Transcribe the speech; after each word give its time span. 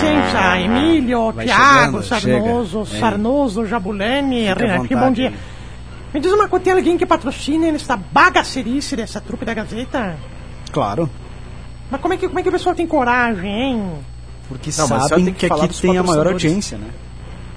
Com 0.00 0.06
licença, 0.06 0.60
Emílio, 0.60 1.32
Vai 1.32 1.46
Tiago, 1.46 2.02
chegando, 2.02 2.04
Sarnoso, 2.04 2.86
chega. 2.86 2.96
É. 2.96 3.00
Sarnoso, 3.00 3.66
Jabulani, 3.66 4.48
Fica 4.48 4.52
à 4.52 4.66
Renan, 4.66 4.86
que 4.86 4.96
bom 4.96 5.12
dia. 5.12 5.32
Me 6.12 6.20
diz 6.20 6.32
uma 6.32 6.48
coisa, 6.48 6.64
tem 6.64 6.72
alguém 6.72 6.98
que 6.98 7.06
patrocina 7.06 7.68
essa 7.68 7.96
bagacerice 7.96 8.96
dessa 8.96 9.20
trupe 9.20 9.44
da 9.44 9.54
Gazeta? 9.54 10.16
Claro. 10.72 11.08
Mas 11.90 12.00
como 12.00 12.14
é 12.14 12.16
que, 12.16 12.26
como 12.26 12.38
é 12.38 12.42
que 12.42 12.48
o 12.48 12.52
pessoal 12.52 12.74
tem 12.74 12.86
coragem, 12.86 13.50
hein? 13.50 13.92
Porque 14.48 14.70
Não, 14.76 14.86
sabem 14.88 15.26
que, 15.26 15.32
que 15.32 15.46
aqui 15.46 15.80
tem 15.80 15.96
a 15.98 16.02
maior 16.02 16.26
audiência, 16.26 16.76
né? 16.78 16.88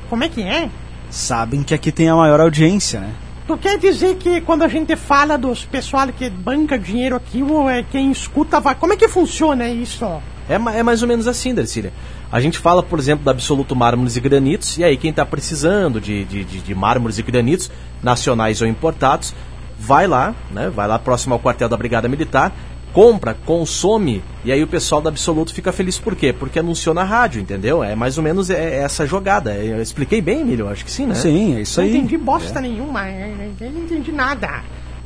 Como 0.10 0.24
é 0.24 0.30
que 0.30 0.42
é? 0.44 0.70
Sabem 1.10 1.64
que 1.64 1.74
aqui 1.74 1.92
tem 1.92 2.10
a 2.10 2.16
maior 2.16 2.40
audiência, 2.40 3.00
né? 3.00 3.14
Tu 3.48 3.58
quer 3.58 3.78
dizer 3.78 4.16
que 4.16 4.40
quando 4.42 4.64
a 4.64 4.68
gente 4.68 4.96
fala 4.96 5.38
dos 5.38 5.66
pessoal 5.66 6.08
que 6.08 6.30
banca 6.30 6.78
dinheiro 6.78 7.16
aqui, 7.16 7.42
o- 7.44 7.70
é, 7.70 7.84
quem 7.84 8.12
escuta 8.12 8.60
vai... 8.60 8.74
Como 8.76 8.94
é 8.94 8.96
que 8.98 9.08
funciona 9.08 9.68
isso? 9.68 10.06
É, 10.48 10.54
é 10.56 10.84
mais 10.84 11.02
ou 11.02 11.08
menos 11.08 11.28
assim, 11.28 11.54
Darcília. 11.54 11.92
A 12.34 12.40
gente 12.40 12.58
fala, 12.58 12.82
por 12.82 12.98
exemplo, 12.98 13.24
da 13.24 13.30
Absoluto 13.30 13.76
Mármores 13.76 14.16
e 14.16 14.20
Granitos, 14.20 14.80
e 14.80 14.84
aí 14.84 14.98
quem 14.98 15.12
está 15.12 15.24
precisando 15.24 16.02
de, 16.02 16.26
de, 16.26 16.44
de, 16.44 16.60
de 16.62 16.74
mármores 16.74 17.20
e 17.20 17.22
granitos, 17.22 17.70
nacionais 18.02 18.60
ou 18.60 18.68
importados, 18.68 19.36
vai 19.78 20.08
lá, 20.08 20.34
né? 20.50 20.68
Vai 20.68 20.88
lá 20.88 20.98
próximo 20.98 21.36
ao 21.36 21.40
quartel 21.40 21.70
da 21.70 21.78
Brigada 21.78 22.08
Militar, 22.10 22.52
compra, 22.92 23.36
consome, 23.46 24.24
e 24.44 24.52
aí 24.52 24.64
o 24.64 24.68
pessoal 24.68 25.00
da 25.00 25.12
Absoluto 25.12 25.54
fica 25.54 25.72
feliz 25.72 26.00
por 26.00 26.16
quê? 26.16 26.34
Porque 26.34 26.58
anunciou 26.58 26.96
na 26.96 27.04
rádio, 27.04 27.40
entendeu? 27.40 27.84
É 27.84 27.94
mais 27.96 28.18
ou 28.18 28.24
menos 28.24 28.50
é- 28.50 28.56
é 28.56 28.76
essa 28.78 29.06
jogada. 29.06 29.54
Eu 29.54 29.80
expliquei 29.80 30.20
bem, 30.20 30.42
Emílio? 30.42 30.68
Acho 30.68 30.84
que 30.84 30.92
sim, 30.92 31.06
né? 31.06 31.14
Sim, 31.14 31.58
é 31.58 31.62
isso 31.62 31.80
Não 31.80 31.88
aí. 31.88 31.96
entendi 31.96 32.18
bosta 32.18 32.60
nenhuma, 32.60 33.08
eu 33.12 33.54
eu 33.62 33.72
não 33.72 33.82
entendi 33.84 34.12
nada. 34.12 34.64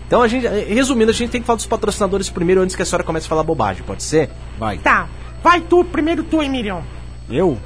Então 0.08 0.22
a 0.22 0.30
gente, 0.30 0.48
resumindo, 0.48 1.11
a 1.11 1.14
gente 1.14 1.30
tem 1.30 1.42
que 1.42 1.48
falar 1.48 1.58
dos 1.58 1.66
patrocinadores 1.66 2.30
primeiro 2.30 2.61
antes 2.61 2.73
que 2.73 2.81
a 2.81 2.86
senhora 2.86 3.03
comece 3.03 3.25
a 3.25 3.30
falar 3.30 3.44
bobagem, 3.44 3.83
pode 3.83 4.02
ser? 4.02 4.30
Vai. 4.58 4.78
Tá, 4.78 5.09
vai 5.44 5.59
tu, 5.59 5.83
primeiro 5.83 6.23
tu, 6.23 6.42
Emílio. 6.42 6.81
Eu? 7.30 7.58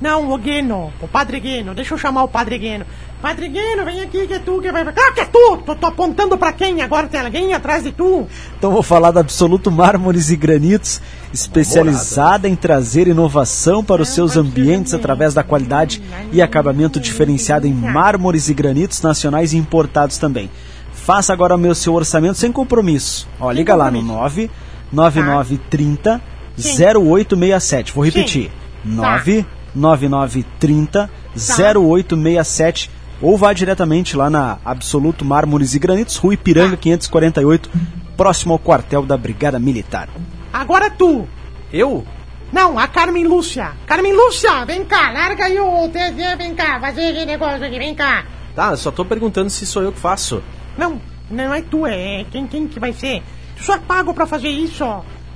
Não, 0.00 0.30
o 0.30 0.36
Gueno, 0.36 0.92
o 1.00 1.08
Padre 1.08 1.40
Gueno, 1.40 1.74
deixa 1.74 1.94
eu 1.94 1.98
chamar 1.98 2.22
o 2.24 2.28
Padre 2.28 2.58
Gueno. 2.58 2.84
Padre 3.22 3.48
Gueno, 3.48 3.82
vem 3.82 4.02
aqui 4.02 4.26
que 4.26 4.34
é 4.34 4.38
tu 4.38 4.60
que 4.60 4.70
vai... 4.70 4.84
Claro 4.84 5.14
que 5.14 5.20
é 5.20 5.24
tu! 5.24 5.56
Tô, 5.64 5.74
tô 5.74 5.86
apontando 5.86 6.36
pra 6.36 6.52
quem? 6.52 6.82
Agora 6.82 7.06
tem 7.06 7.18
alguém 7.18 7.54
atrás 7.54 7.82
de 7.82 7.92
tu? 7.92 8.26
Então 8.58 8.70
vou 8.70 8.82
falar 8.82 9.10
da 9.10 9.20
Absoluto 9.20 9.70
Mármores 9.70 10.28
e 10.30 10.36
Granitos, 10.36 11.00
especializada 11.32 12.46
em 12.46 12.54
trazer 12.54 13.08
inovação 13.08 13.82
para 13.82 14.02
os 14.02 14.10
seus 14.10 14.36
ambientes 14.36 14.92
através 14.92 15.32
da 15.32 15.42
qualidade 15.42 16.02
e 16.30 16.42
acabamento 16.42 17.00
diferenciado 17.00 17.66
em 17.66 17.72
mármores 17.72 18.50
e 18.50 18.54
granitos 18.54 19.00
nacionais 19.00 19.54
e 19.54 19.56
importados 19.56 20.18
também. 20.18 20.50
Faça 20.92 21.32
agora 21.32 21.56
meu 21.56 21.74
seu 21.74 21.94
orçamento 21.94 22.36
sem 22.36 22.52
compromisso. 22.52 23.26
Ó, 23.40 23.50
liga 23.50 23.74
lá 23.74 23.90
no 23.90 24.02
99930 24.02 26.20
0867. 26.58 27.92
Vou 27.92 28.04
repetir. 28.04 28.50
99930 28.86 31.10
0867 31.36 32.90
ou 33.20 33.36
vá 33.36 33.52
diretamente 33.52 34.16
lá 34.16 34.30
na 34.30 34.58
Absoluto 34.64 35.24
Mármores 35.24 35.74
e 35.74 35.78
Granitos, 35.78 36.16
Rua 36.16 36.34
Ipiranga 36.34 36.76
548, 36.76 37.70
próximo 38.16 38.52
ao 38.52 38.58
quartel 38.58 39.04
da 39.04 39.16
Brigada 39.16 39.58
Militar. 39.58 40.08
Agora 40.52 40.90
tu! 40.90 41.26
Eu? 41.72 42.04
Não, 42.52 42.78
a 42.78 42.86
Carmen 42.86 43.26
Lúcia. 43.26 43.72
Carmen 43.86 44.14
Lúcia, 44.14 44.64
vem 44.64 44.84
cá, 44.84 45.10
larga 45.10 45.44
aí 45.44 45.58
o 45.58 45.88
TV, 45.88 46.36
vem 46.36 46.54
cá, 46.54 46.78
fazer 46.80 47.14
esse 47.14 47.26
negócio 47.26 47.64
aqui, 47.64 47.78
vem 47.78 47.94
cá. 47.94 48.24
Tá, 48.54 48.70
eu 48.70 48.76
só 48.76 48.90
tô 48.90 49.04
perguntando 49.04 49.50
se 49.50 49.66
sou 49.66 49.82
eu 49.82 49.92
que 49.92 49.98
faço. 49.98 50.42
Não, 50.78 51.00
não 51.30 51.52
é 51.52 51.62
tu, 51.62 51.86
é 51.86 52.24
quem, 52.30 52.46
quem 52.46 52.68
que 52.68 52.78
vai 52.78 52.92
ser? 52.92 53.22
Tu 53.56 53.64
só 53.64 53.74
é 53.74 53.78
pago 53.78 54.14
pra 54.14 54.26
fazer 54.26 54.48
isso. 54.48 54.84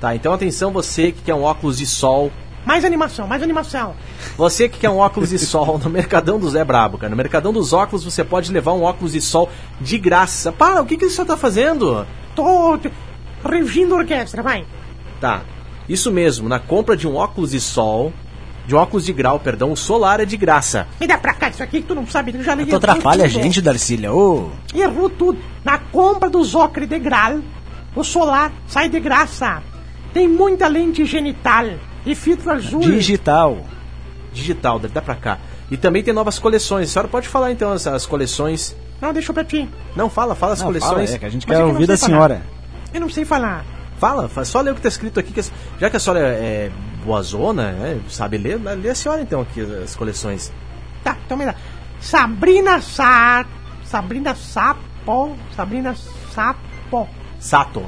Tá, 0.00 0.14
então 0.14 0.32
atenção 0.32 0.72
você 0.72 1.12
que 1.12 1.22
quer 1.22 1.34
um 1.34 1.42
óculos 1.42 1.78
de 1.78 1.86
sol. 1.86 2.30
Mais 2.64 2.84
animação, 2.84 3.26
mais 3.26 3.42
animação. 3.42 3.94
Você 4.36 4.68
que 4.68 4.78
quer 4.78 4.90
um 4.90 4.98
óculos 4.98 5.30
de 5.30 5.38
sol 5.38 5.78
no 5.78 5.88
Mercadão 5.88 6.38
do 6.38 6.48
Zé 6.48 6.64
Brabo, 6.64 6.98
cara. 6.98 7.10
No 7.10 7.16
Mercadão 7.16 7.52
dos 7.52 7.72
Óculos 7.72 8.04
você 8.04 8.22
pode 8.22 8.52
levar 8.52 8.72
um 8.72 8.82
óculos 8.82 9.12
de 9.12 9.20
sol 9.20 9.48
de 9.80 9.98
graça. 9.98 10.52
Para, 10.52 10.82
o 10.82 10.86
que, 10.86 10.96
que 10.96 11.08
você 11.08 11.24
tá 11.24 11.36
fazendo? 11.36 12.06
Tô 12.34 12.78
regindo 13.48 13.94
a 13.94 13.98
orquestra, 13.98 14.42
vai. 14.42 14.66
Tá, 15.20 15.42
isso 15.88 16.12
mesmo, 16.12 16.48
na 16.48 16.58
compra 16.58 16.96
de 16.96 17.08
um 17.08 17.16
óculos 17.16 17.50
de 17.50 17.60
sol, 17.60 18.12
de 18.66 18.74
um 18.74 18.78
óculos 18.78 19.04
de 19.04 19.12
grau, 19.12 19.40
perdão, 19.40 19.74
solar 19.74 20.20
é 20.20 20.24
de 20.24 20.36
graça. 20.36 20.86
Me 21.00 21.06
dá 21.06 21.18
pra 21.18 21.34
cá 21.34 21.48
isso 21.48 21.62
aqui 21.62 21.80
que 21.80 21.88
tu 21.88 21.94
não 21.94 22.06
sabe, 22.06 22.32
eu 22.34 22.42
já 22.42 22.54
liguei. 22.54 22.70
Tu 22.70 22.76
atrapalha 22.76 23.24
a 23.24 23.28
gente, 23.28 23.60
Darcília. 23.60 24.12
Ô, 24.12 24.50
Errou 24.74 25.10
tudo. 25.10 25.38
Na 25.64 25.78
compra 25.78 26.30
dos 26.30 26.54
óculos 26.54 26.88
de 26.88 26.98
grau, 26.98 27.40
o 27.96 28.04
solar 28.04 28.52
sai 28.66 28.88
de 28.88 29.00
graça. 29.00 29.62
Tem 30.12 30.28
muita 30.28 30.68
lente 30.68 31.04
genital 31.04 31.66
e 32.04 32.14
filtro 32.14 32.50
azul. 32.50 32.80
digital. 32.80 33.64
Digital, 34.32 34.78
dá 34.78 35.02
pra 35.02 35.14
cá. 35.14 35.38
E 35.70 35.76
também 35.76 36.02
tem 36.02 36.12
novas 36.14 36.38
coleções. 36.38 36.88
A 36.88 36.92
senhora 36.92 37.08
pode 37.08 37.28
falar 37.28 37.52
então 37.52 37.72
as, 37.72 37.86
as 37.86 38.06
coleções. 38.06 38.76
Não, 39.00 39.12
deixa 39.12 39.32
pra 39.32 39.44
ti. 39.44 39.68
Não, 39.94 40.10
fala, 40.10 40.34
fala 40.34 40.52
as 40.52 40.60
Não, 40.60 40.66
coleções. 40.66 40.90
fala, 40.92 41.16
é 41.16 41.18
que 41.18 41.26
a 41.26 41.28
gente 41.28 41.46
Mas 41.46 41.56
quer 41.56 41.62
é 41.62 41.66
que 41.66 41.72
ouvir 41.72 41.86
da 41.86 41.96
falar. 41.96 42.08
senhora. 42.12 42.42
Eu 42.92 43.00
não 43.00 43.08
sei 43.08 43.24
falar. 43.24 43.64
Fala, 43.98 44.28
fala, 44.28 44.44
só 44.44 44.60
lê 44.60 44.70
o 44.70 44.74
que 44.74 44.80
tá 44.80 44.88
escrito 44.88 45.20
aqui. 45.20 45.32
Que, 45.32 45.42
já 45.78 45.90
que 45.90 45.96
a 45.96 46.00
senhora 46.00 46.20
é 46.20 46.70
boazona, 47.04 47.72
né, 47.72 48.00
sabe 48.08 48.38
ler, 48.38 48.60
lê 48.60 48.90
a 48.90 48.94
senhora 48.94 49.22
então 49.22 49.40
aqui 49.40 49.60
as 49.60 49.94
coleções. 49.94 50.52
Tá, 51.04 51.16
então 51.24 51.36
me 51.36 51.44
dá. 51.44 51.54
Sabrina 52.00 52.80
Sa... 52.80 53.44
Sabrina 53.84 54.34
Sapo... 54.34 55.36
Sabrina 55.56 55.94
Sapo... 56.32 57.08
Sato. 57.38 57.82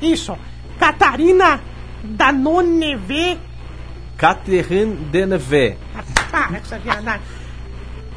Isso. 0.00 0.36
Catarina 0.78 1.60
Danone 2.02 2.96
Catherine 4.16 4.94
Deneve. 5.10 5.76
Para 6.30 6.48
com 6.48 6.54
essa 6.56 6.78
viadagem. 6.78 7.20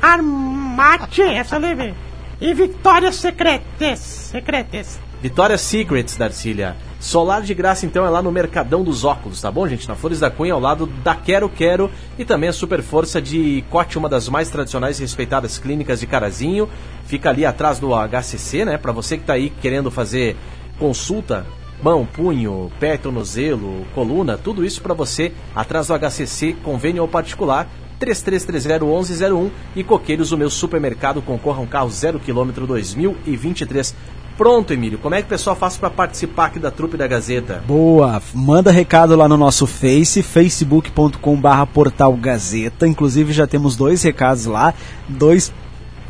Armate, 0.01 1.21
essa 1.21 1.57
leve. 1.57 1.93
E 2.39 2.53
Vitória 2.53 3.11
Secretes. 3.11 3.99
Secretes. 3.99 4.99
Vitória 5.21 5.57
Secrets, 5.57 6.15
Darcília. 6.15 6.75
Solar 6.99 7.41
de 7.41 7.53
graça, 7.53 7.85
então, 7.85 8.05
é 8.05 8.09
lá 8.09 8.21
no 8.21 8.31
Mercadão 8.31 8.83
dos 8.83 9.03
Óculos, 9.03 9.41
tá 9.41 9.51
bom, 9.51 9.67
gente? 9.67 9.87
Na 9.87 9.95
Flores 9.95 10.19
da 10.19 10.29
Cunha, 10.31 10.53
ao 10.53 10.59
lado 10.59 10.87
da 10.87 11.15
Quero 11.15 11.47
Quero 11.47 11.91
e 12.17 12.25
também 12.25 12.49
a 12.49 12.53
Super 12.53 12.81
Força 12.81 13.21
de 13.21 13.63
Cote, 13.69 13.97
uma 13.97 14.09
das 14.09 14.29
mais 14.29 14.49
tradicionais 14.49 14.99
e 14.99 15.01
respeitadas 15.01 15.57
clínicas 15.57 15.99
de 15.99 16.07
Carazinho. 16.07 16.69
Fica 17.05 17.29
ali 17.29 17.45
atrás 17.45 17.79
do 17.79 17.89
HCC, 17.93 18.65
né? 18.65 18.77
Pra 18.77 18.91
você 18.91 19.17
que 19.17 19.23
tá 19.23 19.33
aí 19.33 19.49
querendo 19.49 19.89
fazer 19.89 20.35
consulta, 20.79 21.45
mão, 21.81 22.05
punho, 22.05 22.71
pé, 22.79 22.97
tornozelo, 22.97 23.85
coluna, 23.93 24.37
tudo 24.37 24.65
isso 24.65 24.81
pra 24.81 24.93
você 24.93 25.31
atrás 25.55 25.87
do 25.87 25.93
HCC, 25.97 26.55
convênio 26.63 27.01
ou 27.01 27.07
particular. 27.07 27.67
3330-1101 27.99 29.49
e 29.75 29.83
Coqueiros, 29.83 30.31
o 30.31 30.37
meu 30.37 30.51
supermercado, 30.51 31.21
concorra 31.21 31.61
um 31.61 31.65
carro 31.65 31.89
0 31.89 32.19
km 32.19 32.65
2023. 32.65 33.95
Pronto, 34.37 34.71
Emílio, 34.71 34.99
como 34.99 35.15
é 35.15 35.19
que 35.19 35.25
o 35.25 35.29
pessoal 35.29 35.55
faz 35.55 35.77
para 35.77 35.89
participar 35.89 36.45
aqui 36.45 36.59
da 36.59 36.69
trupe 36.69 36.95
da 36.95 37.07
Gazeta? 37.07 37.63
Boa, 37.65 38.21
manda 38.35 38.71
recado 38.71 39.15
lá 39.15 39.27
no 39.27 39.35
nosso 39.35 39.65
Face, 39.65 40.21
facebook.com 40.21 41.41
barra 41.41 41.65
portal 41.65 42.15
Gazeta. 42.15 42.87
Inclusive 42.87 43.33
já 43.33 43.47
temos 43.47 43.75
dois 43.75 44.03
recados 44.03 44.45
lá, 44.45 44.75
dois 45.09 45.51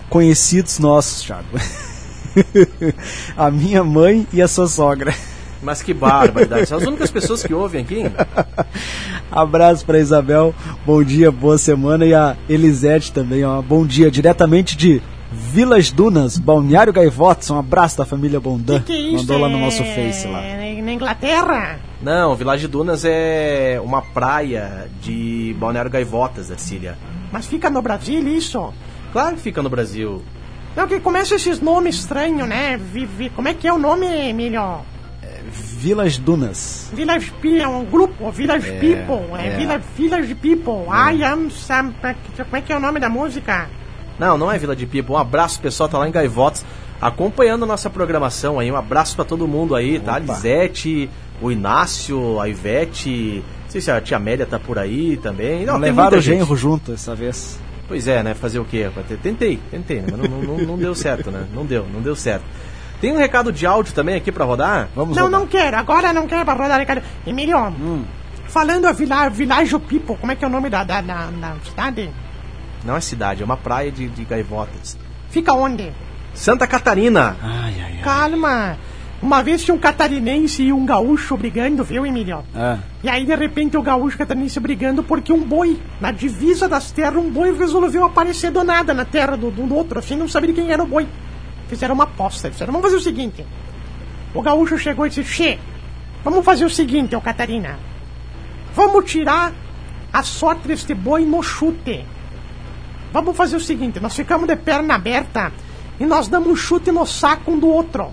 conhecidos 0.10 0.78
nossos, 0.78 1.22
Thiago. 1.24 1.48
a 3.38 3.50
minha 3.50 3.82
mãe 3.82 4.28
e 4.34 4.42
a 4.42 4.48
sua 4.50 4.68
sogra. 4.68 5.16
Mas 5.68 5.82
que 5.82 5.94
barbaridade, 5.94 6.66
são 6.66 6.78
as 6.78 6.86
únicas 6.86 7.12
pessoas 7.12 7.44
que 7.44 7.54
ouvem 7.54 7.82
aqui. 7.82 8.04
Abraço 9.30 9.86
para 9.86 10.00
Isabel, 10.00 10.56
bom 10.86 11.04
dia, 11.04 11.30
boa 11.30 11.58
semana. 11.58 12.06
E 12.06 12.14
a 12.14 12.38
Elisete 12.48 13.12
também, 13.12 13.44
ó, 13.44 13.62
bom 13.62 13.86
dia, 13.86 14.10
diretamente 14.10 14.78
de 14.78 15.02
Vilas 15.30 15.92
Dunas, 15.92 16.38
Balneário 16.38 16.94
Gaivotas. 16.94 17.50
Um 17.50 17.60
abraço 17.60 17.98
da 17.98 18.06
família 18.06 18.40
Bondan. 18.40 18.80
Que 18.80 18.86
que 18.86 18.94
é 18.94 18.98
isso? 18.98 19.18
Mandou 19.18 19.40
lá 19.40 19.50
no 19.50 19.58
É 19.58 19.60
nosso 19.60 19.84
Face 19.84 20.26
lá. 20.28 20.42
Na 20.42 20.94
Inglaterra? 20.94 21.80
Não, 22.02 22.34
Village 22.34 22.66
Dunas 22.70 23.04
é 23.04 23.78
uma 23.84 24.02
praia 24.02 24.90
de 25.02 25.54
Balneário 25.60 25.92
Gaivotas, 25.92 26.48
Darcília. 26.48 26.98
Mas 27.30 27.46
fica 27.46 27.70
no 27.70 27.82
Brasil 27.82 28.26
isso? 28.26 28.74
Claro 29.12 29.36
que 29.36 29.42
fica 29.42 29.62
no 29.62 29.70
Brasil. 29.70 30.24
Não, 30.78 30.88
que 30.88 30.98
começa 31.02 31.36
esses 31.36 31.60
nomes 31.60 31.96
estranhos, 31.96 32.48
né? 32.48 32.78
Vivi, 32.78 33.30
como 33.32 33.50
é 33.50 33.54
que 33.54 33.68
é 33.68 33.74
o 33.74 33.78
nome, 33.78 34.08
Emílio? 34.08 34.80
Vilas 35.52 36.18
Dunas. 36.18 36.90
Village 36.94 37.32
People, 37.32 37.62
é 37.62 37.68
um 37.68 37.86
grupo, 37.86 38.32
Village 38.32 38.70
É, 38.70 38.80
People, 38.80 39.38
é, 39.38 39.48
é. 39.48 39.58
Village, 39.58 39.84
Village 39.96 40.36
People, 40.36 40.88
I 40.90 41.24
am 41.24 41.50
some... 41.50 41.94
Como 41.94 42.56
é 42.56 42.62
que 42.62 42.74
é 42.74 42.78
o 42.78 42.80
nome 42.80 43.00
da 43.00 43.10
música? 43.10 43.70
Não, 44.20 44.38
não 44.38 44.52
é 44.52 44.58
Vila 44.58 44.76
de 44.76 44.86
Pipa. 44.86 45.14
Um 45.14 45.18
abraço, 45.18 45.60
pessoal, 45.62 45.88
tá 45.88 45.98
lá 45.98 46.08
em 46.08 46.12
Gaivotas, 46.12 46.66
acompanhando 47.00 47.64
a 47.64 47.68
nossa 47.68 47.90
programação 47.90 48.60
aí. 48.60 48.72
Um 48.72 48.76
abraço 48.76 49.16
pra 49.16 49.24
todo 49.24 49.48
mundo 49.48 49.76
aí, 49.76 50.00
tá? 50.00 50.16
A 50.16 50.20
Lisete, 50.20 51.10
o 51.42 51.52
Inácio, 51.52 52.40
a 52.40 52.50
Ivete. 52.50 53.44
Não 53.64 53.70
sei 53.70 53.82
se 53.82 53.92
a 53.92 54.02
tia 54.02 54.18
Amélia 54.18 54.46
tá 54.46 54.58
por 54.58 54.80
aí 54.80 55.18
também. 55.18 55.66
Não, 55.66 55.78
levaram 55.78 56.18
o 56.18 56.22
gente. 56.22 56.40
genro 56.40 56.56
junto 56.56 56.92
dessa 56.92 57.14
vez. 57.14 57.60
Pois 57.88 58.08
é, 58.08 58.24
né? 58.24 58.34
Fazer 58.34 58.60
o 58.60 58.66
quê? 58.66 58.90
Tentei, 59.22 59.60
tentei, 59.72 60.02
né? 60.02 60.08
mas 60.12 60.30
não, 60.30 60.42
não, 60.42 60.58
não 60.58 60.78
deu 60.78 60.94
certo, 60.94 61.32
né? 61.32 61.46
Não 61.54 61.66
deu, 61.66 61.86
não 61.94 62.02
deu 62.02 62.16
certo. 62.16 62.44
Tem 63.00 63.12
um 63.12 63.18
recado 63.18 63.52
de 63.52 63.66
áudio 63.66 63.94
também 63.94 64.16
aqui 64.16 64.32
pra 64.32 64.44
rodar? 64.46 64.88
Vamos 64.96 65.16
Não, 65.16 65.26
rodar. 65.26 65.40
não 65.40 65.48
quero. 65.48 65.78
Agora 65.78 66.12
não 66.14 66.28
quero 66.28 66.44
pra 66.44 66.54
rodar, 66.56 66.80
Ricardo. 66.80 67.04
Emílio, 67.26 67.58
Hum. 67.80 68.04
falando 68.48 68.86
a 68.86 68.92
Vila, 68.92 69.30
Világio 69.30 69.80
Pipo, 69.80 70.16
como 70.16 70.32
é 70.32 70.36
que 70.36 70.44
é 70.44 70.48
o 70.48 70.52
nome 70.52 70.70
da, 70.70 70.84
da, 70.84 71.02
da, 71.02 71.28
da 71.28 71.56
cidade? 71.64 72.10
Não 72.84 72.96
é 72.96 73.02
cidade, 73.02 73.42
é 73.42 73.46
uma 73.46 73.58
praia 73.58 73.92
de, 73.92 74.08
de 74.08 74.24
gaivotas. 74.24 74.98
Fica 75.30 75.54
onde? 75.54 75.92
Santa 76.34 76.66
Catarina. 76.66 77.36
Ai, 77.42 77.74
ai, 77.80 77.92
ai. 77.98 78.02
Calma. 78.04 78.78
Uma 79.20 79.42
vez 79.42 79.64
tinha 79.64 79.74
um 79.74 79.80
catarinense 79.80 80.62
e 80.62 80.72
um 80.72 80.86
gaúcho 80.86 81.36
brigando, 81.36 81.84
viu, 81.84 82.06
Emílio? 82.06 82.44
Ah, 82.56 82.78
E 83.04 83.10
aí, 83.10 83.26
de 83.26 83.34
repente, 83.36 83.76
o 83.76 83.82
gaúcho 83.82 84.14
e 84.14 84.18
o 84.18 84.20
catarinense 84.20 84.60
brigando 84.60 85.02
porque 85.04 85.34
um 85.34 85.44
boi, 85.44 85.80
na 86.00 86.12
divisa 86.12 86.70
das 86.70 86.92
terras, 86.92 87.16
um 87.16 87.30
boi 87.32 87.52
resolveu 87.58 88.06
aparecer 88.06 88.52
do 88.52 88.64
nada 88.64 88.94
na 88.94 89.06
terra 89.06 89.36
do, 89.36 89.50
do 89.50 89.74
outro, 89.76 89.98
assim, 89.98 90.16
não 90.16 90.28
sabia 90.30 90.54
de 90.54 90.62
quem 90.62 90.72
era 90.72 90.84
o 90.84 90.86
boi. 90.88 91.08
Fizeram 91.68 91.96
uma 91.96 92.06
aposta, 92.06 92.50
disseram, 92.50 92.72
vamos 92.72 92.88
fazer 92.88 92.98
o 92.98 93.04
seguinte. 93.04 93.46
O 94.34 94.42
gaúcho 94.42 94.78
chegou 94.78 95.06
e 95.06 95.10
disse, 95.10 95.24
Che, 95.24 95.60
vamos 96.24 96.44
fazer 96.44 96.66
o 96.66 96.70
seguinte, 96.70 97.16
ô 97.16 97.22
Catarina. 97.22 97.78
Vamos 98.74 99.10
tirar 99.10 99.52
a 100.14 100.24
sorte 100.24 100.68
deste 100.68 100.94
boi 100.94 101.26
no 101.26 101.42
chute. 101.42 102.06
Vamos 103.12 103.36
fazer 103.36 103.56
o 103.56 103.60
seguinte, 103.60 104.00
nós 104.00 104.16
ficamos 104.16 104.48
de 104.48 104.56
perna 104.56 104.96
aberta 104.96 105.52
e 106.00 106.06
nós 106.06 106.28
damos 106.28 106.50
um 106.50 106.56
chute 106.56 106.92
no 106.92 107.06
saco 107.06 107.52
um 107.52 107.60
do 107.60 107.68
outro. 107.68 108.12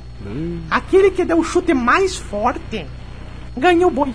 Aquele 0.71 1.11
que 1.11 1.25
deu 1.25 1.39
o 1.39 1.45
chute 1.45 1.75
mais 1.75 2.17
forte 2.17 2.87
ganha 3.57 3.87
o 3.87 3.91
boi. 3.91 4.15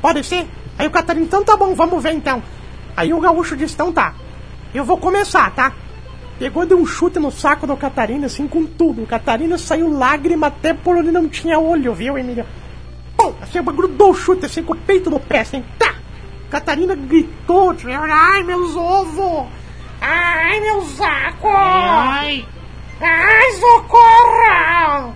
Pode 0.00 0.22
ser? 0.24 0.46
Aí 0.78 0.86
o 0.86 0.90
Catarina, 0.90 1.26
então 1.26 1.44
tá 1.44 1.56
bom, 1.56 1.74
vamos 1.74 2.02
ver 2.02 2.12
então. 2.12 2.42
Aí 2.96 3.12
o 3.12 3.20
gaúcho 3.20 3.56
disse, 3.56 3.74
então 3.74 3.92
tá. 3.92 4.14
Eu 4.74 4.84
vou 4.84 4.98
começar, 4.98 5.50
tá? 5.52 5.72
Pegou, 6.38 6.66
deu 6.66 6.78
um 6.78 6.84
chute 6.84 7.18
no 7.18 7.30
saco 7.30 7.66
do 7.66 7.76
Catarina, 7.76 8.26
assim, 8.26 8.46
com 8.46 8.66
tudo. 8.66 9.02
O 9.02 9.06
Catarina 9.06 9.56
saiu 9.56 9.90
lágrima 9.90 10.48
até 10.48 10.74
por 10.74 10.96
onde 10.96 11.10
não 11.10 11.28
tinha 11.28 11.58
olho, 11.58 11.94
viu, 11.94 12.18
Emília? 12.18 12.46
Pum! 13.16 13.32
Assim, 13.40 13.62
grudou 13.62 14.10
o 14.10 14.14
chute, 14.14 14.44
assim, 14.44 14.62
com 14.62 14.74
o 14.74 14.76
peito 14.76 15.08
do 15.08 15.18
pé, 15.18 15.40
assim, 15.40 15.64
tá! 15.78 15.94
Catarina 16.50 16.94
gritou, 16.94 17.74
tipo, 17.74 17.90
ai, 17.90 18.42
meus 18.42 18.76
ovos! 18.76 19.48
Ai, 20.00 20.60
meu 20.60 20.82
saco! 20.82 21.48
Ai! 21.48 22.46
Ai, 23.00 23.52
socorro! 23.52 25.14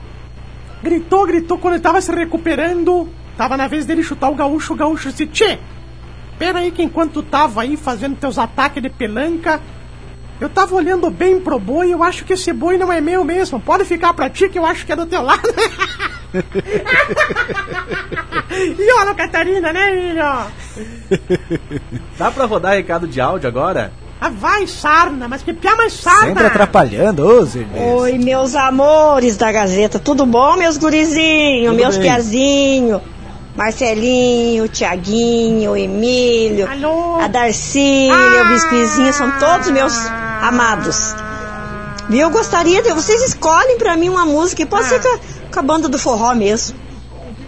Gritou, 0.83 1.27
gritou, 1.27 1.59
quando 1.59 1.75
ele 1.75 1.83
tava 1.83 2.01
se 2.01 2.11
recuperando, 2.11 3.09
tava 3.37 3.59
na 3.59 3.69
vez 3.69 3.85
dele 3.85 4.03
chutar 4.03 4.31
o 4.31 4.35
gaúcho, 4.35 4.73
o 4.73 4.77
gaúcho 4.77 5.11
disse, 5.11 5.27
tchê! 5.27 5.59
Pera 6.39 6.61
aí 6.61 6.71
que 6.71 6.83
enquanto 6.83 7.23
tava 7.23 7.61
aí 7.61 7.77
fazendo 7.77 8.17
teus 8.17 8.39
ataques 8.39 8.83
de 8.83 8.89
pelanca, 8.89 9.61
eu 10.41 10.49
tava 10.49 10.75
olhando 10.75 11.11
bem 11.11 11.39
pro 11.41 11.59
boi 11.59 11.89
e 11.89 11.93
eu 11.93 12.03
acho 12.03 12.25
que 12.25 12.33
esse 12.33 12.53
boi 12.53 12.77
não 12.79 12.93
é 12.93 13.01
meu 13.01 13.25
mesmo. 13.25 13.61
Pode 13.61 13.85
ficar 13.85 14.13
pra 14.15 14.31
ti 14.31 14.49
que 14.49 14.59
eu 14.59 14.65
acho 14.67 14.87
que 14.87 14.93
é 14.93 14.97
do 14.97 15.07
teu 15.07 15.23
lado. 15.23 15.43
e 18.79 18.93
olha, 19.01 19.15
Catarina, 19.15 19.73
né, 19.73 19.91
filho? 19.93 21.81
Dá 22.19 22.31
pra 22.31 22.45
rodar 22.47 22.75
recado 22.75 23.07
de 23.07 23.21
áudio 23.21 23.49
agora? 23.49 23.93
Ah, 24.21 24.29
vai, 24.29 24.67
sarna, 24.67 25.27
mas 25.29 25.43
que 25.43 25.53
piá 25.53 25.75
mais 25.77 25.95
sarna. 25.95 26.27
sempre 26.27 26.47
atrapalhando, 26.47 27.27
ô. 27.27 28.01
Oi, 28.01 28.19
meus 28.19 28.55
amores 28.55 29.37
da 29.39 29.51
Gazeta, 29.51 29.99
tudo 29.99 30.27
bom, 30.27 30.57
meus 30.59 30.77
gurizinhos, 30.77 31.75
meus 31.75 31.97
bem. 31.97 32.05
piazinhos? 32.05 33.01
Marcelinho, 33.57 34.69
Tiaguinho, 34.69 35.77
Emílio, 35.77 36.71
Alô? 36.71 37.17
a 37.21 37.27
Darcília, 37.29 38.15
Ah. 38.15 38.43
o 38.45 38.49
Biscoizinho, 38.49 39.13
são 39.13 39.31
todos 39.39 39.71
meus 39.71 39.93
amados. 40.41 41.15
Viu? 42.09 42.21
Eu 42.23 42.31
gostaria 42.31 42.83
de. 42.83 42.93
Vocês 42.93 43.23
escolhem 43.23 43.79
pra 43.79 43.97
mim 43.97 44.09
uma 44.09 44.25
música, 44.25 44.63
e 44.63 44.67
pode 44.67 44.85
Ah. 44.87 44.89
ser 44.89 45.01
com 45.01 45.09
a, 45.09 45.19
com 45.53 45.61
a 45.61 45.63
banda 45.63 45.89
do 45.89 45.99
forró 45.99 46.35
mesmo. 46.35 46.77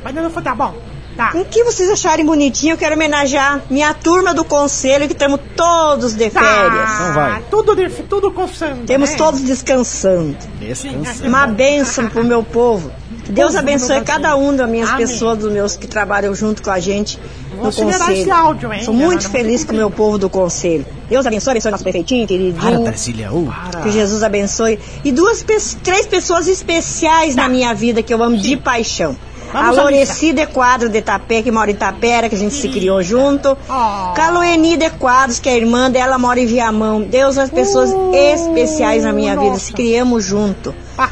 Mas 0.05 0.15
não 0.15 0.31
foi, 0.31 0.43
tá 0.43 0.55
bom. 0.55 0.75
Tá. 1.17 1.31
O 1.35 1.44
que 1.44 1.62
vocês 1.62 1.91
acharem 1.91 2.25
bonitinho, 2.25 2.73
eu 2.73 2.79
quero 2.79 2.94
homenagear 2.94 3.61
minha 3.69 3.93
turma 3.93 4.33
do 4.33 4.44
conselho, 4.44 5.06
que 5.06 5.12
estamos 5.12 5.39
todos 5.55 6.15
de 6.15 6.31
Tá. 6.31 6.41
férias. 6.41 6.91
Então 6.94 7.12
vai. 7.12 7.43
Tudo, 7.50 7.75
de, 7.77 7.89
tudo 8.05 8.31
coçando. 8.31 8.85
Temos 8.87 9.11
né? 9.11 9.17
todos 9.17 9.41
descansando. 9.43 10.37
Descansa. 10.59 11.27
Uma 11.27 11.47
bênção 11.47 12.09
pro 12.09 12.25
meu 12.25 12.43
povo. 12.43 12.91
Que 13.25 13.33
Deus 13.33 13.55
abençoe 13.55 14.01
cada 14.03 14.37
um 14.37 14.55
das 14.55 14.69
minhas 14.69 14.91
Amém. 14.91 15.07
pessoas, 15.07 15.39
dos 15.39 15.53
meus 15.53 15.77
que 15.77 15.87
trabalham 15.87 16.35
junto 16.35 16.63
com 16.63 16.71
a 16.71 16.81
gente 16.81 17.19
Vou 17.55 17.63
no 17.65 17.69
acelerar 17.69 17.99
conselho. 18.01 18.21
esse 18.21 18.31
áudio, 18.31 18.73
hein? 18.73 18.83
Sou 18.85 18.93
muito 18.95 19.29
feliz 19.31 19.65
com 19.65 19.73
o 19.73 19.77
meu 19.77 19.91
povo 19.91 20.19
do 20.19 20.29
conselho. 20.29 20.85
Deus 21.09 21.25
abençoe, 21.27 21.53
abençoe 21.53 21.71
nosso 21.71 21.85
prefeitinho, 21.85 22.27
Para, 22.27 22.37
queridinho. 22.37 22.85
Darcília. 22.85 23.33
ô. 23.33 23.47
Que 23.83 23.91
Jesus 23.93 24.23
abençoe. 24.23 24.79
E 25.05 25.13
duas, 25.13 25.45
três 25.83 26.07
pessoas 26.07 26.49
especiais 26.49 27.37
na 27.37 27.49
minha 27.49 27.73
vida 27.75 28.03
que 28.03 28.13
eu 28.13 28.23
amo 28.23 28.37
de 28.37 28.57
paixão. 28.57 29.15
Tá. 29.53 29.61
Vamos 29.61 29.79
a 29.79 29.83
Loreci 29.83 30.33
de 30.33 30.47
Quadro 30.47 30.89
de 30.89 31.03
Tapé, 31.03 31.43
que 31.43 31.51
mora 31.51 31.71
em 31.71 31.75
Tapera, 31.75 32.27
que 32.29 32.35
a 32.35 32.39
gente 32.39 32.55
se 32.55 32.69
criou 32.71 33.03
junto. 33.03 33.51
Oh. 33.69 34.15
Caloeni 34.15 34.79
de 34.79 34.89
Quadros, 34.91 35.39
que 35.39 35.49
é 35.49 35.57
irmã 35.59 35.91
dela, 35.91 36.17
mora 36.17 36.41
em 36.41 36.47
Viamão. 36.47 37.03
Deus, 37.03 37.37
as 37.37 37.51
pessoas 37.51 37.91
Uh, 37.91 38.13
especiais 38.15 39.05
na 39.05 39.13
minha 39.13 39.35
vida, 39.37 39.51
nossa. 39.53 39.67
se 39.67 39.73
criamos 39.75 40.25
junto. 40.25 40.75
Ah, 40.97 41.11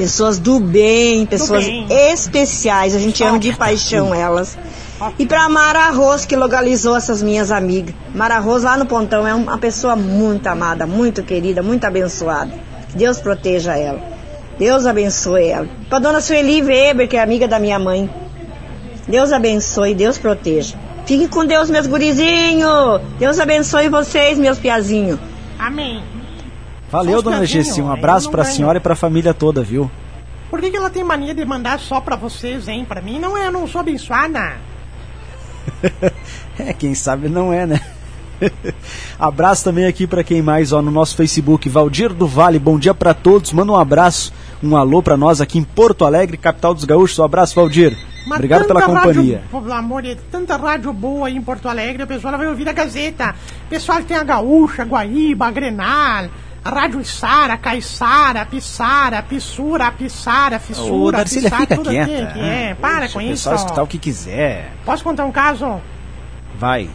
Pessoas 0.00 0.38
do 0.38 0.58
bem, 0.58 1.26
pessoas 1.26 1.62
bem. 1.66 1.86
especiais, 1.90 2.94
a 2.94 2.98
gente 2.98 3.22
ama 3.22 3.38
de 3.38 3.52
paixão 3.52 4.14
elas. 4.14 4.56
E 5.18 5.26
pra 5.26 5.46
Mara 5.46 5.90
Rose, 5.90 6.26
que 6.26 6.34
localizou 6.34 6.96
essas 6.96 7.22
minhas 7.22 7.50
amigas. 7.50 7.94
Mara 8.14 8.38
Rose 8.38 8.64
lá 8.64 8.78
no 8.78 8.86
Pontão 8.86 9.28
é 9.28 9.34
uma 9.34 9.58
pessoa 9.58 9.94
muito 9.94 10.46
amada, 10.46 10.86
muito 10.86 11.22
querida, 11.22 11.62
muito 11.62 11.84
abençoada. 11.84 12.50
Que 12.88 12.96
Deus 12.96 13.18
proteja 13.20 13.76
ela. 13.76 14.00
Deus 14.58 14.86
abençoe 14.86 15.48
ela. 15.48 15.68
Pra 15.90 15.98
dona 15.98 16.22
Sueli 16.22 16.62
Weber, 16.62 17.06
que 17.06 17.18
é 17.18 17.22
amiga 17.22 17.46
da 17.46 17.58
minha 17.58 17.78
mãe. 17.78 18.08
Deus 19.06 19.32
abençoe, 19.32 19.94
Deus 19.94 20.16
proteja. 20.16 20.78
Fiquem 21.04 21.28
com 21.28 21.44
Deus, 21.44 21.68
meus 21.68 21.86
gurizinhos. 21.86 23.02
Deus 23.18 23.38
abençoe 23.38 23.90
vocês, 23.90 24.38
meus 24.38 24.58
piazinhos. 24.58 25.20
amém. 25.58 26.02
Valeu, 26.90 27.22
dona 27.22 27.44
Gessi. 27.44 27.80
Um 27.80 27.90
abraço 27.90 28.30
pra 28.30 28.42
não 28.42 28.44
ganho. 28.44 28.56
senhora 28.56 28.78
e 28.78 28.80
pra 28.80 28.96
família 28.96 29.32
toda, 29.32 29.62
viu? 29.62 29.90
Por 30.50 30.60
que, 30.60 30.70
que 30.70 30.76
ela 30.76 30.90
tem 30.90 31.04
mania 31.04 31.32
de 31.32 31.44
mandar 31.44 31.78
só 31.78 32.00
pra 32.00 32.16
vocês, 32.16 32.66
hein? 32.66 32.84
Pra 32.84 33.00
mim 33.00 33.20
não 33.20 33.38
é, 33.38 33.46
eu 33.46 33.52
não 33.52 33.66
sou 33.66 33.80
abençoada. 33.80 34.56
É, 36.58 36.74
quem 36.74 36.94
sabe 36.94 37.26
não 37.26 37.50
é, 37.50 37.64
né? 37.64 37.80
abraço 39.18 39.64
também 39.64 39.86
aqui 39.86 40.06
pra 40.06 40.22
quem 40.22 40.42
mais, 40.42 40.72
ó, 40.72 40.82
no 40.82 40.90
nosso 40.90 41.16
Facebook, 41.16 41.68
Valdir 41.70 42.12
do 42.12 42.26
Vale, 42.26 42.58
bom 42.58 42.78
dia 42.78 42.92
pra 42.92 43.14
todos, 43.14 43.50
manda 43.52 43.72
um 43.72 43.76
abraço, 43.76 44.30
um 44.62 44.76
alô 44.76 45.02
pra 45.02 45.16
nós 45.16 45.40
aqui 45.40 45.58
em 45.58 45.64
Porto 45.64 46.04
Alegre, 46.04 46.36
capital 46.36 46.74
dos 46.74 46.84
gaúchos, 46.84 47.18
um 47.18 47.24
abraço, 47.24 47.54
Valdir. 47.54 47.96
Mas 48.26 48.36
Obrigado 48.36 48.66
pela 48.66 48.82
companhia. 48.82 49.38
Rádio, 49.38 49.62
pelo 49.62 49.72
amor 49.72 50.02
de 50.02 50.14
tanta 50.30 50.56
rádio 50.56 50.92
boa 50.92 51.28
aí 51.28 51.36
em 51.36 51.40
Porto 51.40 51.66
Alegre, 51.66 52.02
o 52.02 52.06
pessoal 52.06 52.36
vai 52.36 52.46
ouvir 52.46 52.68
a 52.68 52.72
Gazeta. 52.72 53.34
O 53.66 53.68
pessoal 53.70 54.02
tem 54.02 54.16
a 54.16 54.22
Gaúcha, 54.22 54.84
Guaíba, 54.84 55.46
a 55.46 55.50
Grenal, 55.50 56.28
Rádio 56.64 57.02
Sara, 57.04 57.56
Caiçara, 57.56 58.44
Pissara, 58.44 59.22
Pissura, 59.22 59.90
Pissara, 59.92 60.56
Ô, 60.56 60.60
Fissura, 60.60 61.16
Darcília, 61.18 61.44
Pissara, 61.44 61.62
fica 61.62 61.76
tudo 61.76 61.88
quieta. 61.90 62.22
aqui, 62.28 62.40
é. 62.40 62.74
Para 62.74 62.98
Deixa 63.00 63.12
com 63.14 63.18
o 63.18 63.22
isso. 63.22 63.30
pessoal 63.32 63.56
escutar 63.56 63.82
o 63.82 63.86
que 63.86 63.98
quiser. 63.98 64.72
Posso 64.84 65.02
contar 65.02 65.24
um 65.24 65.32
caso? 65.32 65.80
Vai. 66.58 66.90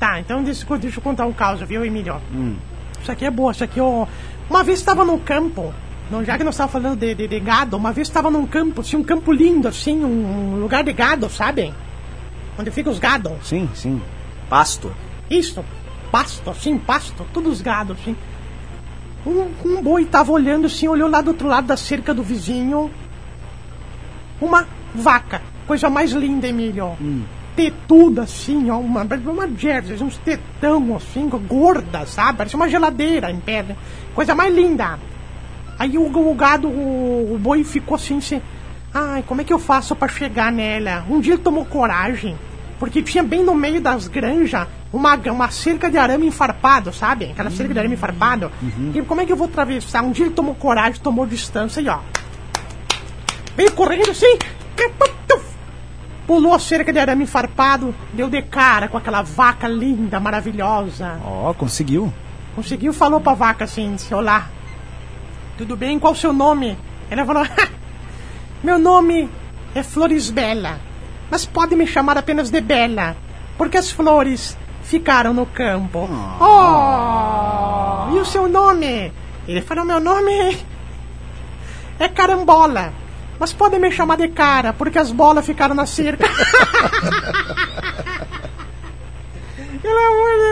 Tá, 0.00 0.18
então 0.18 0.42
deixa, 0.42 0.66
eu- 0.68 0.78
deixa 0.78 0.98
eu 0.98 1.02
contar 1.02 1.26
um 1.26 1.32
caso, 1.32 1.64
viu, 1.64 1.84
Emílio? 1.84 2.20
Hum. 2.34 2.56
Isso 3.00 3.12
aqui 3.12 3.24
é 3.24 3.30
boa, 3.30 3.52
isso 3.52 3.62
aqui 3.62 3.78
eu... 3.78 4.08
Uma 4.50 4.64
vez 4.64 4.78
estava 4.80 5.04
no 5.04 5.18
campo, 5.18 5.72
não, 6.10 6.24
já 6.24 6.36
que 6.36 6.42
nós 6.44 6.54
estávamos 6.54 6.72
falando 6.82 6.98
de, 6.98 7.14
de, 7.14 7.28
de 7.28 7.40
gado, 7.40 7.76
uma 7.76 7.92
vez 7.92 8.08
estava 8.08 8.30
num 8.30 8.46
campo, 8.46 8.80
assim, 8.80 8.96
um 8.96 9.04
campo 9.04 9.32
lindo, 9.32 9.68
assim, 9.68 10.04
um 10.04 10.56
lugar 10.60 10.82
de 10.82 10.92
gado, 10.92 11.30
sabe? 11.30 11.72
Onde 12.58 12.70
ficam 12.70 12.92
os 12.92 12.98
gados. 12.98 13.32
Sim, 13.42 13.68
sim. 13.74 14.02
Pasto. 14.50 14.92
Isso, 15.30 15.64
pasto, 16.10 16.50
assim, 16.50 16.76
pasto, 16.78 17.24
todos 17.32 17.52
os 17.52 17.62
gados, 17.62 17.96
assim. 18.00 18.14
Um, 19.26 19.50
um 19.64 19.82
boi 19.82 20.04
tava 20.04 20.32
olhando 20.32 20.66
assim, 20.66 20.86
olhou 20.86 21.08
lá 21.08 21.20
do 21.20 21.28
outro 21.28 21.48
lado 21.48 21.66
da 21.66 21.76
cerca 21.76 22.12
do 22.12 22.22
vizinho. 22.22 22.90
Uma 24.40 24.66
vaca, 24.94 25.40
coisa 25.66 25.88
mais 25.88 26.12
linda, 26.12 26.46
Emílio. 26.46 26.96
Tetuda, 27.56 28.22
assim, 28.22 28.70
ó, 28.70 28.78
uma, 28.78 29.02
uma 29.02 29.48
jersey, 29.56 30.02
uns 30.02 30.18
tetão, 30.18 30.96
assim, 30.96 31.28
gorda, 31.28 32.04
sabe? 32.04 32.38
Parece 32.38 32.56
uma 32.56 32.68
geladeira 32.68 33.30
em 33.30 33.40
pé. 33.40 33.62
né? 33.62 33.76
Coisa 34.14 34.34
mais 34.34 34.54
linda. 34.54 34.98
Aí 35.78 35.96
o, 35.96 36.06
o 36.06 36.34
gado, 36.34 36.68
o, 36.68 37.34
o 37.34 37.38
boi 37.38 37.64
ficou 37.64 37.94
assim, 37.94 38.18
assim. 38.18 38.42
Ai, 38.92 39.24
como 39.26 39.40
é 39.40 39.44
que 39.44 39.52
eu 39.52 39.58
faço 39.58 39.96
pra 39.96 40.06
chegar 40.08 40.52
nela? 40.52 41.04
Um 41.08 41.20
dia 41.20 41.34
ele 41.34 41.42
tomou 41.42 41.64
coragem 41.64 42.36
Porque 42.78 43.02
tinha 43.02 43.22
bem 43.22 43.44
no 43.44 43.54
meio 43.54 43.80
das 43.80 44.08
granjas 44.08 44.66
uma, 44.92 45.14
uma 45.16 45.50
cerca 45.50 45.90
de 45.90 45.98
arame 45.98 46.26
enfarpado, 46.26 46.92
sabe? 46.92 47.26
Aquela 47.26 47.50
cerca 47.50 47.72
de 47.72 47.78
arame 47.78 47.94
enfarpado. 47.94 48.50
E 48.94 49.02
como 49.02 49.20
é 49.20 49.26
que 49.26 49.32
eu 49.32 49.36
vou 49.36 49.46
atravessar? 49.46 50.02
Um 50.02 50.12
dia 50.12 50.26
ele 50.26 50.34
tomou 50.34 50.54
coragem, 50.54 51.00
tomou 51.00 51.26
distância 51.26 51.80
e 51.80 51.88
ó. 51.88 51.98
Veio 53.56 53.72
correndo 53.72 54.10
assim. 54.10 54.38
Pulou 56.26 56.54
a 56.54 56.58
cerca 56.58 56.90
de 56.92 56.98
arame 56.98 57.24
enfarpado, 57.24 57.94
deu 58.12 58.30
de 58.30 58.40
cara 58.40 58.88
com 58.88 58.96
aquela 58.96 59.22
vaca 59.22 59.68
linda, 59.68 60.18
maravilhosa. 60.18 61.20
Ó, 61.22 61.52
conseguiu. 61.52 62.12
Conseguiu, 62.56 62.92
falou 62.94 63.20
pra 63.20 63.34
vaca 63.34 63.64
assim, 63.64 63.94
disse, 63.94 64.14
olá. 64.14 64.48
Tudo 65.58 65.76
bem? 65.76 65.98
Qual 65.98 66.14
o 66.14 66.16
seu 66.16 66.32
nome? 66.32 66.78
Ela 67.10 67.26
falou, 67.26 67.46
meu 68.64 68.78
nome 68.78 69.28
é 69.74 69.82
Florisbela, 69.82 70.80
mas 71.34 71.44
pode 71.44 71.74
me 71.74 71.84
chamar 71.84 72.16
apenas 72.16 72.48
de 72.48 72.60
Bela, 72.60 73.16
porque 73.58 73.76
as 73.76 73.90
flores 73.90 74.56
ficaram 74.84 75.34
no 75.34 75.44
campo. 75.44 76.08
Oh! 76.40 78.14
E 78.14 78.20
o 78.20 78.24
seu 78.24 78.46
nome? 78.46 79.12
Ele 79.48 79.60
falou, 79.60 79.84
meu 79.84 79.98
nome 79.98 80.56
é 81.98 82.06
Carambola, 82.06 82.92
mas 83.36 83.52
pode 83.52 83.80
me 83.80 83.90
chamar 83.90 84.16
de 84.16 84.28
Cara, 84.28 84.72
porque 84.72 84.96
as 84.96 85.10
bolas 85.10 85.44
ficaram 85.44 85.74
na 85.74 85.86
cerca. 85.86 86.24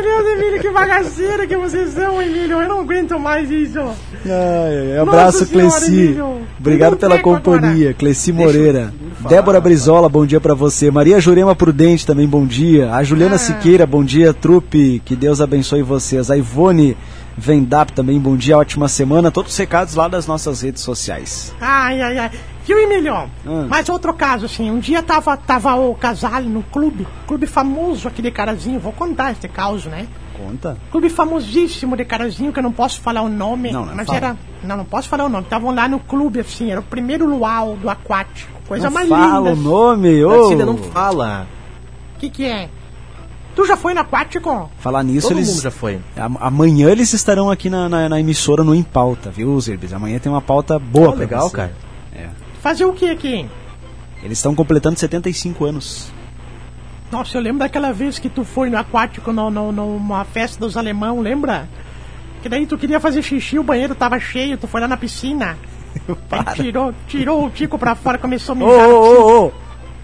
Deus, 0.03 0.27
Emílio, 0.39 0.61
que 0.61 0.71
bagaceira 0.71 1.47
que 1.47 1.57
vocês 1.57 1.91
são, 1.93 2.23
Emílio. 2.23 2.61
Eu 2.63 2.69
não 2.69 2.81
aguento 2.81 3.19
mais 3.19 3.51
isso. 3.51 3.79
Ai, 4.25 4.99
abraço, 4.99 5.47
Cleci. 5.47 6.17
Obrigado 6.59 6.97
pela 6.97 7.17
pego 7.17 7.31
agora. 7.35 7.43
companhia. 7.61 7.93
Cleci 7.93 8.33
Moreira. 8.33 8.93
Débora 9.29 9.61
Brizola, 9.61 10.09
bom 10.09 10.25
dia 10.25 10.41
pra 10.41 10.55
você. 10.55 10.91
Maria 10.91 11.21
Jurema 11.21 11.55
Prudente, 11.55 12.07
também 12.07 12.27
bom 12.27 12.47
dia. 12.47 12.93
A 12.95 13.03
Juliana 13.03 13.35
Ah. 13.35 13.39
Siqueira, 13.39 13.87
bom 13.87 14.05
dia, 14.05 14.33
trupe. 14.33 15.03
Que 15.05 15.15
Deus 15.17 15.41
abençoe 15.41 15.83
vocês. 15.83 16.31
A 16.31 16.37
Ivone 16.37 16.97
Vendap 17.37 17.93
também, 17.93 18.19
bom 18.21 18.37
dia, 18.37 18.59
ótima 18.59 18.89
semana. 18.89 19.31
Todos 19.31 19.53
os 19.53 19.59
recados 19.59 19.95
lá 19.95 20.07
das 20.07 20.27
nossas 20.27 20.61
redes 20.63 20.83
sociais. 20.83 21.53
Ai, 21.61 22.01
ai, 22.01 22.19
ai. 22.19 22.31
Viu, 22.65 22.79
Emílio? 22.79 23.15
Hum. 23.47 23.67
Mas 23.69 23.89
outro 23.89 24.15
caso, 24.15 24.47
assim, 24.47 24.71
um 24.71 24.79
dia 24.79 25.03
tava, 25.03 25.37
tava 25.37 25.75
o 25.75 25.95
casal 25.95 26.41
no 26.43 26.63
clube, 26.63 27.07
clube 27.27 27.47
famoso 27.47 28.07
aqui 28.07 28.23
de 28.23 28.31
Carazinho, 28.31 28.79
vou 28.79 28.93
contar 28.93 29.33
esse 29.33 29.49
caso, 29.49 29.89
né? 29.89 30.07
Conta. 30.37 30.77
Clube 30.91 31.09
famosíssimo 31.11 31.97
de 31.97 32.05
Carazinho, 32.05 32.53
que 32.53 32.59
eu 32.59 32.63
não 32.63 32.73
posso 32.73 33.01
falar 33.01 33.23
o 33.23 33.29
nome, 33.29 33.73
Não, 33.73 33.85
não 33.87 33.95
mas 33.95 34.07
fala. 34.07 34.17
era. 34.19 34.37
Não, 34.65 34.77
não 34.77 34.85
posso 34.85 35.09
falar 35.09 35.25
o 35.25 35.29
nome. 35.29 35.45
Estavam 35.45 35.75
lá 35.75 35.89
no 35.89 35.99
clube, 35.99 36.41
assim, 36.41 36.71
era 36.71 36.81
o 36.81 36.85
primeiro 36.85 37.27
luau 37.27 37.77
do 37.77 37.91
aquático. 37.91 38.51
Coisa 38.67 38.87
Não 38.87 38.93
mais 38.95 39.09
fala 39.09 39.51
linda. 39.51 39.53
o 39.53 39.57
nome, 39.63 40.25
ô. 40.25 40.31
Darcília 40.39 40.67
não 40.67 40.77
fala. 40.77 41.47
O 42.17 42.21
que, 42.21 42.31
que 42.31 42.45
é? 42.47 42.69
Tu 43.55 43.67
já 43.67 43.77
foi 43.77 43.93
no 43.93 44.01
aquático? 44.01 44.71
Falar 44.79 45.03
nisso, 45.03 45.29
Todo 45.29 45.37
eles. 45.39 45.51
mundo 45.51 45.63
já 45.63 45.71
foi. 45.71 46.01
Amanhã 46.41 46.89
eles 46.91 47.13
estarão 47.13 47.51
aqui 47.51 47.69
na, 47.69 47.89
na, 47.89 48.09
na 48.09 48.19
emissora 48.21 48.65
no 48.65 48.75
Em 48.75 48.83
Pauta, 48.83 49.31
viu, 49.31 49.61
Zerbis? 49.61 49.93
Amanhã 49.93 50.19
tem 50.19 50.31
uma 50.33 50.41
pauta 50.41 50.79
boa 50.79 51.09
Oh, 51.09 51.13
pra 51.13 51.21
legal, 51.21 51.49
você. 51.51 51.57
cara. 51.57 51.73
Fazer 52.63 52.85
o 52.85 52.93
que 52.93 53.11
aqui? 53.11 53.45
Eles 54.23 54.39
estão 54.39 54.55
completando 54.55 54.97
75 54.97 55.65
anos. 55.65 56.13
Nossa, 57.11 57.37
eu 57.37 57.43
lembro 57.43 57.59
daquela 57.59 57.93
vez 57.93 58.21
que 58.21 58.29
tu 58.29 58.45
foi 58.45 58.71
no 58.71 58.79
aquático 58.79 59.33
no, 59.33 59.51
no, 59.51 59.73
numa 59.73 60.25
festa 60.25 60.61
dos 60.61 60.77
alemão, 60.77 61.21
lembra? 61.21 61.69
Que 62.41 62.49
daí 62.49 62.65
tu 62.65 62.79
queria 62.79 63.01
fazer 63.01 63.21
xixi, 63.21 63.59
o 63.59 63.65
banheiro 63.65 63.97
tava 63.97 64.19
cheio, 64.21 64.57
tu 64.57 64.69
foi 64.69 64.81
lá 64.81 64.87
na 64.87 64.97
piscina. 64.97 65.59
Aí 66.31 66.55
tirou, 66.55 66.95
tirou 67.09 67.45
o 67.45 67.51
Tico 67.51 67.77
pra 67.79 67.97
fora, 67.97 68.17
começou 68.17 68.53
a 68.53 68.57
mijar. 68.57 68.89
ô, 68.89 68.93
ô, 68.93 69.47
ô! 69.47 69.53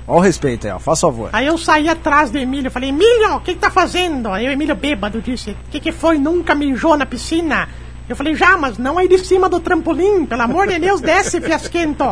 Ó 0.09 0.17
o 0.17 0.21
respeito 0.21 0.67
aí, 0.67 0.73
ó. 0.73 0.79
Faz 0.79 1.01
favor. 1.01 1.29
Aí 1.35 1.47
eu 1.47 1.59
saí 1.59 1.87
atrás 1.87 2.31
do 2.31 2.39
Emílio, 2.39 2.71
falei, 2.71 2.89
Emílio, 2.89 3.37
o 3.37 3.41
que 3.41 3.53
que 3.53 3.61
tá 3.61 3.71
fazendo? 3.71 4.31
Aí 4.31 4.49
o 4.49 4.51
Emílio 4.51 4.75
bêbado 4.75 5.21
disse, 5.21 5.51
o 5.51 5.71
que 5.71 5.79
que 5.79 5.93
foi? 5.93 6.19
Nunca 6.19 6.55
mijou 6.55 6.97
na 6.97 7.05
piscina? 7.05 7.69
Eu 8.09 8.17
falei, 8.17 8.35
já, 8.35 8.57
mas 8.57 8.79
não 8.79 8.99
aí 8.99 9.07
de 9.07 9.19
cima 9.19 9.49
do 9.49 9.61
trampolim, 9.61 10.25
pelo 10.25 10.43
amor 10.43 10.67
de 10.67 10.79
Deus, 10.79 11.01
desce, 11.01 11.41
fiasquento. 11.41 12.05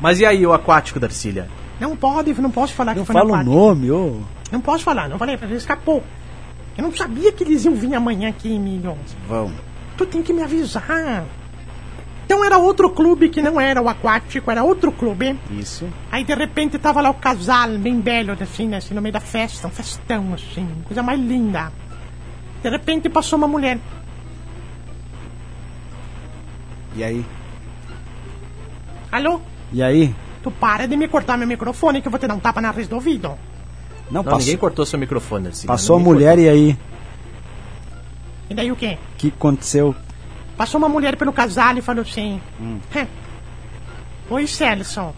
Mas 0.00 0.20
e 0.20 0.26
aí 0.26 0.46
o 0.46 0.52
aquático, 0.52 1.00
Darcília? 1.00 1.48
Não 1.80 1.96
pode, 1.96 2.32
não 2.40 2.50
posso 2.50 2.72
falar 2.72 2.94
Não 2.94 3.02
que 3.02 3.06
foi 3.06 3.14
fala 3.14 3.42
na 3.42 3.50
o 3.50 3.54
nome, 3.54 3.90
ô. 3.90 4.20
Não 4.50 4.60
posso 4.60 4.84
falar, 4.84 5.08
não 5.08 5.18
falei, 5.18 5.38
ele 5.40 5.56
escapou. 5.56 6.02
Eu 6.76 6.84
não 6.84 6.94
sabia 6.94 7.32
que 7.32 7.42
eles 7.42 7.64
iam 7.64 7.74
vir 7.74 7.94
amanhã 7.94 8.28
aqui, 8.28 8.54
Emílio. 8.54 8.96
Vão. 9.28 9.50
Tu 9.96 10.06
tem 10.06 10.22
que 10.22 10.32
me 10.32 10.42
avisar. 10.42 11.24
Então 12.24 12.44
era 12.44 12.58
outro 12.58 12.90
clube 12.90 13.28
que 13.28 13.40
não 13.40 13.60
era 13.60 13.80
o 13.80 13.88
aquático, 13.88 14.50
era 14.50 14.62
outro 14.62 14.92
clube. 14.92 15.38
Isso. 15.50 15.88
Aí 16.10 16.24
de 16.24 16.34
repente 16.34 16.78
tava 16.78 17.00
lá 17.00 17.08
o 17.08 17.14
casal, 17.14 17.70
bem 17.78 18.00
velho, 18.00 18.36
assim, 18.40 18.68
né, 18.68 18.78
assim, 18.78 18.94
no 18.94 19.00
meio 19.00 19.12
da 19.12 19.20
festa, 19.20 19.68
um 19.68 19.70
festão, 19.70 20.34
assim, 20.34 20.68
coisa 20.84 21.02
mais 21.02 21.20
linda. 21.20 21.72
De 22.62 22.68
repente 22.68 23.08
passou 23.08 23.38
uma 23.38 23.46
mulher. 23.46 23.78
E 26.96 27.04
aí? 27.04 27.26
Alô? 29.12 29.40
E 29.70 29.82
aí? 29.82 30.14
Tu 30.42 30.50
para 30.50 30.88
de 30.88 30.96
me 30.96 31.06
cortar 31.08 31.36
meu 31.36 31.46
microfone 31.46 32.00
que 32.00 32.08
eu 32.08 32.10
vou 32.10 32.18
te 32.18 32.26
dar 32.26 32.34
um 32.34 32.40
tapa 32.40 32.60
na 32.62 32.70
raiz 32.70 32.88
do 32.88 32.94
ouvido. 32.94 33.28
Não, 34.10 34.22
Não, 34.22 34.24
passou, 34.24 34.38
ninguém 34.38 34.56
cortou 34.56 34.86
seu 34.86 34.98
microfone, 34.98 35.44
Darcília. 35.44 35.68
passou 35.68 35.96
a 35.96 35.98
mulher 35.98 36.38
e 36.38 36.48
aí? 36.48 36.78
E 38.48 38.54
daí 38.54 38.72
o 38.72 38.76
quê? 38.76 38.96
O 39.12 39.16
que 39.16 39.28
aconteceu? 39.28 39.94
Passou 40.56 40.78
uma 40.78 40.88
mulher 40.88 41.16
pelo 41.16 41.34
casal 41.34 41.76
e 41.76 41.82
falou 41.82 42.02
assim: 42.02 42.40
"Hã, 42.94 43.06
Oi, 44.30 44.46
Celso. 44.46 45.14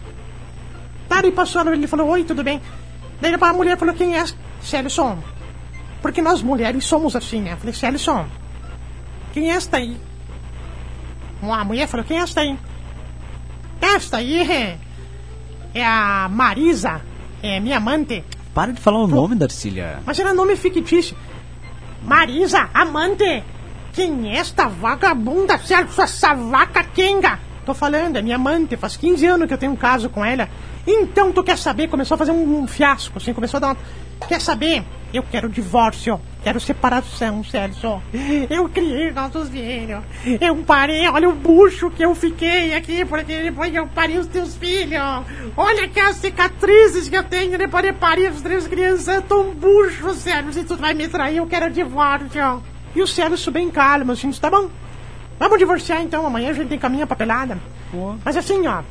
Tá, 1.07 1.25
e 1.25 1.31
passou, 1.31 1.65
ele 1.71 1.87
falou: 1.87 2.09
Oi, 2.09 2.25
tudo 2.25 2.43
bem? 2.43 2.61
Daí 3.21 3.33
a 3.39 3.53
mulher 3.53 3.77
falou: 3.77 3.95
Quem 3.95 4.17
é 4.17 4.25
Celso? 4.61 5.17
Porque 6.01 6.21
nós 6.21 6.41
mulheres 6.41 6.83
somos 6.83 7.15
assim, 7.15 7.41
né? 7.41 7.53
Eu 7.53 7.57
falei: 7.57 7.73
Celso, 7.73 8.25
quem 9.31 9.49
é 9.51 9.55
esta 9.55 9.77
aí? 9.77 9.97
A 11.41 11.63
mulher 11.63 11.87
falou: 11.87 12.05
Quem 12.05 12.17
é 12.17 12.21
esta 12.21 12.41
aí? 12.41 12.57
Esta 13.81 14.17
aí 14.17 14.41
é, 14.41 14.77
é 15.73 15.85
a 15.85 16.27
Marisa, 16.29 17.01
é 17.41 17.59
minha 17.59 17.77
amante. 17.77 18.23
Para 18.53 18.73
de 18.73 18.81
falar 18.81 18.99
o 18.99 19.07
nome, 19.07 19.35
Darcília. 19.35 19.99
Mas 20.05 20.19
era 20.19 20.33
nome 20.33 20.55
fictício. 20.55 21.15
Marisa, 22.03 22.69
amante! 22.73 23.43
Quem 23.93 24.29
é 24.29 24.37
esta 24.37 24.67
vagabunda, 24.67 25.57
Celso, 25.57 26.01
essa 26.01 26.33
vaca 26.33 26.83
quenga? 26.83 27.39
Tô 27.65 27.73
falando, 27.73 28.17
é 28.17 28.21
minha 28.21 28.35
amante, 28.35 28.77
faz 28.77 28.97
15 28.97 29.25
anos 29.25 29.47
que 29.47 29.53
eu 29.53 29.57
tenho 29.57 29.71
um 29.71 29.75
caso 29.75 30.09
com 30.09 30.23
ela. 30.23 30.49
Então 30.87 31.31
tu 31.31 31.43
quer 31.43 31.57
saber? 31.57 31.87
Começou 31.87 32.15
a 32.15 32.17
fazer 32.17 32.31
um, 32.31 32.61
um 32.61 32.67
fiasco, 32.67 33.17
assim, 33.17 33.33
começou 33.33 33.57
a 33.57 33.61
dar 33.61 33.67
uma... 33.67 33.77
Quer 34.27 34.41
saber? 34.41 34.83
Eu 35.13 35.23
quero 35.23 35.49
divórcio, 35.49 36.19
quero 36.43 36.59
separação, 36.59 37.43
Celso. 37.43 38.01
Eu 38.49 38.67
criei 38.69 39.11
nossos 39.11 39.49
filhos. 39.49 40.03
Eu 40.39 40.55
parei, 40.57 41.07
olha 41.07 41.29
o 41.29 41.35
bucho 41.35 41.89
que 41.91 42.03
eu 42.03 42.15
fiquei 42.15 42.73
aqui, 42.73 43.05
porque 43.05 43.43
depois 43.43 43.73
eu 43.73 43.87
parei 43.87 44.17
os 44.17 44.27
teus 44.27 44.55
filhos. 44.55 45.01
Olha 45.55 45.85
aqui 45.85 45.99
as 45.99 46.17
cicatrizes 46.17 47.09
que 47.09 47.15
eu 47.15 47.23
tenho 47.23 47.57
depois 47.57 47.83
de 47.83 47.93
parir 47.93 48.27
as 48.27 48.41
três 48.41 48.67
crianças. 48.67 49.07
Eu 49.07 49.21
tô 49.21 49.41
um 49.41 49.53
bucho, 49.53 50.13
Celso. 50.15 50.53
Se 50.53 50.63
tu 50.63 50.75
vai 50.75 50.93
me 50.93 51.07
trair, 51.07 51.37
eu 51.37 51.47
quero 51.47 51.69
divórcio. 51.71 52.63
E 52.95 53.01
o 53.01 53.07
Celso 53.07 53.51
bem 53.51 53.69
calmo, 53.69 54.11
assim, 54.13 54.31
tá 54.31 54.49
bom. 54.49 54.69
Vamos 55.37 55.57
divorciar 55.57 56.01
então, 56.01 56.25
amanhã 56.25 56.49
a 56.49 56.53
gente 56.53 56.73
encaminha 56.73 57.05
a 57.05 57.07
papelada. 57.07 57.57
Mas 58.25 58.35
assim, 58.35 58.67
ó, 58.67 58.83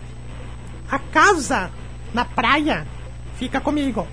a 0.91 0.99
casa 0.99 1.71
na 2.15 2.25
praia 2.25 2.87
fica 3.37 3.61
comigo. 3.61 4.07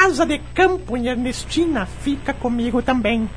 Casa 0.00 0.24
de 0.24 0.38
campo 0.54 0.96
em 0.96 1.08
Ernestina 1.08 1.84
fica 1.84 2.32
comigo 2.32 2.80
também. 2.80 3.28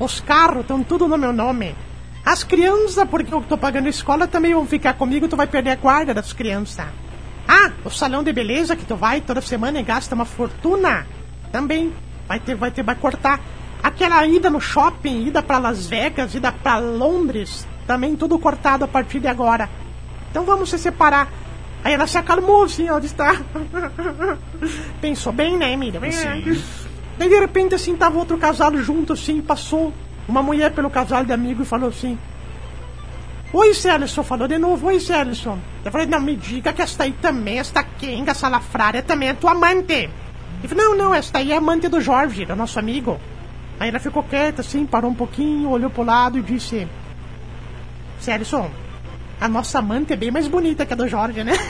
Os 0.00 0.18
carros 0.18 0.62
estão 0.62 0.82
tudo 0.82 1.06
no 1.06 1.16
meu 1.16 1.32
nome. 1.32 1.76
As 2.24 2.42
crianças, 2.42 3.08
porque 3.08 3.32
eu 3.32 3.40
tô 3.42 3.56
pagando 3.56 3.88
escola, 3.88 4.26
também 4.26 4.52
vão 4.52 4.66
ficar 4.66 4.94
comigo, 4.94 5.28
tu 5.28 5.36
vai 5.36 5.46
perder 5.46 5.70
a 5.70 5.76
guarda 5.76 6.12
das 6.12 6.32
crianças. 6.32 6.84
Ah, 7.46 7.70
o 7.84 7.88
salão 7.88 8.24
de 8.24 8.32
beleza 8.32 8.74
que 8.74 8.84
tu 8.84 8.96
vai 8.96 9.20
toda 9.20 9.40
semana 9.40 9.78
e 9.78 9.84
gasta 9.84 10.16
uma 10.16 10.24
fortuna, 10.24 11.06
também 11.52 11.94
vai 12.26 12.40
ter, 12.40 12.56
vai 12.56 12.72
ter, 12.72 12.82
vai 12.82 12.96
cortar. 12.96 13.38
Aquela 13.80 14.26
ida 14.26 14.50
no 14.50 14.60
shopping, 14.60 15.28
ida 15.28 15.40
para 15.40 15.58
Las 15.58 15.86
Vegas, 15.86 16.34
ida 16.34 16.50
para 16.50 16.78
Londres, 16.78 17.64
também 17.86 18.16
tudo 18.16 18.40
cortado 18.40 18.84
a 18.84 18.88
partir 18.88 19.20
de 19.20 19.28
agora. 19.28 19.70
Então 20.32 20.44
vamos 20.44 20.68
se 20.68 20.80
separar. 20.80 21.28
Aí 21.84 21.92
ela 21.92 22.06
se 22.06 22.16
acalmou 22.16 22.64
assim, 22.64 22.88
ó, 22.88 22.98
de 22.98 23.06
estar. 23.06 23.42
Pensou 25.00 25.32
bem, 25.32 25.58
né, 25.58 25.72
Emília? 25.72 25.98
Bem, 25.98 26.10
né? 26.10 26.62
Daí 27.18 27.28
de 27.28 27.38
repente 27.38 27.74
assim, 27.74 27.96
tava 27.96 28.18
outro 28.18 28.38
casal 28.38 28.76
junto 28.78 29.12
assim, 29.12 29.40
passou 29.40 29.92
uma 30.28 30.42
mulher 30.42 30.72
pelo 30.72 30.88
casal 30.90 31.24
de 31.24 31.32
amigo 31.32 31.62
e 31.62 31.66
falou 31.66 31.88
assim: 31.88 32.18
Oi, 33.52 33.74
Celso, 33.74 34.22
falou 34.22 34.48
de 34.48 34.56
novo, 34.56 34.86
oi, 34.86 34.98
Celso. 34.98 35.58
Eu 35.84 35.92
falei, 35.92 36.06
não, 36.06 36.20
me 36.20 36.34
diga 36.34 36.72
que 36.72 36.80
esta 36.80 37.04
aí 37.04 37.12
também, 37.12 37.58
esta 37.58 37.82
Kenga 37.82 38.32
Salafrária 38.32 39.02
também 39.02 39.28
é 39.28 39.34
tua 39.34 39.52
amante. 39.52 40.08
Ele 40.62 40.68
falou, 40.68 40.84
não, 40.84 40.96
não, 40.96 41.14
esta 41.14 41.38
aí 41.38 41.52
é 41.52 41.56
amante 41.56 41.86
do 41.86 42.00
Jorge, 42.00 42.46
do 42.46 42.56
nosso 42.56 42.78
amigo. 42.78 43.20
Aí 43.78 43.90
ela 43.90 43.98
ficou 43.98 44.22
quieta 44.22 44.62
assim, 44.62 44.86
parou 44.86 45.10
um 45.10 45.14
pouquinho, 45.14 45.68
olhou 45.68 45.90
pro 45.90 46.02
lado 46.02 46.38
e 46.38 46.42
disse: 46.42 46.88
Celso, 48.20 48.70
a 49.42 49.48
nossa 49.48 49.80
amante 49.80 50.12
é 50.12 50.16
bem 50.16 50.30
mais 50.30 50.46
bonita 50.46 50.86
que 50.86 50.92
a 50.92 50.96
do 50.96 51.08
Jorge, 51.08 51.42
né? 51.42 51.52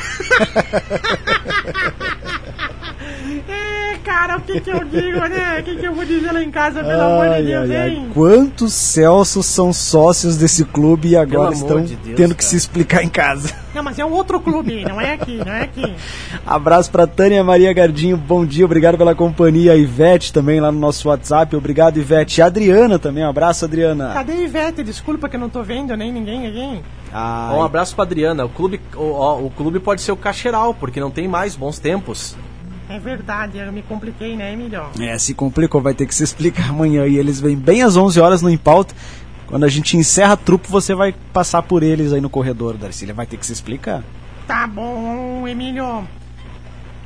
É, 3.49 3.97
cara, 4.05 4.37
o 4.37 4.41
que 4.41 4.61
que 4.61 4.71
eu 4.71 4.85
digo, 4.85 5.19
né? 5.21 5.59
O 5.61 5.63
que 5.63 5.77
que 5.77 5.87
eu 5.87 5.95
vou 5.95 6.05
dizer 6.05 6.33
lá 6.33 6.43
em 6.43 6.51
casa, 6.51 6.83
pelo 6.83 7.01
amor 7.03 7.29
de 7.29 7.35
Ai, 7.35 7.43
Deus, 7.43 7.71
ai, 7.71 7.77
ai. 7.77 7.91
hein? 7.91 8.11
Quantos 8.13 8.73
Celsos 8.73 9.47
são 9.47 9.73
sócios 9.73 10.37
desse 10.37 10.65
clube 10.65 11.09
e 11.11 11.17
agora 11.17 11.53
estão 11.55 11.83
de 11.83 11.97
Deus, 11.97 12.17
tendo 12.17 12.31
que 12.35 12.41
cara. 12.41 12.49
se 12.49 12.57
explicar 12.57 13.03
em 13.03 13.09
casa? 13.09 13.55
Não, 13.75 13.83
mas 13.83 13.99
é 13.99 14.05
um 14.05 14.11
outro 14.13 14.41
clube, 14.41 14.85
não 14.85 15.01
é 15.01 15.15
aqui, 15.15 15.37
não 15.37 15.53
é 15.53 15.63
aqui. 15.63 15.95
Abraço 16.47 16.91
pra 16.91 17.07
Tânia 17.07 17.43
Maria 17.45 17.73
Gardinho, 17.73 18.17
bom 18.17 18.45
dia, 18.45 18.65
obrigado 18.65 18.99
pela 18.99 19.15
companhia. 19.15 19.73
A 19.73 19.77
Ivete 19.77 20.33
também 20.33 20.61
lá 20.61 20.71
no 20.73 20.79
nosso 20.79 21.09
WhatsApp, 21.09 21.55
obrigado 21.57 21.99
Ivete. 21.99 22.39
E 22.41 22.43
a 22.43 22.47
Adriana 22.47 22.99
também, 22.99 23.25
um 23.25 23.29
abraço 23.31 23.65
Adriana. 23.65 24.11
Cadê 24.13 24.33
a 24.33 24.41
Ivete? 24.41 24.83
Desculpa 24.83 25.29
que 25.29 25.37
eu 25.37 25.41
não 25.41 25.49
tô 25.49 25.63
vendo 25.63 25.97
nem 25.97 26.13
ninguém 26.13 26.47
aqui. 26.47 26.81
Ai, 27.13 27.57
Um 27.57 27.63
abraço 27.63 27.95
pra 27.95 28.05
Adriana. 28.05 28.45
O 28.45 28.49
clube, 28.49 28.81
o, 28.95 29.47
o 29.47 29.51
clube 29.51 29.79
pode 29.81 30.01
ser 30.01 30.13
o 30.13 30.17
Cacheral, 30.17 30.73
porque 30.75 30.99
não 31.01 31.11
tem 31.11 31.29
mais 31.29 31.55
bons 31.55 31.79
tempos. 31.79 32.37
É 32.89 32.99
verdade, 32.99 33.59
eu 33.59 33.73
me 33.73 33.83
compliquei, 33.83 34.37
né, 34.37 34.53
Emílio? 34.53 34.85
É, 35.01 35.17
se 35.19 35.35
complicou, 35.35 35.81
vai 35.81 35.95
ter 35.95 36.07
que 36.07 36.15
se 36.15 36.23
explicar 36.25 36.69
amanhã. 36.71 37.07
E 37.07 37.17
eles 37.17 37.41
vêm 37.41 37.57
bem 37.57 37.83
às 37.83 37.97
11 37.97 38.21
horas 38.21 38.43
no 38.43 38.51
Impauta. 38.51 38.95
Quando 39.47 39.65
a 39.65 39.69
gente 39.69 39.97
encerra 39.97 40.33
a 40.33 40.37
trupe, 40.37 40.69
você 40.71 40.95
vai 40.95 41.15
passar 41.33 41.63
por 41.63 41.83
eles 41.83 42.13
aí 42.13 42.21
no 42.21 42.31
corredor, 42.31 42.77
Darcília. 42.77 43.13
Vai 43.15 43.27
ter 43.27 43.37
que 43.37 43.45
se 43.47 43.53
explicar. 43.53 44.03
Tá 44.47 44.67
bom, 44.67 45.47
Emílio. 45.47 46.07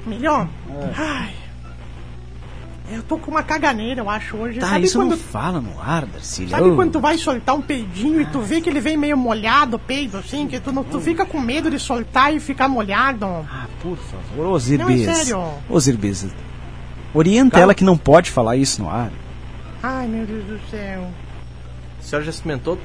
Emílio, 0.06 0.48
ai. 0.96 1.34
Eu 2.88 3.02
tô 3.02 3.18
com 3.18 3.32
uma 3.32 3.42
caganeira, 3.42 4.00
eu 4.00 4.08
acho, 4.08 4.36
hoje. 4.36 4.60
Tá, 4.60 4.68
Sabe 4.68 4.84
isso 4.84 4.98
quando 4.98 5.10
não 5.10 5.18
fala 5.18 5.60
no 5.60 5.80
ar, 5.80 6.06
Darcília. 6.06 6.50
Sabe 6.56 6.72
quando 6.76 6.92
tu 6.92 7.00
vai 7.00 7.18
soltar 7.18 7.56
um 7.56 7.60
peidinho 7.60 8.20
e 8.20 8.26
tu 8.26 8.40
vê 8.40 8.60
que 8.60 8.70
ele 8.70 8.80
vem 8.80 8.96
meio 8.96 9.16
molhado, 9.16 9.76
o 9.76 9.78
peido, 9.78 10.18
assim, 10.18 10.46
que 10.46 10.60
tu, 10.60 10.70
não, 10.70 10.84
tu 10.84 11.00
fica 11.00 11.26
com 11.26 11.40
medo 11.40 11.68
de 11.68 11.80
soltar 11.80 12.32
e 12.32 12.38
ficar 12.38 12.68
molhado? 12.68 13.24
Ah, 13.26 13.66
por 13.82 13.96
favor, 13.98 14.46
ô 14.52 14.58
Zirbis. 14.58 15.04
Não, 15.04 15.12
é 15.12 15.14
sério. 15.14 15.44
Ô 15.68 15.80
Zirbis, 15.80 16.26
orienta 17.12 17.52
Calma. 17.52 17.62
ela 17.64 17.74
que 17.74 17.82
não 17.82 17.96
pode 17.98 18.30
falar 18.30 18.56
isso 18.56 18.80
no 18.82 18.88
ar. 18.88 19.10
Ai, 19.82 20.06
meu 20.06 20.24
Deus 20.24 20.44
do 20.44 20.60
céu. 20.70 21.08
A 21.98 22.02
senhora 22.02 22.24
já 22.24 22.30
experimentou? 22.30 22.78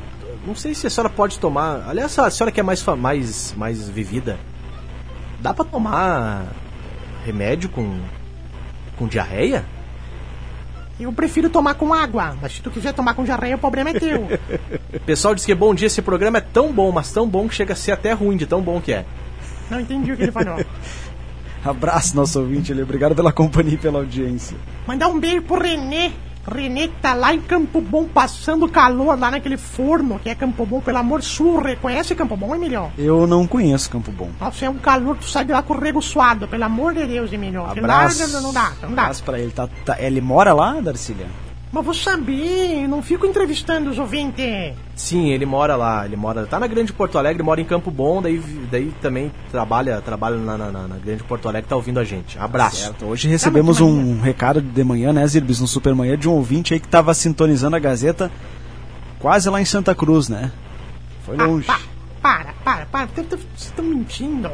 Não 0.48 0.56
sei 0.56 0.74
se 0.74 0.88
a 0.88 0.90
senhora 0.90 1.10
pode 1.14 1.38
tomar. 1.38 1.88
Aliás, 1.88 2.18
a 2.18 2.32
senhora 2.32 2.52
que 2.52 2.60
é 2.60 2.64
mais, 2.64 2.82
fa- 2.82 2.96
mais, 2.96 3.54
mais 3.56 3.88
vivida, 3.88 4.40
dá 5.40 5.54
pra 5.54 5.64
tomar 5.64 6.48
remédio 7.24 7.70
com, 7.70 8.00
com 8.98 9.08
diarreia? 9.08 9.64
Eu 11.02 11.12
prefiro 11.12 11.50
tomar 11.50 11.74
com 11.74 11.92
água, 11.92 12.38
mas 12.40 12.54
se 12.54 12.62
tu 12.62 12.70
quiser 12.70 12.94
tomar 12.94 13.16
com 13.16 13.26
jarreia, 13.26 13.56
o 13.56 13.60
problema 13.60 13.90
é 13.90 13.94
teu. 13.94 14.28
O 14.94 15.00
pessoal 15.04 15.34
diz 15.34 15.44
que 15.44 15.56
bom 15.56 15.74
dia, 15.74 15.88
esse 15.88 16.02
programa 16.02 16.38
é 16.38 16.42
tão 16.42 16.72
bom, 16.72 16.92
mas 16.92 17.12
tão 17.12 17.28
bom 17.28 17.48
que 17.48 17.56
chega 17.56 17.74
a 17.74 17.76
ser 17.76 17.92
até 17.92 18.12
ruim 18.14 18.38
de 18.38 18.46
tão 18.46 18.62
bom 18.62 18.80
que 18.80 18.94
é. 18.94 19.04
Não 19.70 19.80
entendi 19.80 20.12
o 20.12 20.18
que 20.18 20.24
ele 20.24 20.32
falou. 20.32 20.64
Abraço, 21.66 22.16
nosso 22.16 22.40
ouvinte 22.40 22.72
ali. 22.72 22.84
Obrigado 22.84 23.16
pela 23.16 23.32
companhia 23.32 23.74
e 23.74 23.78
pela 23.78 24.00
audiência. 24.00 24.56
Mandar 24.88 25.08
um 25.08 25.20
beijo 25.20 25.42
pro 25.44 25.60
Renê. 25.60 26.12
Renê 26.48 26.88
que 26.88 26.96
tá 27.02 27.14
lá 27.14 27.34
em 27.34 27.40
Campo 27.42 27.80
Bom 27.80 28.06
passando 28.06 28.68
calor 28.68 29.18
lá 29.20 29.30
naquele 29.32 29.58
forno 29.58 30.20
que 30.20 30.30
é 30.30 30.36
Campo 30.36 30.66
Bom, 30.66 30.82
pelo 30.82 30.98
amor 30.98 31.22
sul. 31.22 31.60
Reconhece 31.62 32.16
Campo 32.16 32.36
Bom, 32.36 32.56
Emilhão? 32.56 32.92
Eu 32.98 33.28
não 33.28 33.46
conheço 33.46 33.90
Campo 33.90 34.12
Bom. 34.12 34.30
Nossa, 34.40 34.66
é 34.66 34.70
um 34.70 34.78
calor, 34.80 35.18
tu 35.18 35.26
sai 35.26 35.46
de 35.46 35.52
lá 35.52 35.62
com 35.62 35.74
o 35.74 35.80
rego 35.80 36.02
suado, 36.02 36.48
pelo 36.48 36.64
amor 36.64 36.94
de 36.94 37.06
Deus, 37.06 37.32
Emilhão. 37.32 37.66
Abraço. 37.70 38.28
Não, 38.34 38.42
não 38.42 38.54
dá, 38.54 38.72
não 38.82 38.94
dá. 38.94 39.04
Abraço 39.04 39.24
pra 39.24 39.40
ele. 39.40 39.52
Tá, 39.52 39.68
tá- 39.86 40.02
ele 40.02 40.20
mora 40.22 40.54
lá, 40.54 40.80
Darcília? 40.82 41.28
Mas 41.74 41.86
vou 41.86 41.94
saber, 41.94 42.86
não 42.88 43.02
fico 43.02 43.26
entrevistando 43.26 43.90
os 43.90 43.98
ouvintes. 43.98 44.74
Sim, 44.94 45.30
ele 45.30 45.46
mora 45.46 45.78
lá, 45.78 46.06
ele 46.06 46.18
mora. 46.18 46.46
Tá 46.46 46.60
na 46.60 46.68
Grande 46.68 46.92
Porto 46.92 47.18
Alegre, 47.18 47.42
mora 47.42 47.62
em 47.62 47.66
Campo 47.66 47.90
Bom, 47.90 48.22
daí, 48.22 48.40
daí 48.70 48.92
também 49.02 49.32
trabalha, 49.50 50.02
trabalha 50.02 50.36
na, 50.36 50.58
na- 50.58 50.70
na- 50.72 50.88
na 50.90 50.96
Grande 50.98 51.24
Porto 51.24 51.48
Alegre, 51.48 51.70
tá 51.70 51.78
ouvindo 51.78 52.00
a 52.00 52.04
gente. 52.04 52.38
Abraço. 52.38 52.76
Certo. 52.84 53.06
Hoje 53.06 53.30
recebemos 53.30 53.78
Tá, 53.78 53.84
mas 53.86 53.94
que 53.94 54.00
um 54.00 54.20
recado 54.22 54.62
de 54.62 54.84
manhã, 54.84 55.14
né, 55.14 55.26
Zirbis, 55.26 55.62
no 55.62 55.68
Supermanhã, 55.68 56.18
de 56.18 56.28
um 56.28 56.34
ouvinte 56.34 56.74
aí 56.74 56.80
que 56.80 56.90
tava 56.90 57.14
sintonizando 57.14 57.78
a 57.78 57.80
Gazeta 57.80 58.30
quase 59.20 59.50
lá 59.50 59.62
em 59.62 59.66
Santa 59.66 59.96
Cruz, 59.96 60.28
né? 60.28 60.52
Foi 61.26 61.38
Ah, 61.40 61.46
longe. 61.46 61.68
pa- 61.68 61.80
para, 62.22 62.54
para, 62.66 62.86
para, 62.86 63.06
vocês 63.08 63.40
estão 63.56 63.86
mentindo. 63.86 64.50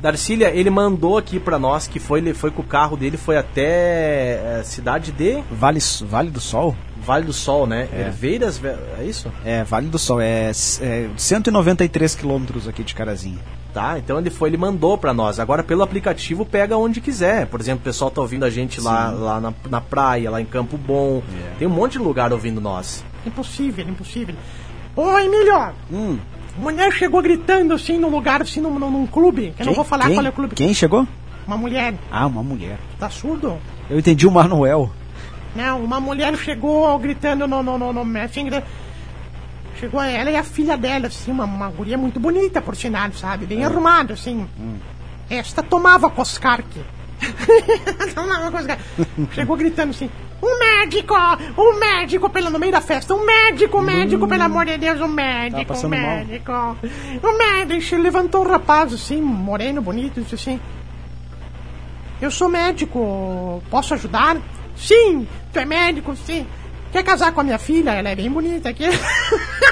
Darcília, 0.00 0.48
ele 0.54 0.70
mandou 0.70 1.18
aqui 1.18 1.38
pra 1.38 1.58
nós 1.58 1.86
que 1.86 1.98
foi, 2.00 2.20
ele 2.20 2.32
foi 2.32 2.50
com 2.50 2.62
o 2.62 2.64
carro 2.64 2.96
dele, 2.96 3.16
foi 3.16 3.36
até 3.36 4.58
é, 4.58 4.62
cidade 4.64 5.12
de 5.12 5.42
Vale, 5.50 5.78
vale 6.02 6.30
do 6.30 6.40
Sol? 6.40 6.74
Vale 7.02 7.24
do 7.26 7.32
Sol, 7.32 7.66
né? 7.66 7.88
Herveiras, 7.92 8.56
Ve- 8.58 8.76
é 8.98 9.04
isso? 9.04 9.30
É, 9.44 9.62
Vale 9.64 9.88
do 9.88 9.98
Sol. 9.98 10.20
É, 10.20 10.50
é 10.80 11.08
193 11.16 12.14
quilômetros 12.14 12.66
aqui 12.68 12.82
de 12.82 12.94
Carazinho. 12.94 13.38
Tá, 13.72 13.98
então 13.98 14.18
ele 14.18 14.30
foi, 14.30 14.48
ele 14.48 14.56
mandou 14.56 14.98
pra 14.98 15.14
nós. 15.14 15.38
Agora 15.38 15.62
pelo 15.62 15.82
aplicativo 15.82 16.44
pega 16.44 16.76
onde 16.76 17.00
quiser. 17.00 17.46
Por 17.46 17.60
exemplo, 17.60 17.80
o 17.80 17.84
pessoal 17.84 18.10
tá 18.10 18.20
ouvindo 18.20 18.44
a 18.44 18.50
gente 18.50 18.80
lá, 18.80 19.10
lá 19.10 19.40
na, 19.40 19.52
na 19.68 19.80
praia, 19.80 20.30
lá 20.30 20.40
em 20.40 20.44
Campo 20.46 20.76
Bom. 20.76 21.22
É. 21.52 21.58
Tem 21.58 21.68
um 21.68 21.70
monte 21.70 21.92
de 21.92 21.98
lugar 21.98 22.32
ouvindo 22.32 22.60
nós. 22.60 23.04
Impossível, 23.24 23.86
impossível. 23.88 24.34
Ô, 24.96 25.18
Emílio, 25.18 25.72
Hum. 25.92 26.18
A 26.60 26.62
mulher 26.62 26.92
chegou 26.92 27.22
gritando 27.22 27.72
assim 27.74 27.98
no 27.98 28.08
lugar, 28.08 28.42
assim, 28.42 28.60
num, 28.60 28.78
num, 28.78 28.90
num 28.90 29.06
clube. 29.06 29.54
Eu 29.58 29.66
não 29.66 29.72
vou 29.72 29.84
falar 29.84 30.06
quem, 30.06 30.14
qual 30.14 30.26
é 30.26 30.28
o 30.28 30.32
clube. 30.32 30.54
Quem 30.54 30.74
chegou? 30.74 31.06
Uma 31.46 31.56
mulher, 31.56 31.94
Ah, 32.10 32.26
uma 32.26 32.42
mulher. 32.42 32.78
tá 32.98 33.08
surdo? 33.10 33.58
Eu 33.88 33.98
entendi 33.98 34.26
o 34.26 34.30
Manuel. 34.30 34.90
Não, 35.56 35.82
uma 35.82 35.98
mulher 35.98 36.36
chegou 36.36 36.96
gritando 36.98 37.48
no. 37.48 37.62
no, 37.62 37.76
no, 37.78 37.92
no 38.04 38.18
assim, 38.20 38.44
gri- 38.44 38.62
chegou 39.80 40.00
ela 40.00 40.30
e 40.30 40.36
a 40.36 40.44
filha 40.44 40.76
dela, 40.76 41.06
assim, 41.08 41.30
uma, 41.30 41.44
uma 41.44 41.68
guria 41.70 41.96
muito 41.98 42.20
bonita, 42.20 42.60
por 42.60 42.76
sinal, 42.76 43.10
sabe? 43.12 43.46
Bem 43.46 43.64
arrumada, 43.64 44.12
assim. 44.14 44.46
Esta 45.28 45.62
tomava 45.62 46.08
Coscarque. 46.10 46.80
tomava 48.14 48.50
Coscarque. 48.50 48.82
Chegou 49.34 49.56
gritando 49.56 49.90
assim. 49.90 50.10
Um 50.42 50.58
médico! 50.58 51.14
Um 51.58 51.78
médico 51.78 52.30
pelo 52.30 52.50
no 52.50 52.58
meio 52.58 52.72
da 52.72 52.80
festa! 52.80 53.14
Um 53.14 53.24
médico, 53.24 53.78
um 53.78 53.82
médico, 53.82 54.26
pelo 54.26 54.42
amor 54.42 54.64
de 54.66 54.78
Deus, 54.78 55.00
um 55.00 55.08
médico, 55.08 55.60
um 55.60 55.64
passando 55.64 55.96
mal. 55.96 56.00
médico! 56.00 56.52
Um 57.22 57.38
médico! 57.38 57.96
Levantou 57.96 58.44
um 58.44 58.48
rapaz 58.48 58.92
assim, 58.92 59.20
moreno, 59.20 59.82
bonito, 59.82 60.20
disse 60.20 60.34
assim. 60.34 60.60
Eu 62.20 62.30
sou 62.30 62.48
médico, 62.48 63.62
posso 63.70 63.94
ajudar? 63.94 64.36
Sim, 64.76 65.26
tu 65.52 65.58
é 65.58 65.64
médico, 65.64 66.14
sim. 66.16 66.46
Quer 66.92 67.02
casar 67.04 67.32
com 67.32 67.40
a 67.40 67.44
minha 67.44 67.58
filha? 67.58 67.90
Ela 67.90 68.10
é 68.10 68.16
bem 68.16 68.30
bonita 68.30 68.68
aqui. 68.68 68.84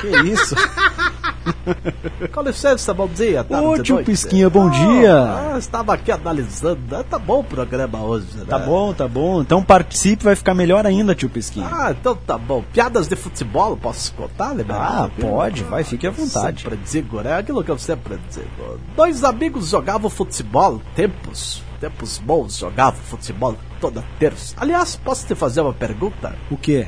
Que 0.01 0.07
isso? 0.31 0.55
Com 2.33 2.43
licença, 2.43 2.95
bom 2.95 3.07
dia. 3.09 3.43
tarde, 3.45 3.67
Ô, 3.67 3.83
tio. 3.83 4.05
Pisquinha, 4.05 4.49
bom 4.49 4.69
Ah, 4.69 4.71
dia. 4.71 5.15
ah, 5.55 5.59
estava 5.59 5.95
aqui 5.95 6.11
analisando. 6.13 6.81
Ah, 6.97 7.03
Tá 7.05 7.19
bom 7.19 7.41
o 7.41 7.45
programa 7.45 8.01
hoje, 8.03 8.27
né? 8.37 8.45
Tá 8.49 8.59
bom, 8.59 8.93
tá 8.95 9.07
bom. 9.09 9.41
Então 9.43 9.63
participe, 9.63 10.25
vai 10.25 10.35
ficar 10.37 10.55
melhor 10.55 10.87
ainda, 10.87 11.15
tio 11.15 11.29
Pisquinha. 11.29 11.69
Ah, 11.71 11.91
então 11.91 12.15
tá 12.17 12.39
bom. 12.39 12.63
Piadas 12.73 13.09
de 13.09 13.17
futebol, 13.17 13.77
posso 13.77 14.13
contar, 14.15 14.55
né? 14.55 14.65
Ah, 14.71 15.09
pode, 15.21 15.65
vai, 15.65 15.85
fique 15.85 16.07
à 16.07 16.11
vontade. 16.11 16.63
Sempre 16.63 16.79
digo, 16.91 17.21
né? 17.21 17.37
Aquilo 17.39 17.63
que 17.65 17.71
eu 17.71 17.79
sempre 17.79 18.19
digo. 18.31 18.79
Dois 18.97 19.25
amigos 19.25 19.69
jogavam 19.71 20.09
futebol, 20.11 20.81
tempos, 20.95 21.63
tempos 21.81 22.19
bons, 22.19 22.57
jogavam 22.59 23.01
futebol 23.03 23.57
toda 23.81 24.05
terça. 24.19 24.55
Aliás, 24.59 24.97
posso 24.97 25.27
te 25.27 25.35
fazer 25.35 25.61
uma 25.61 25.75
pergunta? 25.75 26.35
O 26.51 26.57
quê? 26.57 26.87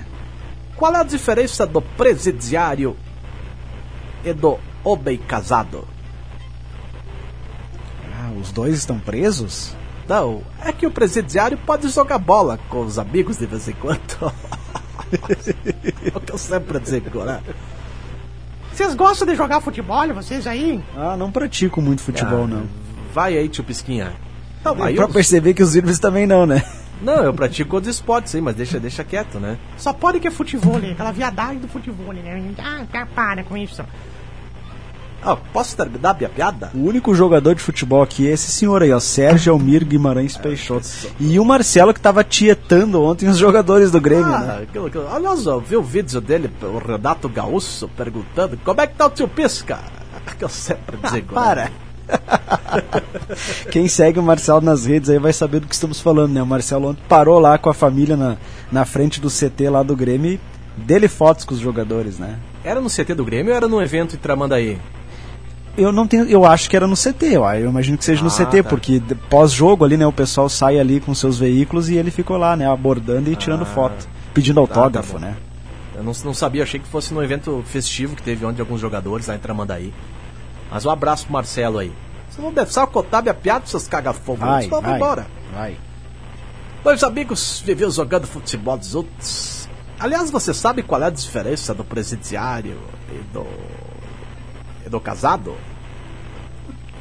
Qual 0.81 0.95
é 0.95 1.01
a 1.01 1.03
diferença 1.03 1.67
do 1.67 1.83
presidiário 1.83 2.97
e 4.25 4.33
do 4.33 4.59
homem 4.83 5.19
casado? 5.19 5.87
Ah, 8.17 8.31
os 8.41 8.51
dois 8.51 8.79
estão 8.79 8.99
presos? 8.99 9.77
Não, 10.09 10.41
é 10.65 10.73
que 10.73 10.87
o 10.87 10.91
presidiário 10.91 11.59
pode 11.67 11.87
jogar 11.91 12.17
bola 12.17 12.59
com 12.71 12.81
os 12.81 12.99
amigos 12.99 13.37
de 13.37 13.45
vez 13.45 13.69
em 13.69 13.75
quando. 13.75 14.01
é 15.13 16.17
o 16.17 16.21
que 16.23 16.33
eu 16.33 16.39
sempre 16.39 16.81
digo, 16.81 17.25
né? 17.25 17.43
Vocês 18.73 18.95
gostam 18.95 19.29
de 19.29 19.35
jogar 19.35 19.61
futebol, 19.61 20.15
vocês 20.15 20.47
aí? 20.47 20.83
Ah, 20.97 21.15
não 21.15 21.31
pratico 21.31 21.83
muito 21.83 22.01
futebol, 22.01 22.45
Ah, 22.45 22.47
não. 22.47 22.67
Vai 23.13 23.37
aí, 23.37 23.51
tio 23.51 23.65
Pisquinha. 23.65 24.15
Não, 24.65 24.83
aí 24.83 24.95
pra 24.95 25.05
eu, 25.05 25.09
perceber 25.11 25.53
que 25.53 25.63
os 25.63 25.77
Irbis 25.77 25.99
também 25.99 26.27
não, 26.27 26.47
né? 26.47 26.65
Não, 27.03 27.25
eu 27.25 27.33
pratico 27.33 27.77
outros 27.77 27.95
esportes 27.95 28.35
aí, 28.35 28.41
mas 28.41 28.55
deixa, 28.55 28.79
deixa 28.81 29.03
quieto, 29.05 29.39
né? 29.39 29.57
Só 29.77 29.93
pode 29.93 30.21
que 30.21 30.29
é 30.29 30.31
futebol, 30.31 30.77
aquela 30.77 31.13
viadagem 31.13 31.59
do 31.59 31.69
futebol, 31.69 32.13
né? 32.13 32.53
Ah, 32.59 32.85
cara, 32.91 33.07
para 33.07 33.45
com 33.45 33.57
isso. 33.57 33.83
Ah, 35.23 35.37
posso 35.53 35.77
terminar 35.77 36.17
minha 36.17 36.31
piada? 36.31 36.71
O 36.75 36.79
único 36.79 37.15
jogador 37.15 37.55
de 37.55 37.61
futebol 37.61 38.03
aqui 38.03 38.27
é 38.27 38.31
esse 38.33 38.51
senhor 38.51 38.83
aí, 38.83 38.91
ó, 38.91 38.99
Sérgio 38.99 39.53
Almir 39.53 39.85
Guimarães 39.85 40.35
Peixoto. 40.39 40.89
E 41.19 41.39
o 41.39 41.45
Marcelo 41.45 41.93
que 41.93 42.01
tava 42.01 42.25
tietando 42.25 43.03
ontem 43.03 43.29
os 43.29 43.37
jogadores 43.37 43.91
do 43.91 44.01
Grêmio, 44.01 44.27
né? 44.27 44.57
Ah, 44.59 44.63
aquilo, 44.63 44.87
aquilo. 44.87 45.09
Aliás, 45.15 45.45
eu 45.45 45.61
vi 45.61 45.77
o 45.77 45.83
vídeo 45.83 46.23
dele, 46.23 46.51
o 46.63 46.79
Renato 46.79 47.29
Gaúcho, 47.29 47.87
perguntando 47.89 48.59
como 48.65 48.81
é 48.81 48.87
que 48.87 48.95
tá 48.95 49.07
o 49.07 49.11
tio 49.11 49.29
Pisca? 49.29 49.79
Que 50.39 50.45
eu 50.45 50.49
sempre 50.49 50.97
digo. 50.97 51.35
né? 51.35 51.41
Para! 51.41 51.71
Quem 53.71 53.89
segue 53.89 54.19
o 54.19 54.23
Marcelo 54.23 54.61
nas 54.61 54.85
redes 54.87 55.09
aí 55.11 55.19
vai 55.19 55.33
saber 55.33 55.61
do 55.61 55.67
que 55.67 55.75
estamos 55.75 56.01
falando, 56.01 56.33
né? 56.33 56.43
O 56.43 56.47
Marcelo 56.47 56.89
ontem 56.91 57.03
parou 57.09 57.39
lá 57.39 57.59
com 57.59 57.71
a 57.71 57.75
família 57.75 58.17
na, 58.17 58.37
na 58.71 58.85
frente 58.85 59.21
do 59.21 59.29
CT 59.29 59.69
lá 59.71 59.83
do 59.83 59.95
Grêmio 59.97 60.33
e 60.33 60.41
dele 60.81 61.09
fotos 61.09 61.45
com 61.45 61.55
os 61.55 61.61
jogadores, 61.61 62.19
né? 62.19 62.37
Era 62.65 62.81
no 62.81 62.89
CT 62.89 63.15
do 63.15 63.25
Grêmio 63.25 63.53
ou 63.53 63.57
era 63.57 63.69
num 63.69 63.81
evento 63.81 64.15
em 64.15 64.19
Tramandaí? 64.19 64.79
Eu 65.79 65.93
não 65.93 66.07
tenho, 66.07 66.25
eu 66.25 66.45
acho 66.45 66.69
que 66.69 66.77
era 66.77 66.87
no 66.87 66.97
CT, 66.97 67.27
eu, 67.33 67.45
eu 67.45 67.71
imagino 67.71 67.97
que 67.97 68.05
seja 68.05 68.23
no 68.23 68.29
Ah, 68.29 68.31
CT, 68.33 68.63
tá. 68.63 68.69
porque 68.69 69.01
pós-jogo 69.31 69.85
ali, 69.85 69.97
né, 69.97 70.07
o 70.07 70.13
pessoal 70.13 70.49
sai 70.49 70.79
ali 70.79 71.01
com 71.01 71.15
seus 71.15 71.39
veículos 71.39 71.89
e 71.89 71.97
ele 71.97 72.11
ficou 72.11 72.37
lá, 72.37 72.57
né, 72.57 72.67
abordando 72.71 73.31
e 73.31 73.37
tirando 73.37 73.65
foto, 73.65 74.09
pedindo 74.35 74.59
autógrafo, 74.61 75.17
Ah. 75.17 75.21
tá 75.21 75.27
bom. 75.27 75.33
né? 75.33 75.37
Eu 75.97 76.03
não, 76.03 76.13
não 76.25 76.35
sabia, 76.35 76.65
achei 76.65 76.81
que 76.81 76.89
fosse 76.89 77.15
no 77.15 77.23
evento 77.23 77.63
festivo 77.67 78.17
que 78.17 78.23
teve 78.23 78.45
onde 78.45 78.61
alguns 78.61 78.81
jogadores 78.81 79.27
lá 79.29 79.37
em 79.37 79.39
Tramandaí. 79.39 79.93
Mas 80.71 80.85
um 80.87 80.91
abraço 80.91 81.25
pro 81.25 81.33
Marcelo 81.33 81.79
aí. 81.79 81.93
Você 82.31 82.41
não 82.41 82.53
deve 82.53 82.73
sacotar 82.73 83.23
minha 83.23 83.35
piada, 83.35 83.67
seus 83.67 83.89
cagafogo. 83.89 84.39
Vai, 84.39 84.63
Senão 84.65 84.79
eu 84.79 84.83
vou 84.83 84.91
vai, 84.91 84.97
embora. 84.97 85.27
vai. 85.53 85.77
Meus 86.85 87.03
amigos 87.05 87.63
viviam 87.65 87.91
jogando 87.91 88.27
futebol 88.27 88.77
dos 88.79 88.95
outros. 88.95 89.69
Aliás, 89.99 90.31
você 90.31 90.55
sabe 90.55 90.83
qual 90.83 91.03
é 91.03 91.07
a 91.07 91.11
diferença 91.11 91.75
do 91.75 91.85
presidiário 91.85 92.81
e 93.13 93.19
do. 93.33 93.47
e 94.87 94.89
do 94.89 94.99
casado? 95.01 95.55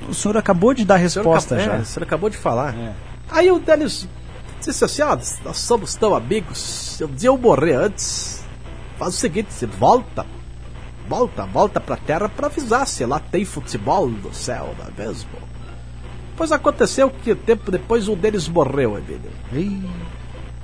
O 0.08 0.14
senhor 0.14 0.36
acabou 0.38 0.74
de 0.74 0.84
dar 0.84 0.96
a 0.96 0.98
O 0.98 1.02
resposta 1.02 1.56
acabou- 1.56 1.74
já. 1.74 1.80
É, 1.80 1.82
o 1.82 1.86
senhor 1.86 2.04
acabou 2.04 2.30
de 2.30 2.38
falar. 2.38 2.76
É. 2.76 2.94
Aí 3.30 3.52
o 3.52 3.60
deles 3.60 4.08
disse 4.60 4.84
assim: 4.84 5.02
ó, 5.04 5.16
nós 5.46 5.58
somos 5.58 5.96
tão 5.96 6.14
amigos. 6.16 6.58
Se 6.58 7.04
um 7.06 7.08
dia 7.14 7.30
eu 7.30 7.38
morrer 7.38 7.76
antes, 7.76 8.44
faz 8.98 9.14
o 9.14 9.18
seguinte: 9.18 9.54
você 9.54 9.66
volta, 9.66 10.26
volta, 11.10 11.44
volta 11.44 11.80
pra 11.80 11.98
terra 11.98 12.30
pra 12.30 12.46
avisar 12.46 12.86
se 12.86 13.04
lá 13.04 13.20
tem 13.20 13.44
futebol 13.44 14.08
no 14.08 14.32
céu, 14.32 14.76
não 14.78 14.86
é 14.86 15.06
mesmo? 15.06 15.32
Pois 16.38 16.52
aconteceu 16.52 17.10
que 17.10 17.34
tempo 17.34 17.72
depois 17.72 18.08
um 18.08 18.16
deles 18.16 18.48
morreu, 18.48 18.98
Emílio. 18.98 19.32
Ih, 19.52 19.90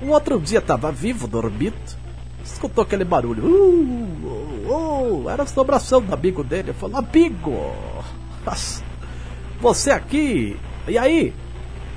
Um 0.00 0.10
outro 0.10 0.40
dia 0.40 0.60
tava 0.60 0.92
vivo, 0.92 1.26
dormido, 1.26 1.76
escutou 2.44 2.84
aquele 2.84 3.04
barulho. 3.04 3.44
Uh, 3.44 4.68
uh, 4.68 5.24
uh, 5.24 5.28
era 5.28 5.42
a 5.42 5.44
assombração 5.44 6.00
do 6.00 6.14
amigo 6.14 6.44
dele. 6.44 6.72
Falou: 6.72 6.98
Amigo, 6.98 7.74
você 9.60 9.90
aqui, 9.90 10.56
e 10.86 10.96
aí? 10.96 11.34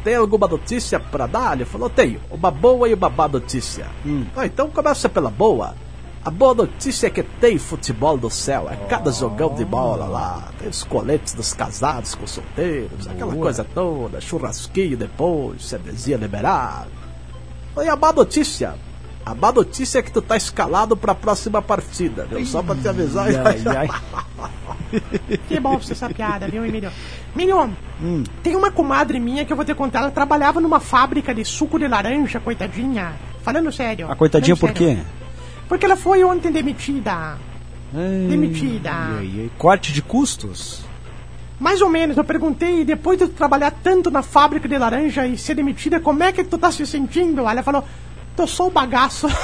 Tem 0.04 0.16
alguma 0.16 0.48
notícia 0.48 1.00
pra 1.00 1.28
dar? 1.28 1.56
Ele 1.56 1.66
falou: 1.66 1.90
Tenho, 1.90 2.20
uma 2.32 2.50
boa 2.50 2.90
e 2.90 2.94
uma 2.94 3.10
má 3.10 3.28
notícia. 3.28 3.86
Ah, 4.36 4.46
então 4.46 4.70
começa 4.70 5.08
pela 5.08 5.30
boa. 5.30 5.76
A 6.24 6.30
boa 6.30 6.54
notícia 6.54 7.08
é 7.08 7.10
que 7.10 7.24
tem 7.24 7.58
futebol 7.58 8.18
no 8.18 8.30
céu, 8.30 8.68
é 8.70 8.76
cada 8.88 9.10
jogão 9.12 9.56
de 9.56 9.64
bola 9.64 10.06
lá. 10.06 10.50
Tem 10.60 10.68
os 10.68 10.84
coletes 10.84 11.34
dos 11.34 11.54
casados 11.54 12.14
com 12.14 12.28
solteiros, 12.28 13.08
aquela 13.08 13.34
coisa 13.34 13.64
toda, 13.64 14.20
churrasquinho 14.20 14.98
depois, 14.98 15.66
cervejinha 15.66 16.18
liberada. 16.18 16.90
E 17.78 17.88
a 17.88 17.96
má 17.96 18.12
notícia? 18.12 18.76
A 19.26 19.34
má 19.34 19.52
notícia 19.52 20.00
é 20.00 20.02
que 20.02 20.12
tu 20.12 20.22
tá 20.22 20.36
escalado 20.36 20.98
pra 20.98 21.16
próxima 21.16 21.62
partida, 21.62 22.26
viu? 22.26 22.46
Só 22.46 22.62
pra 22.62 22.76
te 22.76 22.88
avisar. 22.88 23.28
ai, 23.28 23.64
ai. 23.78 23.90
Que 25.48 25.60
bom 25.60 25.76
pra 25.76 25.86
você 25.86 25.94
essa 25.94 26.10
piada, 26.10 26.48
viu, 26.48 26.66
Emílio? 26.66 26.92
Emílio, 27.36 27.72
tem 28.42 28.56
uma 28.56 28.72
comadre 28.72 29.20
minha 29.20 29.46
que 29.46 29.54
eu 29.54 29.56
vou 29.56 29.64
te 29.64 29.76
contar. 29.76 30.00
Ela 30.00 30.12
trabalhava 30.12 30.60
numa 30.60 30.80
fábrica 30.80 31.34
de 31.34 31.46
suco 31.46 31.78
de 31.78 31.88
laranja, 31.88 32.40
coitadinha. 32.40 33.14
Falando 33.44 33.72
sério. 33.72 34.12
A 34.12 34.16
coitadinha 34.16 34.58
por 34.58 34.72
quê? 34.72 34.98
Porque 35.70 35.86
ela 35.86 35.96
foi 35.96 36.24
ontem 36.24 36.52
demitida. 36.52 37.38
Demitida. 38.28 38.92
Ai, 38.92 39.18
ai, 39.20 39.32
ai. 39.42 39.52
Corte 39.58 39.94
de 39.94 40.02
custos? 40.02 40.82
Mais 41.60 41.80
ou 41.82 41.90
menos, 41.90 42.18
eu 42.18 42.24
perguntei, 42.24 42.84
depois 42.84 43.20
de 43.20 43.28
tu 43.28 43.34
trabalhar 43.34 43.72
tanto 43.72 44.10
na 44.10 44.24
fábrica 44.24 44.68
de 44.68 44.78
laranja 44.78 45.28
e 45.28 45.38
ser 45.38 45.56
demitida, 45.56 46.00
como 46.00 46.24
é 46.24 46.32
que 46.32 46.44
tu 46.44 46.58
tá 46.58 46.72
se 46.72 46.88
sentindo? 46.88 47.48
Ela 47.48 47.62
falou, 47.62 47.84
tô 48.36 48.48
só 48.48 48.68
o 48.68 48.72
bagaço. 48.72 49.28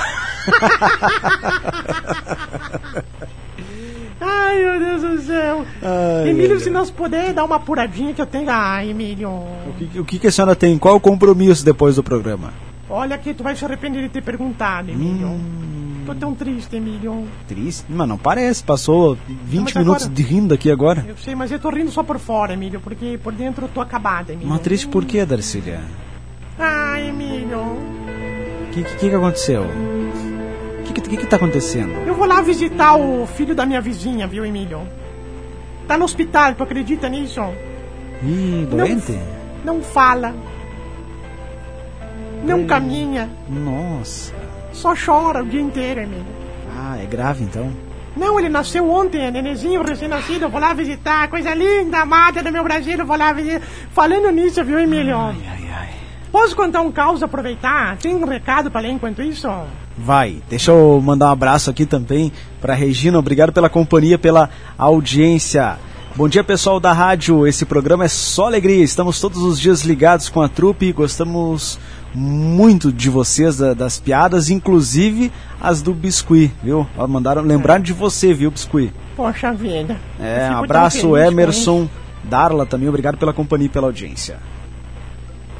Ai, 4.20 4.56
meu 4.64 4.80
Deus 4.80 5.02
do 5.02 5.22
céu. 5.22 5.66
Ai, 5.84 6.30
Emílio, 6.30 6.54
ai, 6.54 6.60
se 6.60 6.70
nós 6.70 6.90
puder 6.90 7.34
dar 7.34 7.44
uma 7.44 7.58
apuradinha 7.58 8.14
que 8.14 8.22
eu 8.22 8.26
tenho. 8.26 8.50
Ah, 8.50 8.84
Emílio. 8.84 9.30
O 9.30 9.74
que, 9.78 10.00
o 10.00 10.06
que 10.06 10.28
a 10.28 10.32
senhora 10.32 10.56
tem? 10.56 10.78
Qual 10.80 10.96
o 10.96 11.00
compromisso 11.02 11.66
depois 11.66 11.98
do 11.98 12.04
programa? 12.04 12.54
Olha 12.90 13.18
que 13.18 13.34
tu 13.34 13.44
vai 13.44 13.56
se 13.56 13.66
arrepender 13.66 14.04
de 14.04 14.10
ter 14.10 14.22
perguntado, 14.22 14.92
Emílio. 14.92 15.28
Hum. 15.28 16.04
Tô 16.06 16.14
tão 16.14 16.36
triste, 16.36 16.76
Emílio. 16.76 17.26
Triste? 17.48 17.86
Mas 17.90 18.08
não 18.08 18.18
parece, 18.18 18.64
passou 18.64 19.18
20 19.28 19.64
mas 19.64 19.74
minutos 19.74 20.04
agora- 20.04 20.16
de 20.16 20.22
rindo 20.24 20.54
aqui 20.54 20.70
agora. 20.70 21.04
Eu 21.08 21.18
sei, 21.18 21.34
mas 21.34 21.52
eu 21.52 21.58
tô 21.60 21.70
rindo 21.72 21.90
só 21.92 22.04
por 22.04 22.20
fora, 22.20 22.54
Emílio, 22.54 22.80
porque 22.80 23.20
por 23.24 23.34
dentro 23.34 23.66
eu 23.66 23.70
tô 23.70 23.82
acabada, 23.82 24.32
Emílio. 24.34 24.50
Mas 24.52 24.62
triste 24.62 24.88
por 24.88 25.04
quê, 25.04 25.26
Darcília? 25.26 25.82
Ah, 26.60 27.00
Emílio. 27.02 27.60
O 27.60 28.72
que, 28.72 28.84
que, 28.84 29.10
que 29.10 29.16
aconteceu? 29.16 29.64
O 29.64 30.84
que, 30.84 30.94
que, 30.94 31.02
que, 31.02 31.18
que 31.18 31.26
tá 31.26 31.38
acontecendo? 31.38 31.92
Eu 32.06 32.14
vou 32.14 32.28
lá 32.28 32.40
visitar 32.44 32.96
o 32.96 33.26
filho 33.26 33.56
da 33.56 33.66
minha 33.66 33.82
vizinha, 33.82 34.28
viu, 34.28 34.46
Emílio? 34.46 34.82
Tá 35.88 35.98
no 35.98 36.06
hospital, 36.06 36.54
tu 36.54 36.62
acredita 36.62 37.10
nisso? 37.10 37.42
Ih, 38.24 38.68
doente? 38.70 39.18
Não 39.64 39.82
fala. 39.82 40.36
Não 42.44 42.66
caminha. 42.66 43.30
Nossa. 43.50 44.34
Só 44.74 44.94
chora 44.94 45.44
o 45.44 45.48
dia 45.48 45.62
inteiro, 45.62 46.02
Emílio. 46.02 46.26
Ah, 46.78 46.98
é 47.02 47.06
grave 47.06 47.44
então. 47.44 47.72
Não, 48.16 48.40
ele 48.40 48.50
nasceu 48.50 48.90
ontem, 48.90 49.20
é 49.20 49.32
nenenzinho 49.32 49.84
recém-nascido. 49.84 50.46
Eu 50.46 50.50
vou 50.50 50.60
lá 50.60 50.74
visitar. 50.74 51.28
Coisa 51.30 51.54
linda, 51.54 52.00
amada 52.00 52.42
do 52.42 52.52
meu 52.52 52.64
Brasil. 52.64 52.98
Eu 52.98 53.06
vou 53.06 53.18
lá 53.18 53.34
visitar. 53.34 53.66
Falando 53.92 54.30
nisso, 54.32 54.64
viu, 54.64 54.80
Emílio? 54.80 55.18
Ai, 55.18 55.36
ai, 55.48 55.70
ai. 55.74 55.90
Posso 56.32 56.56
contar 56.56 56.82
um 56.82 56.92
caos, 56.92 57.24
aproveitar? 57.24 57.98
Tem 57.98 58.14
um 58.16 58.26
recado 58.26 58.70
pra 58.70 58.82
ler 58.82 58.92
enquanto 58.92 59.22
isso? 59.22 59.50
Vai, 59.98 60.42
deixa 60.50 60.72
eu 60.72 61.02
mandar 61.02 61.28
um 61.28 61.32
abraço 61.32 61.70
aqui 61.70 61.86
também 61.86 62.32
para 62.60 62.74
Regina. 62.74 63.18
Obrigado 63.18 63.54
pela 63.54 63.70
companhia, 63.70 64.18
pela 64.18 64.50
audiência. 64.78 65.78
Bom 66.16 66.30
dia, 66.30 66.44
pessoal 66.44 66.80
da 66.80 66.94
rádio. 66.94 67.46
Esse 67.46 67.66
programa 67.66 68.06
é 68.06 68.08
só 68.08 68.46
alegria. 68.46 68.84
Estamos 68.84 69.20
todos 69.20 69.42
os 69.42 69.60
dias 69.60 69.84
ligados 69.84 70.30
com 70.30 70.42
a 70.42 70.48
trupe. 70.48 70.92
Gostamos 70.94 71.78
muito 72.16 72.92
de 72.92 73.10
vocês, 73.10 73.58
da- 73.58 73.74
das 73.74 74.00
piadas, 74.00 74.50
inclusive 74.50 75.32
as 75.62 75.82
do 75.82 75.94
Biscuit, 75.94 76.52
viu? 76.64 76.88
Mandaram 77.08 77.42
lembrar 77.42 77.80
de 77.80 77.92
você, 77.94 78.34
viu, 78.34 78.50
Biscuit? 78.52 78.94
Poxa 79.16 79.52
vida. 79.54 79.98
É, 80.20 80.50
um 80.52 80.58
abraço, 80.64 81.16
Emerson, 81.18 81.88
Darla 82.24 82.66
também. 82.66 82.88
Obrigado 82.90 83.18
pela 83.18 83.34
companhia 83.34 83.68
e 83.68 83.70
pela 83.70 83.88
audiência. 83.88 84.38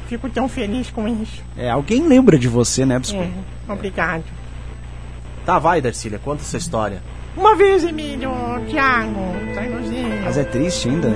Fico 0.08 0.28
tão 0.28 0.48
feliz 0.48 0.88
com 0.90 1.06
isso. 1.08 1.42
É, 1.56 1.68
alguém 1.70 2.06
lembra 2.06 2.38
de 2.38 2.48
você, 2.48 2.84
né, 2.86 2.98
Biscuit? 2.98 3.30
É, 3.68 3.72
obrigado. 3.72 4.24
Tá, 5.44 5.58
vai, 5.58 5.80
Darcília, 5.80 6.18
conta 6.18 6.42
essa 6.42 6.56
história. 6.56 7.02
Uma 7.36 7.54
vez, 7.54 7.84
Emílio, 7.84 8.30
Thiago, 8.68 9.20
Zailozinho, 9.54 10.22
Mas 10.24 10.38
é 10.38 10.44
triste 10.44 10.88
ainda. 10.88 11.12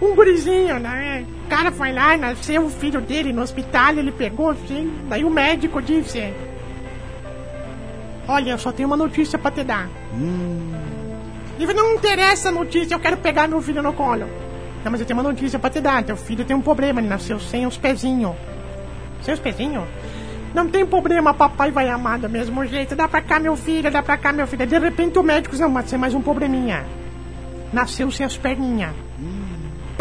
um 0.00 0.14
gurizinho, 0.14 0.78
né? 0.80 1.24
O 1.52 1.54
cara 1.54 1.70
foi 1.70 1.92
lá, 1.92 2.16
nasceu 2.16 2.64
o 2.64 2.70
filho 2.70 2.98
dele 3.02 3.30
no 3.30 3.42
hospital, 3.42 3.92
ele 3.98 4.10
pegou, 4.10 4.48
assim, 4.48 4.90
daí 5.06 5.22
o 5.22 5.28
médico 5.28 5.82
disse... 5.82 6.32
Olha, 8.26 8.52
eu 8.52 8.58
só 8.58 8.72
tenho 8.72 8.86
uma 8.86 8.96
notícia 8.96 9.38
pra 9.38 9.50
te 9.50 9.62
dar. 9.62 9.86
Ele 11.58 11.66
falou, 11.66 11.90
não 11.90 11.94
interessa 11.96 12.48
a 12.48 12.52
notícia, 12.52 12.94
eu 12.94 12.98
quero 12.98 13.18
pegar 13.18 13.48
meu 13.48 13.60
filho 13.60 13.82
no 13.82 13.92
colo. 13.92 14.26
Não, 14.82 14.90
mas 14.90 15.00
eu 15.00 15.06
tenho 15.06 15.20
uma 15.20 15.30
notícia 15.30 15.58
pra 15.58 15.68
te 15.68 15.78
dar, 15.78 16.02
teu 16.02 16.16
filho 16.16 16.42
tem 16.42 16.56
um 16.56 16.62
problema, 16.62 17.00
ele 17.00 17.08
nasceu 17.08 17.38
sem 17.38 17.66
os 17.66 17.76
pezinhos. 17.76 18.34
Sem 19.20 19.34
os 19.34 19.40
pezinhos? 19.40 19.84
Não 20.54 20.66
tem 20.68 20.86
problema, 20.86 21.34
papai 21.34 21.70
vai 21.70 21.86
amar 21.90 22.18
do 22.18 22.30
mesmo 22.30 22.64
jeito. 22.64 22.96
Dá 22.96 23.06
pra 23.06 23.20
cá, 23.20 23.38
meu 23.38 23.58
filho, 23.58 23.90
dá 23.90 24.02
pra 24.02 24.16
cá, 24.16 24.32
meu 24.32 24.46
filho. 24.46 24.66
De 24.66 24.78
repente 24.78 25.18
o 25.18 25.22
médico 25.22 25.54
não, 25.58 25.68
mas 25.68 25.90
tem 25.90 25.98
mais 25.98 26.14
um 26.14 26.22
probleminha. 26.22 26.86
Nasceu 27.74 28.10
sem 28.10 28.24
as 28.24 28.38
perninhas. 28.38 28.94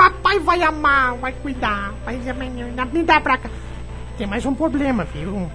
Papai 0.01 0.39
vai 0.39 0.63
amar, 0.63 1.13
vai 1.17 1.31
cuidar. 1.31 1.93
Vai 2.03 2.19
me 2.91 3.03
dá 3.03 3.21
pra 3.21 3.37
cá. 3.37 3.47
Tem 4.17 4.25
mais 4.25 4.43
um 4.47 4.55
problema, 4.55 5.03
viu? 5.03 5.47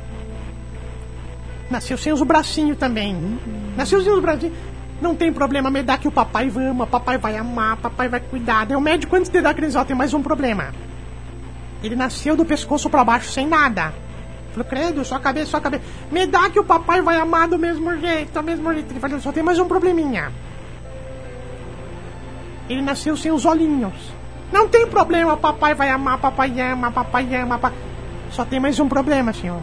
Nasceu 1.69 1.99
sem 1.99 2.13
os 2.13 2.23
bracinhos 2.23 2.79
também. 2.79 3.41
Nasceu 3.77 4.01
sem 4.01 4.13
os 4.13 4.23
bracinhos. 4.23 4.57
Não 5.03 5.17
tem 5.17 5.33
problema, 5.33 5.69
me 5.69 5.83
dá 5.83 5.99
que 5.99 6.07
o 6.07 6.13
papai 6.13 6.49
ama, 6.57 6.87
papai 6.87 7.19
vai 7.19 7.37
amar, 7.37 7.77
papai 7.79 8.09
vai 8.09 8.21
cuidar. 8.21 8.67
Daí 8.67 8.77
o 8.77 8.81
médico, 8.81 9.17
antes 9.17 9.33
de 9.33 9.41
dar 9.41 9.51
aquele 9.51 9.77
ó, 9.77 9.85
tem 9.85 9.97
mais 9.97 10.15
um 10.15 10.23
problema. 10.23 10.73
Ele 11.83 11.97
nasceu 11.97 12.37
do 12.37 12.45
pescoço 12.45 12.89
pra 12.89 13.03
baixo 13.03 13.33
sem 13.33 13.49
nada. 13.49 13.93
Falou, 14.53 14.65
credo, 14.65 15.05
só 15.05 15.17
a 15.17 15.21
cabeça, 15.21 15.51
só 15.51 15.57
a 15.57 15.61
cabeça. 15.61 15.83
Me 16.09 16.25
dá 16.25 16.49
que 16.51 16.61
o 16.61 16.65
papai 16.65 17.03
vai 17.03 17.19
amar 17.19 17.49
do 17.49 17.59
mesmo 17.59 17.97
jeito, 17.97 18.33
do 18.33 18.43
mesmo 18.45 18.73
jeito. 18.73 18.93
Ele 18.93 19.01
falou, 19.01 19.19
só 19.19 19.33
tem 19.33 19.43
mais 19.43 19.59
um 19.59 19.67
probleminha. 19.67 20.31
Ele 22.69 22.81
nasceu 22.81 23.17
sem 23.17 23.33
os 23.33 23.45
olhinhos. 23.45 24.15
Não 24.53 24.69
tem 24.69 24.87
problema, 24.87 25.37
papai 25.37 25.75
vai 25.75 25.91
amar, 25.91 26.19
papai 26.19 26.61
ama, 26.61 26.91
papai 26.91 27.35
ama. 27.35 27.73
Só 28.31 28.45
tem 28.45 28.61
mais 28.61 28.79
um 28.79 28.89
problema, 28.89 29.33
senhor. 29.33 29.61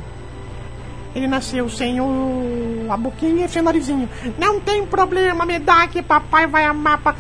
Ele 1.16 1.28
nasceu 1.28 1.70
sem 1.70 2.02
o... 2.02 2.88
a 2.90 2.98
boquinha 2.98 3.46
e 3.46 3.50
sem 3.50 3.62
o 3.62 3.66
narizinho. 3.66 4.10
Não 4.38 4.60
tem 4.60 4.86
problema, 4.86 5.46
me 5.46 5.60
dá 5.60 5.88
que 5.88 6.02
papai 6.02 6.48
vai 6.48 6.66
amar. 6.66 7.00
Pa... 7.02 7.16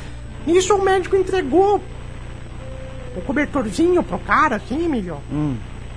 Nisso 0.45 0.75
o 0.75 0.83
médico 0.83 1.15
entregou 1.15 1.81
o 3.15 3.21
cobertorzinho 3.21 4.01
pro 4.03 4.19
cara, 4.19 4.55
assim, 4.55 4.87
milho. 4.89 5.19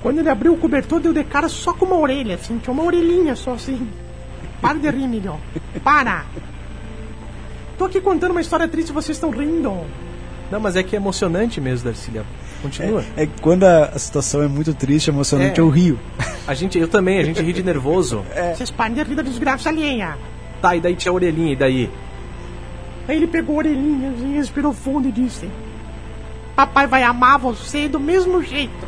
Quando 0.02 0.18
ele 0.18 0.28
abriu 0.28 0.52
o 0.52 0.58
cobertor, 0.58 1.00
deu 1.00 1.12
de 1.12 1.24
cara 1.24 1.48
só 1.48 1.72
com 1.72 1.86
uma 1.86 1.98
orelha, 1.98 2.34
assim, 2.34 2.58
tinha 2.58 2.72
uma 2.72 2.84
orelhinha 2.84 3.34
só 3.34 3.54
assim. 3.54 3.88
Para 4.60 4.78
de 4.78 4.90
rir, 4.90 5.08
milho. 5.08 5.40
Para! 5.82 6.24
Tô 7.78 7.86
aqui 7.86 8.00
contando 8.00 8.30
uma 8.30 8.40
história 8.40 8.68
triste 8.68 8.90
e 8.90 8.92
vocês 8.92 9.16
estão 9.16 9.30
rindo. 9.30 9.84
Não, 10.50 10.60
mas 10.60 10.76
é 10.76 10.82
que 10.82 10.94
é 10.94 10.98
emocionante 10.98 11.60
mesmo, 11.60 11.86
Darcília. 11.86 12.24
Continua. 12.62 13.04
É, 13.16 13.24
é 13.24 13.26
que 13.26 13.40
quando 13.40 13.64
a, 13.64 13.86
a 13.86 13.98
situação 13.98 14.42
é 14.42 14.48
muito 14.48 14.72
triste, 14.74 15.08
emocionante, 15.10 15.60
É. 15.60 15.62
eu 15.62 15.68
rio. 15.68 15.98
A 16.46 16.54
gente, 16.54 16.78
eu 16.78 16.86
também, 16.88 17.18
a 17.18 17.24
gente 17.24 17.42
ri 17.42 17.52
de 17.52 17.62
nervoso. 17.62 18.24
Vocês 18.54 18.70
parem 18.70 18.94
de 18.94 19.02
rir 19.02 19.14
da 19.16 19.22
desgraça 19.22 19.68
alheia. 19.68 20.16
Tá, 20.62 20.74
e 20.76 20.80
daí 20.80 20.94
tinha 20.94 21.10
a 21.10 21.14
orelhinha, 21.14 21.52
e 21.52 21.56
daí? 21.56 21.90
Aí 23.08 23.16
ele 23.16 23.26
pegou 23.26 23.56
a 23.56 23.58
orelhinha, 23.58 24.10
assim, 24.10 24.34
respirou 24.34 24.72
fundo 24.72 25.08
e 25.08 25.12
disse: 25.12 25.48
Papai 26.54 26.86
vai 26.86 27.02
amar 27.02 27.38
você 27.38 27.88
do 27.88 28.00
mesmo 28.00 28.42
jeito. 28.42 28.86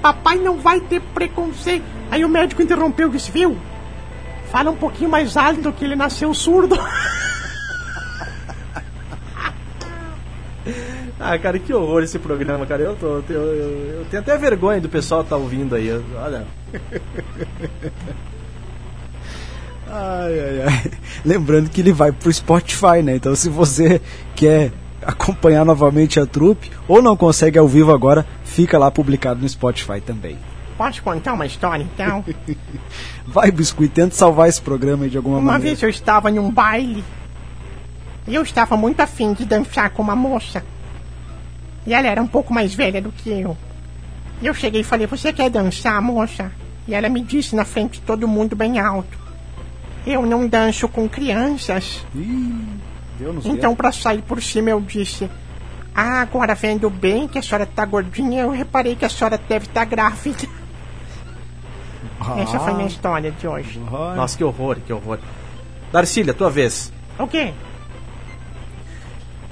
Papai 0.00 0.38
não 0.38 0.58
vai 0.58 0.80
ter 0.80 1.00
preconceito. 1.00 1.84
Aí 2.10 2.24
o 2.24 2.28
médico 2.28 2.62
interrompeu 2.62 3.08
e 3.08 3.12
disse: 3.12 3.30
Viu? 3.30 3.56
Fala 4.50 4.70
um 4.70 4.76
pouquinho 4.76 5.10
mais 5.10 5.36
alto 5.36 5.60
do 5.60 5.72
que 5.72 5.84
ele 5.84 5.94
nasceu 5.96 6.32
surdo. 6.32 6.76
Ah, 11.30 11.38
cara, 11.38 11.58
que 11.58 11.74
horror 11.74 12.02
esse 12.02 12.18
programa, 12.18 12.64
cara. 12.64 12.82
Eu, 12.82 12.96
tô, 12.96 13.22
eu, 13.28 13.40
eu, 13.54 13.70
eu 13.98 14.04
tenho 14.10 14.22
até 14.22 14.36
vergonha 14.38 14.80
do 14.80 14.88
pessoal 14.88 15.22
que 15.22 15.28
tá 15.28 15.36
ouvindo 15.36 15.74
aí. 15.74 15.90
Olha. 16.16 16.46
Ai, 19.90 20.38
ai, 20.38 20.62
ai. 20.66 20.90
Lembrando 21.24 21.70
que 21.70 21.80
ele 21.80 21.92
vai 21.92 22.12
pro 22.12 22.30
Spotify, 22.32 23.02
né? 23.02 23.16
Então 23.16 23.34
se 23.34 23.48
você 23.48 24.00
quer 24.36 24.70
acompanhar 25.02 25.64
novamente 25.64 26.20
a 26.20 26.26
trupe 26.26 26.70
ou 26.86 27.00
não 27.00 27.16
consegue 27.16 27.58
ao 27.58 27.66
vivo 27.66 27.90
agora, 27.92 28.26
fica 28.44 28.78
lá 28.78 28.90
publicado 28.90 29.40
no 29.40 29.48
Spotify 29.48 30.00
também. 30.00 30.36
Posso 30.76 31.02
contar 31.02 31.32
uma 31.32 31.46
história 31.46 31.82
então? 31.82 32.22
Vai, 33.26 33.50
Biscuit, 33.50 33.88
tenta 33.90 34.14
salvar 34.14 34.48
esse 34.48 34.60
programa 34.60 35.04
aí 35.04 35.10
de 35.10 35.16
alguma 35.16 35.38
Uma 35.38 35.52
maneira. 35.52 35.68
vez 35.70 35.82
eu 35.82 35.88
estava 35.88 36.30
em 36.30 36.38
um 36.38 36.50
baile 36.50 37.02
e 38.26 38.34
eu 38.34 38.42
estava 38.42 38.76
muito 38.76 39.00
afim 39.00 39.32
de 39.32 39.46
dançar 39.46 39.88
com 39.90 40.02
uma 40.02 40.14
moça. 40.14 40.62
E 41.86 41.94
ela 41.94 42.06
era 42.06 42.22
um 42.22 42.26
pouco 42.26 42.52
mais 42.52 42.74
velha 42.74 43.00
do 43.00 43.10
que 43.10 43.30
eu. 43.30 43.56
Eu 44.42 44.54
cheguei 44.54 44.82
e 44.82 44.84
falei: 44.84 45.06
Você 45.06 45.32
quer 45.32 45.50
dançar, 45.50 46.00
moça? 46.00 46.52
E 46.86 46.94
ela 46.94 47.08
me 47.08 47.22
disse 47.22 47.54
na 47.54 47.64
frente 47.64 48.00
de 48.00 48.00
todo 48.00 48.28
mundo 48.28 48.54
bem 48.54 48.78
alto: 48.78 49.18
Eu 50.06 50.24
não 50.24 50.46
danço 50.46 50.88
com 50.88 51.08
crianças. 51.08 52.06
Nos 53.20 53.46
Então, 53.46 53.74
pra 53.74 53.90
sair 53.90 54.22
por 54.22 54.42
cima, 54.42 54.70
eu 54.70 54.80
disse: 54.80 55.28
Ah, 55.94 56.20
agora 56.22 56.54
vendo 56.54 56.88
bem 56.88 57.26
que 57.26 57.38
a 57.38 57.42
senhora 57.42 57.66
tá 57.66 57.84
gordinha, 57.84 58.42
eu 58.42 58.50
reparei 58.50 58.94
que 58.94 59.04
a 59.04 59.08
senhora 59.08 59.38
deve 59.48 59.66
estar 59.66 59.84
grávida. 59.84 60.46
Essa 62.38 62.58
foi 62.58 62.74
minha 62.74 62.88
história 62.88 63.30
de 63.30 63.46
hoje. 63.46 63.78
Nossa, 63.78 64.36
que 64.36 64.44
horror, 64.44 64.76
que 64.84 64.92
horror. 64.92 65.18
Darcília, 65.92 66.34
tua 66.34 66.50
vez. 66.50 66.92
O 67.18 67.26
quê? 67.26 67.52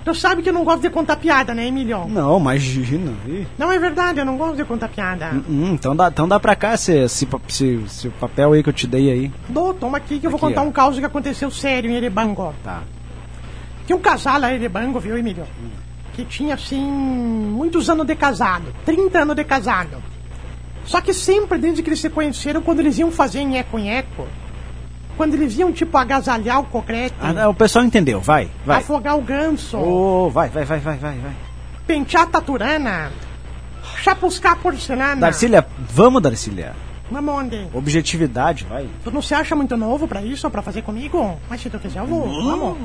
Tu 0.06 0.14
sabe 0.14 0.40
que 0.40 0.48
eu 0.48 0.52
não 0.52 0.62
gosto 0.62 0.82
de 0.82 0.88
contar 0.88 1.16
piada, 1.16 1.52
né, 1.52 1.66
Emilio? 1.66 2.06
Não, 2.06 2.38
imagina. 2.38 3.12
Ih. 3.26 3.44
Não 3.58 3.72
é 3.72 3.76
verdade, 3.76 4.20
eu 4.20 4.24
não 4.24 4.36
gosto 4.36 4.54
de 4.56 4.64
contar 4.64 4.86
piada. 4.86 5.32
Hum, 5.50 5.72
então, 5.72 5.96
dá, 5.96 6.06
então 6.06 6.28
dá 6.28 6.38
pra 6.38 6.54
cá 6.54 6.74
esse, 6.74 6.92
esse, 6.96 7.26
esse, 7.48 7.82
esse 7.84 8.08
papel 8.10 8.52
aí 8.52 8.62
que 8.62 8.68
eu 8.68 8.72
te 8.72 8.86
dei 8.86 9.10
aí. 9.10 9.32
Dô, 9.48 9.74
toma 9.74 9.98
aqui 9.98 10.20
que 10.20 10.26
eu 10.28 10.30
vou 10.30 10.38
Aqui, 10.38 10.46
contar 10.46 10.62
ó. 10.62 10.64
um 10.64 10.70
caso 10.70 11.00
que 11.00 11.04
aconteceu 11.04 11.50
sério 11.50 11.90
em 11.90 11.96
Erebango. 11.96 12.54
Tá. 12.62 12.84
Tinha 13.84 13.96
um 13.96 14.00
casal 14.00 14.38
lá 14.38 14.52
em 14.52 14.54
Erebango, 14.54 15.00
viu, 15.00 15.18
Emílio? 15.18 15.44
Que 16.12 16.24
tinha, 16.24 16.54
assim, 16.54 16.80
muitos 16.80 17.90
anos 17.90 18.06
de 18.06 18.14
casado. 18.14 18.66
30 18.84 19.18
anos 19.22 19.34
de 19.34 19.42
casado. 19.42 20.00
Só 20.84 21.00
que 21.00 21.12
sempre, 21.12 21.58
desde 21.58 21.82
que 21.82 21.88
eles 21.88 21.98
se 21.98 22.08
conheceram, 22.10 22.62
quando 22.62 22.78
eles 22.78 22.96
iam 22.96 23.10
fazer 23.10 23.42
nheco-nheco, 23.42 24.28
quando 25.16 25.34
eles 25.34 25.56
iam, 25.58 25.72
tipo, 25.72 25.96
agasalhar 25.96 26.60
o 26.60 26.64
concreto, 26.64 27.14
Ah, 27.20 27.32
não, 27.32 27.50
o 27.50 27.54
pessoal 27.54 27.84
entendeu, 27.84 28.20
vai, 28.20 28.50
vai. 28.64 28.78
afogar 28.78 29.16
o 29.16 29.22
ganso, 29.22 29.76
Ô, 29.78 30.30
vai, 30.30 30.48
vai, 30.48 30.64
vai, 30.64 30.78
vai, 30.78 30.96
vai, 30.96 31.18
vai. 31.18 31.32
pentear 31.86 32.24
a 32.24 32.26
taturana, 32.26 33.10
chapuscar 34.02 34.52
a 34.52 34.56
porcelana. 34.56 35.16
Darcília, 35.16 35.66
vamos, 35.78 36.22
Darcília. 36.22 36.74
Vamos 37.10 37.34
onde? 37.34 37.68
Objetividade, 37.72 38.64
vai. 38.68 38.88
Tu 39.04 39.10
não 39.12 39.22
se 39.22 39.32
acha 39.32 39.54
muito 39.54 39.76
novo 39.76 40.08
pra 40.08 40.22
isso, 40.22 40.50
pra 40.50 40.60
fazer 40.60 40.82
comigo? 40.82 41.38
Mas 41.48 41.60
se 41.60 41.70
tu 41.70 41.78
quiser, 41.78 42.00
eu 42.00 42.06
vou. 42.06 42.26
Vamos. 42.42 42.76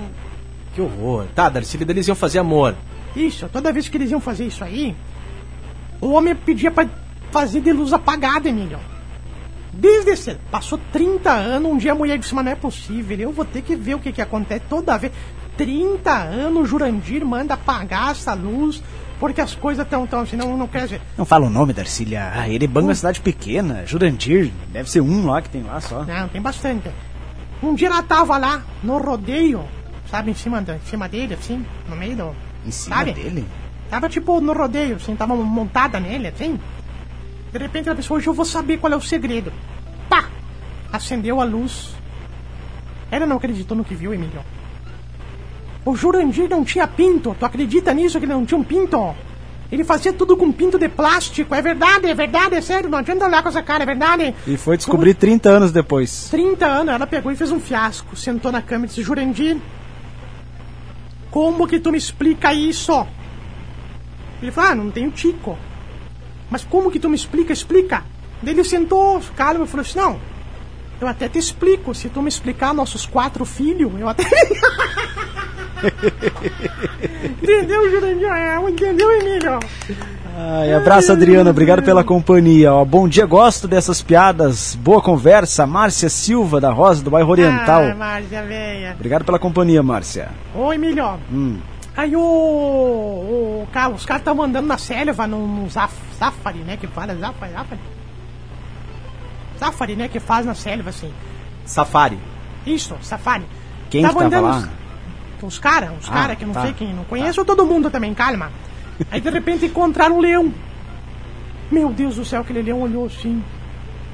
Que 0.76 0.82
horror. 0.82 1.26
Tá, 1.34 1.50
Darcília, 1.50 1.86
eles 1.90 2.08
iam 2.08 2.16
fazer 2.16 2.38
amor. 2.40 2.76
Isso, 3.16 3.50
toda 3.52 3.74
vez 3.74 3.90
que 3.90 3.98
eles 3.98 4.12
iam 4.12 4.22
fazer 4.22 4.46
isso 4.46 4.64
aí, 4.64 4.96
o 6.00 6.12
homem 6.12 6.36
pedia 6.36 6.70
pra 6.72 6.88
fazer 7.32 7.62
de 7.62 7.74
luz 7.74 7.92
apagada, 7.94 8.48
Emílio. 8.48 8.80
Desde 9.74 10.16
cedo. 10.18 10.40
Passou 10.52 10.80
30 10.92 11.32
anos, 11.32 11.72
um 11.72 11.78
dia 11.78 11.94
a 11.94 11.96
mulher 11.96 12.18
disse, 12.18 12.36
mas 12.36 12.46
não 12.46 12.52
é 12.52 12.56
possível, 12.56 13.18
eu 13.18 13.32
vou 13.32 13.46
ter 13.46 13.62
que 13.62 13.76
ver 13.76 13.96
o 13.96 14.00
que 14.00 14.12
que 14.12 14.22
acontece 14.22 14.64
toda 14.70 14.98
vez. 14.98 15.14
30 15.58 16.12
anos, 16.12 16.70
Jurandir 16.70 17.26
manda 17.26 17.54
apagar 17.54 18.12
essa 18.12 18.34
luz, 18.34 18.82
porque 19.20 19.40
as 19.40 19.54
coisas 19.56 19.86
estão 19.86 20.08
tão 20.08 20.22
assim, 20.22 20.36
não, 20.36 20.58
não 20.58 20.68
quer 20.68 20.84
dizer. 20.84 21.02
Não 21.18 21.26
fala 21.26 21.46
o 21.46 21.50
nome, 21.50 21.74
Darcília. 21.74 22.32
Ah, 22.34 22.50
Erebango 22.50 22.88
é 22.88 22.90
uma 22.90 22.96
cidade 22.96 23.22
pequena. 23.22 23.86
Jurandir, 23.86 24.52
deve 24.70 24.90
ser 24.90 25.02
um 25.02 25.28
lá 25.28 25.42
que 25.42 25.50
tem 25.50 25.64
lá 25.64 25.80
só. 25.80 26.04
Não, 26.04 26.28
tem 26.28 26.42
bastante. 26.42 26.90
Um 27.62 27.76
dia 27.76 27.88
ela 27.88 28.02
tava 28.02 28.38
lá, 28.38 28.64
no 28.84 28.98
rodeio, 28.98 29.64
sabe, 30.10 30.32
em 30.32 30.34
cima, 30.34 30.62
da, 30.62 30.76
em 30.76 30.82
cima 30.82 31.08
dele, 31.08 31.36
assim, 31.36 31.64
no 31.88 31.96
meio 31.96 32.16
do... 32.16 32.36
Em 32.66 32.72
cima 32.72 32.96
sabe? 32.98 33.14
dele? 33.14 33.46
Tava 33.90 34.10
tipo 34.10 34.42
no 34.42 34.54
rodeio, 34.54 34.96
assim, 34.96 35.16
tava 35.16 35.36
montada 35.36 36.00
nele, 36.00 36.28
assim. 36.28 36.60
De 37.52 37.58
repente 37.58 37.88
ela 37.88 37.96
pensou, 37.96 38.18
hoje 38.18 38.28
eu 38.28 38.34
vou 38.34 38.46
saber 38.46 38.78
qual 38.78 38.94
é 38.94 38.96
o 38.96 39.02
segredo. 39.02 39.52
Pá! 40.10 40.30
Acendeu 40.92 41.42
a 41.42 41.44
luz. 41.44 41.90
Ela 43.10 43.26
não 43.26 43.38
acreditou 43.38 43.76
no 43.76 43.84
que 43.84 43.94
viu, 43.94 44.14
Emílio. 44.14 44.42
O 45.84 45.96
Jurandir 45.96 46.50
não 46.50 46.64
tinha 46.64 46.88
pinto. 46.88 47.36
Tu 47.38 47.46
acredita 47.46 47.94
nisso 47.94 48.20
que 48.20 48.26
ele 48.26 48.34
não 48.34 48.46
tinha 48.46 48.58
um 48.58 48.64
pinto? 48.64 49.16
Ele 49.72 49.84
fazia 49.84 50.12
tudo 50.12 50.36
com 50.38 50.52
pinto 50.52 50.78
de 50.78 50.88
plástico. 50.90 51.56
É 51.56 51.62
verdade, 51.62 52.08
é 52.08 52.14
verdade, 52.14 52.56
é 52.56 52.62
sério. 52.62 52.90
Não 52.90 53.00
adianta 53.00 53.26
olhar 53.26 53.42
com 53.42 53.50
essa 53.50 53.64
cara, 53.64 53.84
é 53.84 53.86
verdade. 53.86 54.36
E 54.46 54.58
foi 54.58 54.78
descobrir 54.78 55.14
30 55.14 55.50
anos 55.50 55.72
depois. 55.72 56.30
30 56.30 56.66
anos, 56.66 56.94
ela 56.94 57.08
pegou 57.08 57.32
e 57.32 57.36
fez 57.36 57.52
um 57.52 57.60
fiasco. 57.60 58.16
Sentou 58.16 58.52
na 58.52 58.62
cama 58.62 58.86
e 58.86 58.88
disse: 58.90 59.02
Jurandir, 59.02 59.58
como 61.30 61.68
que 61.68 61.80
tu 61.80 61.92
me 61.92 61.98
explica 61.98 62.54
isso? 62.54 63.06
Ele 64.42 64.52
falou: 64.52 64.72
Ah, 64.72 64.76
não 64.76 64.92
tenho 64.92 65.10
tico. 65.12 65.58
Mas 66.52 66.66
como 66.66 66.92
que 66.92 67.00
tu 67.00 67.10
me 67.10 67.16
explica? 67.16 67.54
Explica. 67.54 68.04
Daí 68.44 68.54
ele 68.54 68.64
sentou, 68.66 69.22
calma, 69.36 69.64
e 69.64 69.68
falou 69.68 69.86
assim: 69.86 69.98
Não, 69.98 70.20
eu 71.00 71.08
até 71.08 71.30
te 71.30 71.40
explico. 71.40 71.96
Se 71.96 72.10
tu 72.10 72.22
me 72.22 72.28
explicar 72.28 72.74
nossos 72.74 73.06
quatro 73.06 73.46
filhos, 73.46 73.92
eu 73.98 74.10
até. 74.10 74.24
entendeu, 77.42 77.90
Jurandir? 77.90 78.28
É, 78.28 78.60
Entendeu, 78.70 79.12
Emílio? 79.12 79.60
Ai, 80.38 80.74
abraço, 80.74 81.12
Adriana. 81.12 81.50
Obrigado 81.50 81.84
pela 81.84 82.04
companhia. 82.04 82.74
Ó, 82.74 82.84
bom 82.86 83.08
dia, 83.08 83.26
gosto 83.26 83.68
dessas 83.68 84.02
piadas. 84.02 84.76
Boa 84.76 85.02
conversa. 85.02 85.66
Márcia 85.66 86.10
Silva, 86.10 86.60
da 86.60 86.72
Rosa, 86.72 87.04
do 87.04 87.10
bairro 87.12 87.30
Oriental. 87.30 87.84
Ah, 87.84 87.96
Márcia, 87.96 88.44
veia. 88.44 88.94
Obrigado 88.94 89.24
pela 89.26 89.40
companhia, 89.40 89.82
Márcia. 89.82 90.30
Ô, 90.56 90.72
Emílio. 90.74 91.20
Hum. 91.32 91.58
Aí 91.96 92.16
o, 92.16 92.20
o 92.22 93.68
cara, 93.74 93.90
os 93.90 94.06
caras 94.06 94.22
estavam 94.22 94.46
andando 94.46 94.66
na 94.68 94.78
selva, 94.78 95.28
no, 95.28 95.46
no 95.46 95.70
zaf, 95.70 95.94
safari, 96.18 96.60
né? 96.60 96.78
Que 96.78 96.88
fala, 96.88 97.16
zafari, 97.16 97.52
zafari. 97.52 97.82
Safari, 99.58 99.96
né? 99.96 100.08
Que 100.08 100.20
faz 100.20 100.46
na 100.46 100.56
selva, 100.56 100.90
assim. 100.90 101.12
Safari. 101.66 102.18
Isso, 102.66 102.96
safari. 103.02 103.46
Quem 103.90 104.02
que 104.04 104.14
tava? 104.30 104.70
Os 105.42 105.58
caras, 105.60 105.92
os 106.00 106.08
Ah, 106.10 106.14
caras 106.14 106.38
que 106.38 106.46
não 106.46 106.54
tá, 106.54 106.62
sei 106.62 106.74
quem, 106.74 106.94
não 106.94 107.04
conheço 107.04 107.44
todo 107.44 107.66
mundo 107.66 107.90
também, 107.90 108.14
calma. 108.14 108.52
Aí 109.10 109.20
de 109.20 109.30
repente 109.30 109.66
encontraram 109.66 110.18
um 110.18 110.20
leão. 110.20 110.54
Meu 111.72 111.92
Deus 111.92 112.16
do 112.16 112.24
céu, 112.26 112.42
aquele 112.42 112.62
leão 112.62 112.82
olhou 112.82 113.06
assim. 113.08 113.44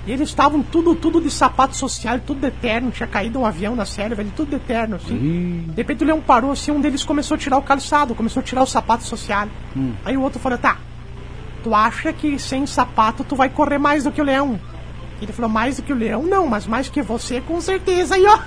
E 0.08 0.12
eles 0.14 0.30
estavam 0.30 0.64
tudo, 0.64 0.96
tudo 0.96 1.20
de 1.20 1.30
sapato 1.30 1.76
social, 1.76 2.18
tudo 2.26 2.40
de 2.40 2.48
eterno. 2.48 2.90
Tinha 2.92 3.06
caído 3.08 3.40
um 3.40 3.46
avião 3.46 3.76
na 3.76 3.86
selva, 3.86 4.22
ele 4.22 4.32
tudo 4.34 4.50
de 4.50 4.56
eterno, 4.56 4.96
assim. 4.96 5.14
De 5.68 5.76
repente 5.76 6.04
o 6.04 6.08
leão 6.08 6.22
parou 6.22 6.52
assim, 6.52 6.72
um 6.72 6.80
deles 6.80 7.04
começou 7.04 7.36
a 7.36 7.38
tirar 7.38 7.58
o 7.58 7.62
calçado, 7.62 8.16
começou 8.16 8.40
a 8.40 8.44
tirar 8.44 8.64
o 8.64 8.66
sapato 8.66 9.04
social. 9.04 9.50
Aí 10.06 10.16
o 10.16 10.22
outro 10.22 10.40
falou, 10.40 10.58
tá, 10.58 10.78
tu 11.62 11.76
acha 11.76 12.14
que 12.14 12.40
sem 12.40 12.66
sapato 12.66 13.26
tu 13.26 13.36
vai 13.36 13.50
correr 13.50 13.78
mais 13.78 14.06
do 14.06 14.12
que 14.12 14.22
o 14.22 14.24
leão? 14.24 14.58
Ele 15.22 15.34
falou, 15.34 15.50
mais 15.50 15.76
do 15.78 15.84
que 15.84 15.92
o 15.92 15.96
leão? 15.96 16.24
Não, 16.24 16.48
mas 16.48 16.66
mais 16.66 16.88
que 16.88 17.02
você, 17.02 17.42
com 17.42 17.60
certeza. 17.60 18.16
Aí, 18.16 18.24
ó. 18.28 18.40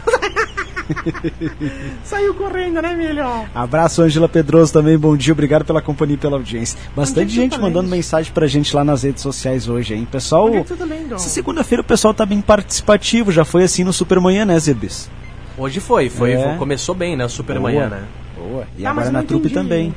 Saiu 2.04 2.34
correndo, 2.34 2.80
né, 2.82 2.94
milho? 2.94 3.24
Abraço, 3.54 4.02
Ângela 4.02 4.28
Pedroso 4.28 4.72
também. 4.72 4.96
Bom 4.98 5.16
dia, 5.16 5.32
obrigado 5.32 5.64
pela 5.64 5.80
companhia 5.82 6.14
e 6.14 6.18
pela 6.18 6.36
audiência. 6.36 6.78
Bastante 6.94 7.32
gente 7.32 7.52
tá 7.52 7.58
mandando 7.58 7.88
mensagem 7.88 8.32
pra 8.32 8.46
gente 8.46 8.74
lá 8.74 8.84
nas 8.84 9.02
redes 9.02 9.22
sociais 9.22 9.68
hoje, 9.68 9.94
hein? 9.94 10.06
Pessoal, 10.10 10.50
tá 10.64 10.74
essa 11.14 11.28
segunda-feira 11.28 11.82
o 11.82 11.84
pessoal 11.84 12.12
tá 12.14 12.24
bem 12.26 12.40
participativo. 12.40 13.30
Já 13.32 13.44
foi 13.44 13.64
assim 13.64 13.84
no 13.84 13.92
Supermanhã, 13.92 14.44
né, 14.44 14.58
Zebis? 14.58 15.10
Hoje 15.56 15.80
foi, 15.80 16.08
foi, 16.08 16.32
É. 16.32 16.42
foi- 16.48 16.56
começou 16.56 16.94
bem, 16.94 17.16
né? 17.16 17.24
o 17.24 17.28
Supermanhã, 17.28 17.88
né? 17.88 18.02
Boa. 18.36 18.66
E 18.78 18.82
Tá, 18.82 18.90
agora 18.90 19.10
na 19.10 19.22
trupe 19.22 19.46
entendi. 19.48 19.54
também. 19.54 19.94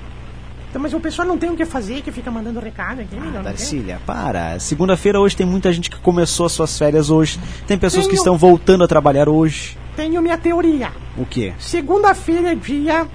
Então, 0.69 0.81
mas 0.81 0.91
o 0.93 0.99
pessoal 0.99 1.27
não 1.27 1.37
tem 1.37 1.51
o 1.51 1.55
que 1.55 1.65
fazer, 1.65 2.01
que 2.01 2.11
fica 2.11 2.31
mandando 2.31 2.59
recado 2.59 2.99
aqui, 3.01 3.15
tem? 3.15 3.43
Darcília, 3.43 3.99
para. 4.07 4.59
Segunda-feira 4.59 5.19
hoje 5.19 5.35
tem 5.37 5.45
muita 5.45 5.71
gente 5.71 5.87
que 5.87 5.97
começou 5.99 6.47
as 6.47 6.51
suas 6.51 6.75
férias 6.77 7.11
hoje. 7.11 7.39
Tem 7.67 7.77
pessoas 7.77 8.07
que 8.07 8.15
estão 8.15 8.35
voltando 8.35 8.83
a 8.83 8.87
trabalhar 8.87 9.29
hoje. 9.29 9.77
Tenho 9.95 10.21
minha 10.21 10.37
teoria. 10.37 10.91
O 11.17 11.25
quê? 11.25 11.53
Segunda-feira 11.59 12.51
é 12.51 12.55
dia 12.55 13.07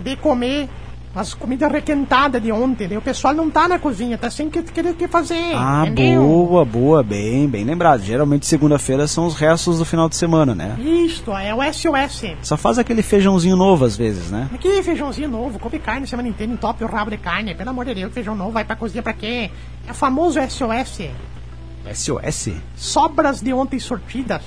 de 0.00 0.16
comer 0.16 0.68
as 1.14 1.34
comidas 1.34 1.72
requentadas 1.72 2.40
de 2.40 2.52
ontem. 2.52 2.86
Daí 2.86 2.96
o 2.98 3.02
pessoal 3.02 3.34
não 3.34 3.50
tá 3.50 3.66
na 3.66 3.78
cozinha, 3.78 4.16
tá 4.18 4.30
sem 4.30 4.48
que- 4.50 4.62
querer 4.62 4.90
o 4.90 4.94
que 4.94 5.08
fazer. 5.08 5.52
Ah, 5.56 5.84
entendeu? 5.86 6.22
boa, 6.22 6.64
boa, 6.64 7.02
bem, 7.02 7.48
bem 7.48 7.64
lembrado. 7.64 8.02
Geralmente 8.02 8.46
segunda-feira 8.46 9.06
são 9.08 9.26
os 9.26 9.34
restos 9.34 9.78
do 9.78 9.84
final 9.84 10.08
de 10.08 10.16
semana, 10.16 10.54
né? 10.54 10.76
Isto, 10.78 11.32
é 11.32 11.52
o 11.54 11.60
SOS. 11.62 12.36
Só 12.42 12.56
faz 12.56 12.78
aquele 12.78 13.02
feijãozinho 13.02 13.56
novo 13.56 13.84
às 13.84 13.96
vezes, 13.96 14.30
né? 14.30 14.48
Que 14.60 14.80
feijãozinho 14.82 15.28
novo, 15.28 15.58
come 15.58 15.78
carne 15.80 16.06
semana 16.06 16.28
inteira, 16.28 16.52
entope 16.52 16.84
o 16.84 16.86
rabo 16.86 17.10
de 17.10 17.16
carne. 17.16 17.54
Pelo 17.54 17.70
amor 17.70 17.84
de 17.86 17.94
Deus, 17.94 18.12
feijão 18.12 18.36
novo, 18.36 18.52
vai 18.52 18.64
pra 18.64 18.76
cozinha 18.76 19.02
pra 19.02 19.12
quê? 19.12 19.50
É 19.88 19.90
o 19.90 19.94
famoso 19.94 20.38
SOS. 20.40 21.08
SOS? 21.92 22.50
Sobras 22.76 23.40
de 23.40 23.52
ontem 23.52 23.78
sortidas. 23.80 24.42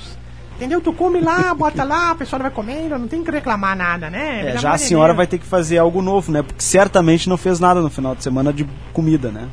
Entendeu? 0.62 0.80
Tu 0.80 0.93
come 0.93 1.19
lá, 1.19 1.56
bota 1.56 1.84
lá, 1.84 2.12
a 2.12 2.15
pessoa 2.15 2.39
vai 2.39 2.52
comendo, 2.52 2.95
não 2.95 3.08
tem 3.08 3.24
que 3.24 3.32
reclamar 3.32 3.76
nada, 3.76 4.12
né? 4.12 4.54
É, 4.54 4.58
já 4.60 4.74
a 4.74 4.78
senhora 4.78 5.12
vai 5.12 5.26
ter 5.26 5.39
que 5.39 5.45
fazer 5.47 5.80
algo 5.80 6.04
novo, 6.04 6.32
né? 6.32 6.43
Porque 6.43 6.62
certamente 6.62 7.28
não 7.28 7.36
fez 7.36 7.60
nada 7.60 7.82
no 7.82 7.89
final 7.89 8.13
de 8.13 8.21
semana 8.21 8.54
de 8.54 8.67
comida, 8.93 9.32
né? 9.32 9.50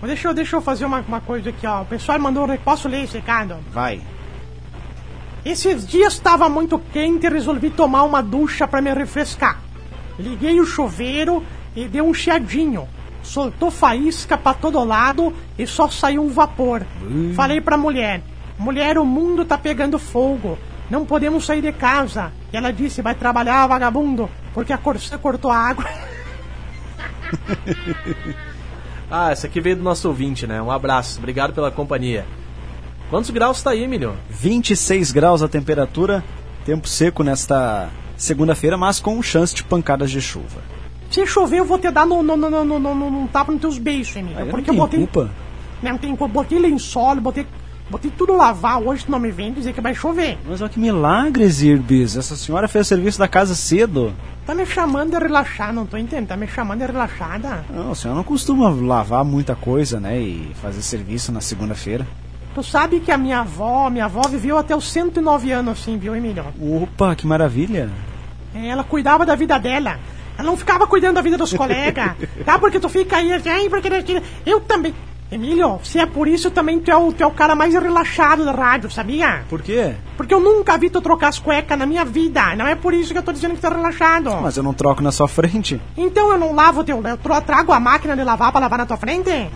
Mas 0.00 0.08
Deixa 0.08 0.28
eu, 0.28 0.32
deixa 0.32 0.56
eu 0.56 0.62
fazer 0.62 0.86
uma, 0.86 1.00
uma 1.06 1.20
coisa 1.20 1.50
aqui, 1.50 1.66
ó. 1.66 1.82
O 1.82 1.84
pessoal 1.84 2.18
mandou. 2.18 2.48
Posso 2.64 2.88
ler 2.88 3.04
esse 3.04 3.18
recado? 3.18 3.56
Vai. 3.74 4.00
Esses 5.44 5.86
dias 5.86 6.14
estava 6.14 6.48
muito 6.48 6.78
quente 6.78 7.26
e 7.26 7.28
resolvi 7.28 7.68
tomar 7.68 8.04
uma 8.04 8.22
ducha 8.22 8.66
para 8.66 8.80
me 8.80 8.90
refrescar. 8.90 9.60
Liguei 10.18 10.58
o 10.58 10.64
chuveiro 10.64 11.44
e 11.76 11.86
deu 11.86 12.06
um 12.06 12.14
chiadinho. 12.14 12.88
Soltou 13.22 13.70
faísca 13.70 14.38
para 14.38 14.54
todo 14.54 14.82
lado 14.82 15.30
e 15.58 15.66
só 15.66 15.90
saiu 15.90 16.22
um 16.22 16.30
vapor. 16.30 16.86
Falei 17.36 17.60
pra 17.60 17.76
mulher: 17.76 18.22
Mulher, 18.62 18.96
o 18.96 19.04
mundo 19.04 19.44
tá 19.44 19.58
pegando 19.58 19.98
fogo. 19.98 20.56
Não 20.88 21.04
podemos 21.04 21.44
sair 21.44 21.60
de 21.60 21.72
casa. 21.72 22.32
E 22.52 22.56
ela 22.56 22.72
disse: 22.72 23.02
Vai 23.02 23.14
trabalhar, 23.14 23.66
vagabundo, 23.66 24.30
porque 24.54 24.72
a 24.72 24.78
Corsã 24.78 25.18
cortou 25.18 25.50
a 25.50 25.58
água. 25.58 25.84
Ah, 29.14 29.30
essa 29.30 29.46
aqui 29.46 29.60
veio 29.60 29.76
do 29.76 29.82
nosso 29.82 30.08
ouvinte, 30.08 30.46
né? 30.46 30.62
Um 30.62 30.70
abraço, 30.70 31.18
obrigado 31.18 31.52
pela 31.52 31.70
companhia. 31.70 32.24
Quantos 33.10 33.28
graus 33.28 33.62
tá 33.62 33.72
aí, 33.72 33.84
Emílio? 33.84 34.14
26 34.30 35.12
graus 35.12 35.42
a 35.42 35.48
temperatura, 35.48 36.24
tempo 36.64 36.88
seco 36.88 37.22
nesta 37.22 37.90
segunda-feira, 38.16 38.78
mas 38.78 39.00
com 39.00 39.22
chance 39.22 39.54
de 39.54 39.64
pancadas 39.64 40.10
de 40.10 40.18
chuva. 40.18 40.62
Se 41.10 41.26
chover, 41.26 41.58
eu 41.58 41.66
vou 41.66 41.78
te 41.78 41.90
dar 41.90 42.06
no, 42.06 42.22
no, 42.22 42.38
no, 42.38 42.48
no, 42.48 42.64
no, 42.64 42.78
no, 42.78 42.94
no, 42.94 43.10
no 43.10 43.28
tapa 43.28 43.52
nos 43.52 43.60
teus 43.60 43.76
beijos, 43.76 44.16
Emílio. 44.16 44.40
Eu 44.40 44.46
porque 44.46 44.70
não 44.70 44.78
eu 44.78 44.84
botei. 44.84 45.00
culpa. 45.00 45.30
Não 45.82 45.98
tem 45.98 46.16
culpa. 46.16 46.32
Botei 46.32 46.58
lençol, 46.58 47.16
botei, 47.16 47.46
botei 47.92 48.10
tudo 48.10 48.32
lavar. 48.32 48.82
Hoje 48.82 49.04
tu 49.04 49.10
não 49.10 49.18
me 49.18 49.30
vem 49.30 49.52
dizer 49.52 49.72
que 49.74 49.80
vai 49.80 49.94
chover. 49.94 50.38
Mas 50.48 50.60
olha 50.62 50.70
que 50.70 50.80
milagre, 50.80 51.46
Zirbis. 51.46 52.16
Essa 52.16 52.34
senhora 52.34 52.66
fez 52.66 52.86
o 52.86 52.88
serviço 52.88 53.18
da 53.18 53.28
casa 53.28 53.54
cedo. 53.54 54.14
Tá 54.46 54.54
me 54.54 54.64
chamando 54.64 55.10
de 55.10 55.18
relaxar, 55.18 55.72
não 55.72 55.86
tô 55.86 55.96
entendendo. 55.96 56.28
Tá 56.28 56.36
me 56.36 56.48
chamando 56.48 56.80
de 56.80 56.86
relaxada. 56.86 57.64
Não, 57.70 57.92
a 57.92 57.94
senhora 57.94 58.16
não 58.16 58.24
costuma 58.24 58.70
lavar 58.70 59.24
muita 59.24 59.54
coisa, 59.54 60.00
né? 60.00 60.18
E 60.18 60.52
fazer 60.60 60.82
serviço 60.82 61.30
na 61.30 61.40
segunda-feira. 61.40 62.06
Tu 62.54 62.62
sabe 62.62 63.00
que 63.00 63.12
a 63.12 63.18
minha 63.18 63.40
avó, 63.40 63.88
minha 63.88 64.06
avó 64.06 64.22
viveu 64.28 64.58
até 64.58 64.74
os 64.74 64.90
109 64.90 65.52
anos 65.52 65.80
assim, 65.80 65.96
viu, 65.96 66.16
Emílio? 66.16 66.44
Opa, 66.60 67.14
que 67.14 67.26
maravilha. 67.26 67.90
É, 68.54 68.68
Ela 68.68 68.84
cuidava 68.84 69.24
da 69.24 69.34
vida 69.34 69.58
dela. 69.58 69.98
Ela 70.36 70.46
não 70.46 70.56
ficava 70.56 70.86
cuidando 70.86 71.14
da 71.14 71.22
vida 71.22 71.38
dos 71.38 71.52
colegas. 71.52 72.12
tá? 72.44 72.58
Porque 72.58 72.80
tu 72.80 72.88
fica 72.88 73.18
aí, 73.18 73.32
assim, 73.32 73.68
porque... 73.70 73.88
Eu 74.44 74.60
também... 74.60 74.94
Emílio, 75.32 75.80
se 75.82 75.98
é 75.98 76.04
por 76.04 76.28
isso, 76.28 76.50
também 76.50 76.78
tu 76.78 76.90
é, 76.90 76.96
o, 76.96 77.10
tu 77.10 77.22
é 77.22 77.26
o 77.26 77.30
cara 77.30 77.54
mais 77.54 77.72
relaxado 77.72 78.44
da 78.44 78.52
rádio, 78.52 78.90
sabia? 78.90 79.44
Por 79.48 79.62
quê? 79.62 79.94
Porque 80.14 80.34
eu 80.34 80.40
nunca 80.40 80.76
vi 80.76 80.90
tu 80.90 81.00
trocar 81.00 81.28
as 81.28 81.38
cuecas 81.38 81.78
na 81.78 81.86
minha 81.86 82.04
vida. 82.04 82.54
Não 82.54 82.66
é 82.66 82.74
por 82.74 82.92
isso 82.92 83.12
que 83.12 83.18
eu 83.18 83.22
tô 83.22 83.32
dizendo 83.32 83.54
que 83.54 83.60
tu 83.62 83.66
é 83.66 83.70
relaxado. 83.70 84.30
Mas 84.42 84.58
eu 84.58 84.62
não 84.62 84.74
troco 84.74 85.02
na 85.02 85.10
sua 85.10 85.26
frente. 85.26 85.80
Então 85.96 86.30
eu 86.30 86.38
não 86.38 86.54
lavo 86.54 86.84
teu. 86.84 87.02
Eu 87.02 87.16
trago 87.40 87.72
a 87.72 87.80
máquina 87.80 88.14
de 88.14 88.22
lavar 88.22 88.52
pra 88.52 88.60
lavar 88.60 88.78
na 88.78 88.84
tua 88.84 88.98
frente? 88.98 89.48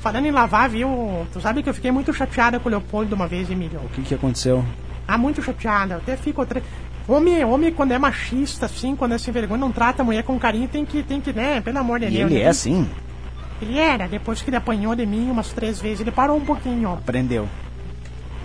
Falando 0.00 0.24
em 0.24 0.30
lavar, 0.30 0.70
viu? 0.70 1.26
Tu 1.34 1.38
sabe 1.38 1.62
que 1.62 1.68
eu 1.68 1.74
fiquei 1.74 1.90
muito 1.90 2.10
chateada 2.14 2.58
com 2.58 2.68
o 2.68 2.70
Leopoldo 2.70 3.14
uma 3.14 3.26
vez, 3.26 3.50
Emílio. 3.50 3.80
O 3.84 3.88
que, 3.90 4.00
que 4.00 4.14
aconteceu? 4.14 4.64
Ah, 5.06 5.18
muito 5.18 5.42
chateada. 5.42 5.94
Eu 5.94 5.98
até 5.98 6.16
fico. 6.16 6.46
Tre... 6.46 6.62
Homem, 7.06 7.44
homem, 7.44 7.70
quando 7.70 7.92
é 7.92 7.98
machista, 7.98 8.64
assim, 8.64 8.96
quando 8.96 9.12
é 9.12 9.18
sem 9.18 9.34
vergonha, 9.34 9.60
não 9.60 9.70
trata 9.70 10.00
a 10.00 10.04
mulher 10.04 10.22
com 10.22 10.38
carinho, 10.38 10.66
tem 10.66 10.86
que, 10.86 11.02
tem 11.02 11.20
que, 11.20 11.30
né? 11.30 11.60
Pelo 11.60 11.78
amor 11.78 12.00
de 12.00 12.06
Deus. 12.06 12.30
ele 12.30 12.40
né? 12.40 12.46
é 12.46 12.48
assim? 12.48 12.88
Ele 13.60 13.78
era, 13.78 14.06
depois 14.08 14.42
que 14.42 14.50
ele 14.50 14.56
apanhou 14.56 14.94
de 14.94 15.06
mim 15.06 15.30
umas 15.30 15.52
três 15.52 15.80
vezes, 15.80 16.00
ele 16.00 16.10
parou 16.10 16.36
um 16.36 16.44
pouquinho. 16.44 16.92
Aprendeu. 16.92 17.48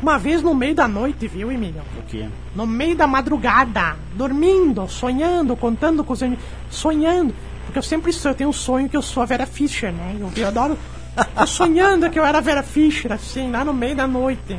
Uma 0.01 0.17
vez 0.17 0.41
no 0.41 0.55
meio 0.55 0.73
da 0.73 0.87
noite, 0.87 1.27
viu, 1.27 1.51
Emílio? 1.51 1.81
O 1.97 2.03
quê? 2.03 2.27
no 2.55 2.65
meio 2.65 2.95
da 2.95 3.05
madrugada, 3.05 3.95
dormindo, 4.13 4.87
sonhando, 4.87 5.55
contando 5.57 6.03
com 6.03 6.13
os 6.13 6.23
amigos, 6.23 6.43
sonhando. 6.69 7.33
Porque 7.65 7.77
eu 7.77 7.83
sempre 7.83 8.11
sou, 8.13 8.31
eu 8.31 8.35
tenho 8.35 8.49
um 8.49 8.53
sonho 8.53 8.89
que 8.89 8.97
eu 8.97 9.01
sou 9.01 9.21
a 9.21 9.25
Vera 9.25 9.45
Fischer, 9.45 9.91
né? 9.91 10.15
Eu, 10.19 10.31
eu 10.35 10.47
adoro. 10.47 10.77
Sonhando 11.45 12.09
que 12.09 12.17
eu 12.17 12.25
era 12.25 12.37
a 12.37 12.41
Vera 12.41 12.63
Fischer, 12.63 13.11
assim, 13.11 13.51
lá 13.51 13.63
no 13.63 13.73
meio 13.73 13.95
da 13.95 14.07
noite. 14.07 14.57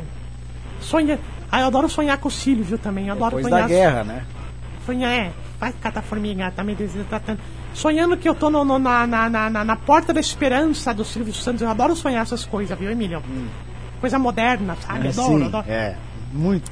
Sonha. 0.79 1.19
Ah, 1.51 1.61
eu 1.61 1.67
adoro 1.67 1.89
sonhar 1.89 2.17
com 2.19 2.27
o 2.27 2.31
Silvio 2.31 2.77
também. 2.77 3.07
Eu 3.07 3.13
adoro 3.13 3.35
Depois 3.35 3.51
sonhar. 3.51 3.67
da 3.67 3.67
guerra, 3.67 4.03
né? 4.03 4.23
Sonhar, 4.85 5.11
é. 5.11 5.31
Vai 5.61 5.71
catar 5.73 6.01
formiga, 6.01 6.49
tá 6.49 6.63
me 6.63 6.73
desidratando. 6.73 7.39
Sonhando 7.73 8.17
que 8.17 8.27
eu 8.27 8.33
tô 8.33 8.49
no- 8.49 8.65
no- 8.65 8.79
na, 8.79 9.05
na, 9.05 9.29
na, 9.29 9.63
na- 9.63 9.75
porta 9.75 10.11
da 10.11 10.19
esperança 10.19 10.91
do 10.91 11.05
Silvio 11.05 11.33
Santos. 11.35 11.61
Eu 11.61 11.69
adoro 11.69 11.95
sonhar 11.95 12.23
essas 12.23 12.43
coisas, 12.43 12.77
viu, 12.77 12.89
Emílio? 12.91 13.21
Coisa 13.99 14.17
moderna, 14.17 14.75
sabe? 14.81 15.07
É, 15.07 15.11
adoro, 15.11 15.37
sim, 15.39 15.45
adoro. 15.45 15.65
é. 15.69 15.95
Muito. 16.33 16.71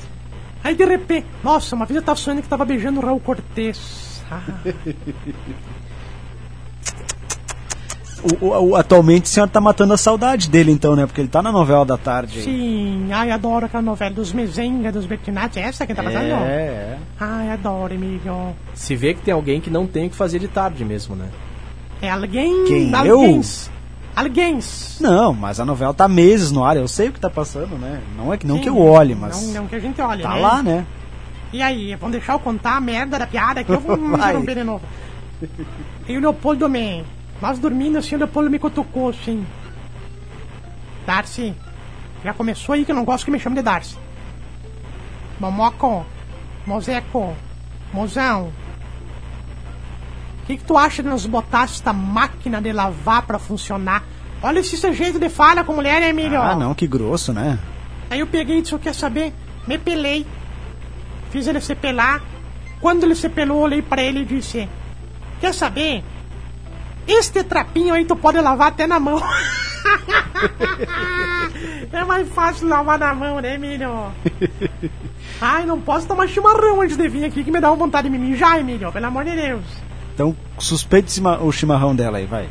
Aí 0.64 0.74
de 0.74 0.84
repente, 0.86 1.28
nossa, 1.44 1.76
uma 1.76 1.86
vez 1.86 1.98
eu 1.98 2.02
tava 2.02 2.18
sonhando 2.18 2.42
que 2.42 2.50
tava 2.50 2.66
beijando 2.66 3.00
o 3.00 3.06
Raul 3.06 3.20
Cortez. 3.20 4.24
Ah, 4.32 4.42
O, 8.42 8.46
o- 8.46 8.70
o- 8.72 8.76
atualmente 8.76 9.24
a 9.24 9.28
senhora 9.28 9.50
tá 9.52 9.62
matando 9.62 9.94
a 9.94 9.98
saudade 9.98 10.50
dele, 10.50 10.72
então, 10.72 10.96
né? 10.96 11.06
Porque 11.06 11.22
ele 11.22 11.28
tá 11.30 11.42
na 11.42 11.52
novela 11.52 11.86
da 11.86 11.98
tarde. 11.98 12.42
sim, 12.42 13.08
ai, 13.12 13.32
adoro 13.32 13.66
aquela 13.66 13.82
novela 13.84 14.12
dos 14.12 14.34
Mezenga, 14.34 14.92
dos 14.92 15.06
Bettinati. 15.06 15.60
É 15.60 15.64
essa 15.64 15.86
que 15.88 15.94
tá 15.94 16.04
passando? 16.04 16.26
É, 16.26 16.28
é. 16.36 16.98
Ai, 17.20 17.50
adoro, 17.52 17.94
Emílio. 17.94 18.56
Se 18.74 18.96
vê 18.96 19.14
que 19.14 19.22
tem 19.22 19.34
alguém 19.34 19.62
que 19.62 19.70
não 19.70 19.88
tem 19.88 20.08
o 20.08 20.10
que 20.10 20.16
fazer 20.16 20.40
de 20.40 20.48
tarde 20.48 20.84
mesmo, 20.84 21.16
né? 21.16 21.28
É 22.02 22.10
alguém. 22.10 22.66
Quem, 22.66 22.94
alguém. 22.94 23.36
eu? 23.38 23.42
Alguém. 24.16 24.60
Não, 25.00 25.34
mas 25.34 25.60
a 25.62 25.66
novela 25.66 25.94
tá 25.94 26.08
meses 26.08 26.52
no 26.52 26.64
ar, 26.64 26.76
eu 26.76 26.88
sei 26.90 27.08
o 27.08 27.14
que 27.14 27.20
tá 27.22 27.30
passando, 27.30 27.78
né? 27.78 28.02
Não 28.18 28.34
é 28.34 28.38
que 28.38 28.46
não 28.46 28.56
Sim, 28.58 28.62
que 28.64 28.70
eu 28.70 28.78
olhe, 28.78 29.16
mas 29.16 29.42
Não, 29.48 29.62
não 29.62 29.68
que 29.68 29.76
a 29.76 29.80
gente 29.80 30.02
olhe, 30.02 30.24
tá 30.24 30.34
né? 30.34 30.42
lá, 30.42 30.62
né? 30.64 30.86
E 31.54 31.62
aí, 31.62 31.96
vão 31.96 32.12
deixar 32.12 32.34
eu 32.34 32.40
contar 32.40 32.76
a 32.76 32.82
merda 32.82 33.18
da 33.18 33.26
piada 33.26 33.64
que 33.64 33.72
eu 33.72 33.80
vou 33.80 33.96
me 33.98 34.14
interromper 34.18 34.56
de 34.56 34.64
novo. 34.64 34.82
E 36.08 36.18
o 36.18 36.20
Leopoldo 36.20 36.68
me. 36.68 37.04
Nós 37.42 37.58
dormindo 37.58 37.98
assim, 37.98 38.16
o 38.16 38.18
Leopoldo 38.18 38.50
me 38.50 38.60
cutucou 38.60 39.10
assim. 39.10 39.46
Darcy, 41.06 41.56
já 42.24 42.34
começou 42.34 42.74
aí 42.74 42.86
que 42.86 42.92
eu 42.92 42.96
não 42.96 43.06
gosto 43.06 43.26
que 43.26 43.32
me 43.32 43.40
chame 43.40 43.56
de 43.56 43.62
Darcy. 43.62 43.98
Momoco, 45.40 46.06
Mozeco, 46.66 47.36
Mozão. 47.94 48.52
O 50.44 50.46
que, 50.46 50.58
que 50.58 50.64
tu 50.64 50.78
acha 50.78 51.02
de 51.02 51.10
nós 51.10 51.26
botar 51.26 51.64
esta 51.64 51.94
máquina 51.94 52.62
de 52.62 52.72
lavar 52.74 53.22
pra 53.22 53.40
funcionar? 53.40 54.04
Olha 54.42 54.60
esse 54.60 54.94
jeito 54.94 55.20
de 55.20 55.30
fala 55.30 55.64
com 55.64 55.74
mulher, 55.74 56.02
hein, 56.02 56.10
Emílio? 56.10 56.42
Ah, 56.42 56.56
não, 56.56 56.74
que 56.74 56.88
grosso, 56.88 57.32
né? 57.32 57.60
Aí 58.10 58.20
eu 58.20 58.28
peguei 58.28 58.58
e 58.58 58.62
disse, 58.62 58.78
quer 58.80 58.96
saber? 58.96 59.34
Me 59.68 59.78
pelei. 59.78 60.26
Fiz 61.30 61.48
ele 61.48 61.62
se 61.62 61.76
pelar. 61.76 62.22
Quando 62.82 63.04
ele 63.04 63.16
se 63.16 63.30
pelou, 63.30 63.60
olhei 63.60 63.82
pra 63.82 64.02
ele 64.02 64.22
e 64.22 64.26
disse, 64.26 64.68
quer 65.40 65.54
saber? 65.54 66.04
Este 67.10 67.44
trapinho 67.44 67.96
aí 67.96 68.06
tu 68.06 68.16
pode 68.16 68.40
lavar 68.40 68.68
até 68.68 68.86
na 68.86 69.00
mão. 69.00 69.20
é 71.92 72.04
mais 72.04 72.30
fácil 72.30 72.68
lavar 72.68 73.00
na 73.00 73.16
mão, 73.16 73.40
né, 73.40 73.56
Emílio? 73.56 74.12
Ai, 75.42 75.66
não 75.66 75.82
posso 75.82 76.08
tomar 76.08 76.28
chimarrão 76.28 76.82
antes 76.82 76.96
de 76.96 77.08
vir 77.08 77.26
aqui 77.26 77.44
que 77.44 77.52
me 77.52 77.60
dá 77.60 77.72
uma 77.72 77.78
vontade 77.78 78.08
de 78.08 78.16
me 78.16 78.30
mijar, 78.30 78.60
Emílio, 78.60 78.92
pelo 78.92 79.08
amor 79.08 79.26
de 79.26 79.36
Deus. 79.36 79.64
Então, 80.14 80.38
suspeite 80.60 81.20
o 81.42 81.52
chimarrão 81.52 81.96
dela 81.96 82.20
aí, 82.20 82.28
vai. 82.28 82.48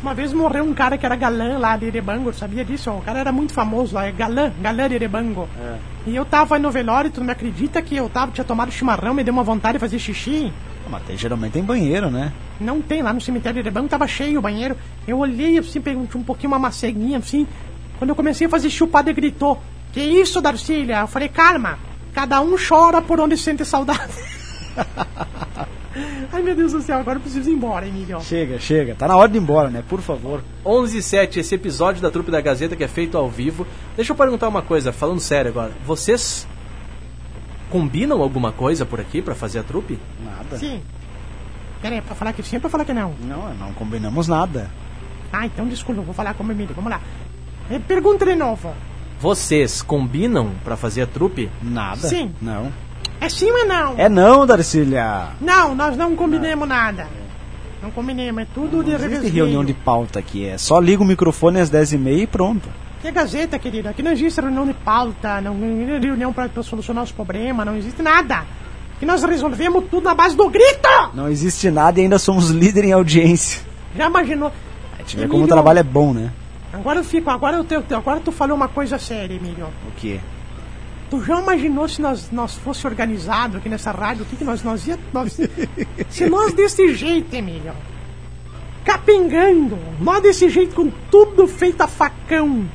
Uma 0.00 0.14
vez 0.14 0.32
morreu 0.32 0.64
um 0.64 0.72
cara 0.72 0.96
que 0.96 1.04
era 1.04 1.16
galã 1.16 1.58
lá 1.58 1.76
de 1.76 1.86
Erebango, 1.86 2.32
sabia 2.32 2.64
disso? 2.64 2.90
O 2.92 3.02
cara 3.02 3.18
era 3.18 3.32
muito 3.32 3.52
famoso 3.52 3.94
lá, 3.94 4.06
é 4.06 4.12
galã, 4.12 4.52
galã 4.62 4.88
de 4.88 4.94
Erebango. 4.94 5.48
E 6.06 6.14
eu 6.14 6.24
tava 6.24 6.56
no 6.58 6.70
velório, 6.70 7.10
tu 7.10 7.18
não 7.18 7.26
me 7.26 7.32
acredita 7.32 7.82
que 7.82 7.96
eu 7.96 8.08
tava, 8.08 8.30
tinha 8.30 8.44
tomado 8.44 8.70
chimarrão, 8.70 9.12
me 9.12 9.24
deu 9.24 9.34
uma 9.34 9.42
vontade 9.42 9.74
de 9.74 9.80
fazer 9.80 9.98
xixi? 9.98 10.52
Mas 10.88 11.02
tem, 11.04 11.16
geralmente 11.16 11.52
tem 11.52 11.62
banheiro, 11.62 12.10
né? 12.10 12.32
Não 12.60 12.80
tem, 12.80 13.02
lá 13.02 13.12
no 13.12 13.20
cemitério 13.20 13.54
de 13.54 13.68
Erebango 13.68 13.88
tava 13.88 14.06
cheio 14.06 14.38
o 14.38 14.42
banheiro. 14.42 14.76
Eu 15.06 15.18
olhei 15.18 15.58
assim, 15.58 15.80
perguntei 15.80 16.20
um 16.20 16.24
pouquinho 16.24 16.52
uma 16.52 16.58
maceguinha 16.58 17.18
assim. 17.18 17.46
Quando 17.98 18.10
eu 18.10 18.16
comecei 18.16 18.46
a 18.46 18.50
fazer 18.50 18.70
padre 18.86 19.12
gritou: 19.12 19.60
Que 19.92 20.00
isso, 20.00 20.40
Darcília? 20.40 21.00
Eu 21.00 21.06
falei: 21.06 21.28
Calma, 21.28 21.78
cada 22.14 22.40
um 22.40 22.56
chora 22.56 23.02
por 23.02 23.20
onde 23.20 23.36
sente 23.36 23.64
saudade. 23.64 24.12
Ai 26.32 26.42
meu 26.42 26.54
Deus 26.54 26.72
do 26.72 26.80
céu, 26.80 26.98
agora 26.98 27.18
eu 27.18 27.22
preciso 27.22 27.50
ir 27.50 27.54
embora, 27.54 27.86
Emílio. 27.86 28.20
Chega, 28.20 28.58
chega. 28.60 28.94
Tá 28.94 29.08
na 29.08 29.16
hora 29.16 29.28
de 29.28 29.36
ir 29.38 29.40
embora, 29.40 29.68
né? 29.68 29.82
Por 29.88 30.00
favor. 30.00 30.42
11 30.64 30.98
e 30.98 31.02
7, 31.02 31.40
esse 31.40 31.54
episódio 31.54 32.00
da 32.00 32.10
Trupe 32.10 32.30
da 32.30 32.40
Gazeta 32.40 32.76
que 32.76 32.84
é 32.84 32.88
feito 32.88 33.16
ao 33.16 33.28
vivo. 33.28 33.66
Deixa 33.96 34.12
eu 34.12 34.16
perguntar 34.16 34.46
uma 34.46 34.62
coisa, 34.62 34.92
falando 34.92 35.20
sério 35.20 35.50
agora. 35.50 35.72
Vocês 35.84 36.46
combinam 37.70 38.20
alguma 38.22 38.52
coisa 38.52 38.84
por 38.86 39.00
aqui 39.00 39.20
pra 39.22 39.34
fazer 39.34 39.60
a 39.60 39.62
trupe? 39.62 39.98
Nada. 40.24 40.58
Sim. 40.58 40.80
Pera 41.80 41.94
aí, 41.96 42.00
pra 42.02 42.14
falar 42.14 42.32
que 42.32 42.42
sim 42.42 42.56
ou 42.56 42.60
pra 42.60 42.70
falar 42.70 42.84
que 42.84 42.92
não? 42.92 43.14
Não, 43.22 43.54
não 43.54 43.72
combinamos 43.72 44.26
nada. 44.28 44.70
Ah, 45.32 45.46
então 45.46 45.66
desculpa, 45.66 46.00
vou 46.02 46.14
falar 46.14 46.34
com 46.34 46.42
o 46.44 46.50
Emílio. 46.50 46.74
Vamos 46.74 46.90
lá. 46.90 47.00
Eh, 47.70 47.78
Pergunta 47.78 48.24
de 48.24 48.34
novo. 48.34 48.72
Vocês 49.20 49.82
combinam 49.82 50.50
pra 50.64 50.76
fazer 50.76 51.02
a 51.02 51.06
trupe? 51.06 51.50
Nada? 51.62 52.08
Sim. 52.08 52.32
Não. 52.40 52.72
É 53.20 53.28
sim 53.28 53.50
ou 53.50 53.58
é 53.58 53.64
não? 53.64 53.94
É 53.98 54.08
não, 54.08 54.46
Darcília. 54.46 55.30
Não, 55.40 55.74
nós 55.74 55.96
não 55.96 56.14
combinemos 56.16 56.68
nada. 56.68 57.06
Não 57.82 57.90
combinemos, 57.90 58.42
é 58.42 58.46
tudo 58.54 58.82
de 58.82 58.90
Não 58.90 58.96
existe 58.96 59.08
revesgueio. 59.14 59.34
reunião 59.44 59.64
de 59.64 59.74
pauta 59.74 60.18
aqui. 60.18 60.46
É 60.46 60.56
só 60.58 60.78
liga 60.80 61.02
o 61.02 61.06
microfone 61.06 61.60
às 61.60 61.70
10h30 61.70 62.18
e 62.22 62.26
pronto. 62.26 62.68
Que 63.00 63.12
Gazeta, 63.12 63.58
querido. 63.58 63.88
Aqui 63.88 64.02
não 64.02 64.10
existe 64.10 64.40
reunião 64.40 64.66
de 64.66 64.74
pauta, 64.74 65.40
não 65.40 65.54
existe 65.54 66.06
reunião 66.06 66.32
pra 66.32 66.50
solucionar 66.62 67.04
os 67.04 67.12
problemas, 67.12 67.64
não 67.64 67.76
existe 67.76 68.02
nada. 68.02 68.44
Aqui 68.96 69.06
nós 69.06 69.22
resolvemos 69.22 69.84
tudo 69.88 70.04
na 70.04 70.14
base 70.14 70.36
do 70.36 70.50
grito! 70.50 70.88
Não 71.14 71.28
existe 71.28 71.70
nada 71.70 72.00
e 72.00 72.02
ainda 72.02 72.18
somos 72.18 72.50
líder 72.50 72.84
em 72.84 72.92
audiência. 72.92 73.62
Já 73.94 74.06
imaginou? 74.08 74.52
A 74.94 74.98
gente 74.98 75.16
vê 75.16 75.28
como 75.28 75.44
o 75.44 75.48
trabalho 75.48 75.78
é 75.78 75.84
bom, 75.84 76.12
né? 76.12 76.32
Agora 76.72 76.98
eu 76.98 77.04
fico, 77.04 77.30
agora 77.30 77.56
eu 77.56 77.64
tenho, 77.64 77.84
agora 77.92 78.20
tu 78.20 78.32
falou 78.32 78.56
uma 78.56 78.68
coisa 78.68 78.98
séria, 78.98 79.34
Emílio. 79.34 79.66
O 79.86 79.92
quê? 79.96 80.18
Tu 81.08 81.24
já 81.24 81.40
imaginou 81.40 81.88
se 81.88 82.02
nós, 82.02 82.30
nós 82.30 82.54
fosse 82.56 82.86
organizado 82.86 83.58
aqui 83.58 83.68
nessa 83.68 83.92
rádio, 83.92 84.24
o 84.24 84.26
que, 84.26 84.36
que 84.36 84.44
nós, 84.44 84.62
nós 84.62 84.86
ia. 84.86 84.98
Nós, 85.12 85.38
se 86.10 86.28
nós 86.28 86.52
desse 86.52 86.92
jeito, 86.94 87.32
Emílio, 87.34 87.72
capengando, 88.84 89.78
nós 90.00 90.22
desse 90.22 90.48
jeito 90.50 90.74
com 90.74 90.90
tudo 91.10 91.46
feito 91.46 91.80
a 91.80 91.86
facão, 91.86 92.66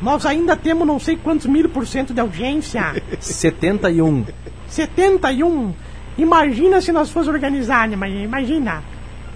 nós 0.00 0.24
ainda 0.24 0.56
temos 0.56 0.86
não 0.86 0.98
sei 0.98 1.16
quantos 1.16 1.46
mil 1.46 1.68
por 1.68 1.86
cento 1.86 2.14
de 2.14 2.20
audiência. 2.20 3.02
71. 3.18 4.26
71. 4.68 5.74
Imagina 6.16 6.80
se 6.80 6.92
nós 6.92 7.10
fosse 7.10 7.28
organizado, 7.30 7.96
mas 7.96 8.12
imagina. 8.12 8.82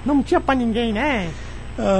Não 0.04 0.22
tinha 0.22 0.40
pra 0.40 0.54
ninguém, 0.54 0.92
né? 0.92 1.30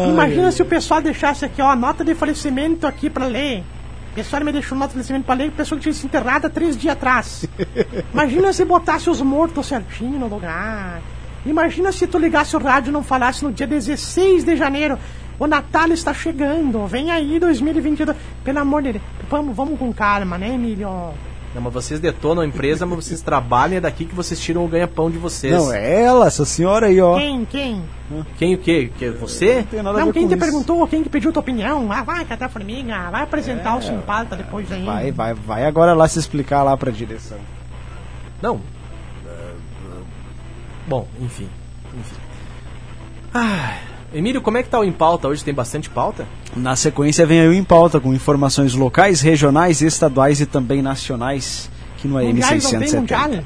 imagina 0.06 0.52
se 0.52 0.60
o 0.60 0.66
pessoal 0.66 1.00
deixasse 1.00 1.44
aqui, 1.44 1.62
ó, 1.62 1.70
a 1.70 1.76
nota 1.76 2.04
de 2.04 2.14
falecimento 2.14 2.86
aqui 2.86 3.08
pra 3.08 3.26
ler. 3.26 3.64
O 4.10 4.14
pessoal 4.14 4.44
me 4.44 4.52
deixou 4.52 4.76
nota 4.76 4.88
de 4.88 4.94
falecimento 4.94 5.24
pra 5.24 5.34
ler, 5.34 5.48
a 5.48 5.52
pessoa 5.52 5.78
que 5.78 5.84
tinha 5.84 5.92
se 5.94 6.04
enterrado 6.04 6.46
há 6.46 6.50
três 6.50 6.76
dias 6.76 6.92
atrás. 6.92 7.48
Imagina 8.12 8.52
se 8.52 8.64
botasse 8.64 9.08
os 9.08 9.22
mortos 9.22 9.66
certinho 9.66 10.18
no 10.18 10.26
lugar. 10.26 11.00
Imagina 11.46 11.90
se 11.90 12.06
tu 12.06 12.18
ligasse 12.18 12.54
o 12.54 12.58
rádio 12.58 12.90
e 12.90 12.92
não 12.92 13.02
falasse 13.02 13.42
no 13.42 13.52
dia 13.52 13.66
16 13.66 14.44
de 14.44 14.56
janeiro. 14.56 14.98
O 15.42 15.46
Natal 15.48 15.88
está 15.88 16.14
chegando, 16.14 16.86
vem 16.86 17.10
aí 17.10 17.40
2022. 17.40 18.16
Pelo 18.44 18.60
amor 18.60 18.80
de 18.80 18.92
Deus, 18.92 19.04
vamos, 19.28 19.56
vamos 19.56 19.76
com 19.76 19.92
calma, 19.92 20.38
né, 20.38 20.54
Emílio? 20.54 20.88
Não, 21.52 21.60
mas 21.60 21.72
vocês 21.72 21.98
detonam 21.98 22.44
a 22.44 22.46
empresa, 22.46 22.86
mas 22.86 23.04
vocês 23.04 23.22
trabalham, 23.22 23.78
é 23.78 23.80
daqui 23.80 24.04
que 24.04 24.14
vocês 24.14 24.38
tiram 24.38 24.64
o 24.64 24.68
ganha-pão 24.68 25.10
de 25.10 25.18
vocês. 25.18 25.52
Não, 25.52 25.72
é 25.72 26.04
ela, 26.04 26.28
essa 26.28 26.44
senhora 26.44 26.86
aí, 26.86 27.00
ó. 27.00 27.18
Quem, 27.18 27.44
quem? 27.44 27.82
Quem 28.38 28.54
o 28.54 28.58
quê? 28.58 28.92
Que, 28.96 29.10
você? 29.10 29.56
Não 29.56 29.62
tem 29.64 29.82
nada 29.82 29.96
a 29.96 29.98
Não, 29.98 30.06
ver 30.06 30.12
quem 30.12 30.22
com 30.22 30.28
te 30.28 30.34
isso. 30.36 30.44
perguntou, 30.44 30.86
quem 30.86 31.02
que 31.02 31.08
pediu 31.08 31.32
tua 31.32 31.40
opinião? 31.40 31.90
Ah, 31.90 32.04
vai 32.04 32.24
catar 32.24 32.48
formiga, 32.48 33.10
vai 33.10 33.22
apresentar 33.22 33.76
o 33.76 33.82
Simpalta 33.82 34.36
depois 34.36 34.70
aí. 34.70 34.84
Vai, 34.84 35.10
vai, 35.10 35.34
vai 35.34 35.66
agora 35.66 35.92
lá 35.92 36.06
se 36.06 36.20
explicar 36.20 36.62
lá 36.62 36.76
pra 36.76 36.92
direção. 36.92 37.38
Não. 38.40 38.60
Ah, 39.26 39.54
Bom, 40.86 41.08
enfim. 41.20 41.48
enfim. 41.98 42.16
Ah, 43.34 43.76
Emílio, 44.14 44.42
como 44.42 44.58
é 44.58 44.62
que 44.62 44.68
tá 44.68 44.78
o 44.78 44.84
Em 44.84 44.92
Pauta 44.92 45.28
hoje? 45.28 45.42
Tem 45.42 45.54
bastante 45.54 45.88
pauta? 45.88 46.26
Na 46.54 46.76
sequência 46.76 47.24
vem 47.24 47.40
aí 47.40 47.48
o 47.48 47.52
Em 47.52 47.64
Pauta 47.64 47.98
com 47.98 48.12
informações 48.12 48.74
locais, 48.74 49.20
regionais, 49.22 49.80
estaduais 49.80 50.40
e 50.40 50.46
também 50.46 50.82
nacionais 50.82 51.70
aqui 51.96 52.06
no 52.08 52.16
AM 52.18 52.28
Mundiais 52.34 52.62
não 52.64 52.70
tem 52.70 52.80
670. 52.88 53.00
mundial? 53.28 53.44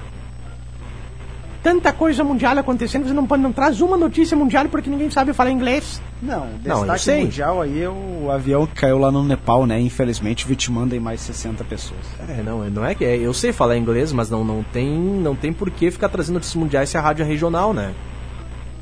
Tanta 1.62 1.92
coisa 1.92 2.22
mundial 2.22 2.56
acontecendo, 2.58 3.08
você 3.08 3.12
não, 3.12 3.26
pode- 3.26 3.42
não 3.42 3.52
traz 3.52 3.80
uma 3.80 3.96
notícia 3.96 4.36
mundial 4.36 4.66
porque 4.68 4.88
ninguém 4.88 5.10
sabe 5.10 5.32
falar 5.32 5.50
inglês. 5.50 6.00
Não, 6.22 6.46
Não, 6.64 6.76
eu 6.76 6.78
destaque 6.82 7.00
sei. 7.00 7.22
mundial 7.24 7.60
aí 7.60 7.82
é 7.82 7.88
o 7.88 8.30
avião 8.30 8.66
que 8.68 8.74
caiu 8.74 8.98
lá 8.98 9.10
no 9.10 9.24
Nepal, 9.24 9.66
né? 9.66 9.80
Infelizmente 9.80 10.46
vitimando 10.46 10.94
aí 10.94 11.00
mais 11.00 11.20
60 11.22 11.64
pessoas. 11.64 12.00
É, 12.28 12.40
não, 12.42 12.64
não 12.70 12.84
é 12.84 12.94
que 12.94 13.04
é, 13.04 13.16
eu 13.16 13.34
sei 13.34 13.52
falar 13.52 13.76
inglês, 13.76 14.12
mas 14.12 14.30
não, 14.30 14.44
não 14.44 14.64
tem, 14.72 14.88
não 14.96 15.34
tem 15.34 15.52
por 15.52 15.68
que 15.70 15.90
ficar 15.90 16.08
trazendo 16.08 16.34
notícias 16.34 16.54
mundiais 16.56 16.88
se 16.88 16.96
a 16.96 17.00
rádio 17.00 17.24
é 17.24 17.26
regional, 17.26 17.72
né? 17.74 17.92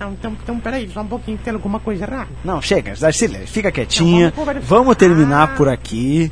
Não, 0.04 0.12
então, 0.12 0.36
então, 0.42 0.60
peraí, 0.60 0.88
só 0.90 1.00
um 1.00 1.06
pouquinho, 1.06 1.38
tem 1.42 1.54
alguma 1.54 1.80
coisa 1.80 2.04
errada. 2.04 2.28
Não, 2.44 2.60
chega, 2.60 2.94
Darcília, 2.94 3.46
fica 3.46 3.72
quietinha. 3.72 4.32
Não, 4.36 4.44
vamos. 4.44 4.64
Vamos 4.64 4.96
terminar 4.96 5.44
Ah. 5.44 5.56
por 5.56 5.66
aqui. 5.68 6.30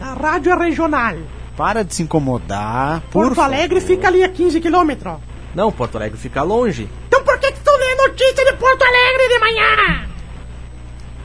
A 0.00 0.12
rádio 0.12 0.52
é 0.52 0.56
regional. 0.66 1.16
Para 1.56 1.82
de 1.82 1.94
se 1.94 2.02
incomodar. 2.02 3.00
Por 3.10 3.26
Porto 3.28 3.40
Alegre 3.40 3.80
favor. 3.80 3.94
fica 3.96 4.08
ali 4.08 4.22
a 4.22 4.28
15 4.28 4.60
quilômetros. 4.60 5.14
Não, 5.54 5.72
Porto 5.72 5.96
Alegre 5.96 6.18
fica 6.18 6.42
longe. 6.42 6.88
Então 7.08 7.22
por 7.24 7.38
que, 7.38 7.52
que 7.52 7.60
tu 7.60 7.70
lê 7.70 7.94
notícia 8.08 8.44
de 8.44 8.52
Porto 8.58 8.82
Alegre 8.82 9.28
de 9.28 9.38
manhã? 9.38 10.06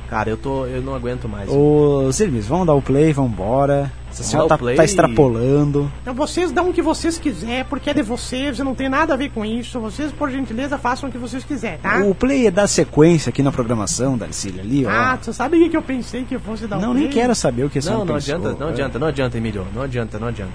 Cara, 0.10 0.30
eu 0.30 0.38
tô, 0.38 0.66
eu 0.66 0.82
não 0.82 0.95
aguento 0.95 1.28
mais. 1.28 1.49
Ô, 1.49 2.10
Silves, 2.14 2.47
vamos 2.47 2.68
dar 2.68 2.74
o 2.74 2.82
play, 2.82 3.12
vamos 3.12 3.32
embora. 3.34 3.91
Dar 4.24 4.47
tá, 4.47 4.55
o 4.55 4.57
play. 4.57 4.76
tá 4.76 4.84
extrapolando. 4.84 5.91
Então 6.01 6.13
vocês 6.13 6.51
dão 6.51 6.70
o 6.70 6.74
que 6.74 6.82
vocês 6.82 7.17
quiserem, 7.17 7.65
porque 7.65 7.89
é 7.89 7.93
de 7.93 8.01
vocês, 8.01 8.59
eu 8.59 8.65
não 8.65 8.76
tenho 8.76 8.89
nada 8.89 9.13
a 9.13 9.17
ver 9.17 9.30
com 9.32 9.43
isso. 9.45 9.80
Vocês, 9.80 10.11
por 10.11 10.30
gentileza, 10.30 10.78
façam 10.78 11.09
o 11.09 11.11
que 11.11 11.17
vocês 11.17 11.43
quiserem, 11.43 11.80
tá? 11.80 11.97
O 11.99 12.13
play 12.15 12.47
é 12.47 12.51
dar 12.51 12.67
sequência 12.67 13.30
aqui 13.30 13.41
na 13.43 13.51
programação, 13.51 14.17
Darcília, 14.17 14.61
ali, 14.61 14.86
ó. 14.86 14.89
Ah, 14.89 15.17
você 15.22 15.32
sabe 15.34 15.57
o 15.63 15.70
que 15.70 15.78
eu 15.78 15.82
pensei 15.82 16.24
que 16.24 16.38
fosse 16.39 16.67
dar 16.67 16.80
não, 16.80 16.91
um 16.91 16.93
nem 16.93 17.03
play? 17.03 17.13
quero 17.22 17.36
saber 17.36 17.63
o 17.65 17.70
que 17.70 17.80
esse 17.80 17.89
Não, 17.89 18.05
não 18.05 18.15
pensou. 18.15 18.36
adianta, 18.36 18.59
não 18.59 18.67
É. 18.67 18.72
adianta, 18.72 18.99
não 18.99 19.07
adianta, 19.07 19.38
Emílio. 19.38 19.67
Não 19.74 19.82
adianta, 19.82 20.20
não 20.20 20.28
adianta. 20.28 20.51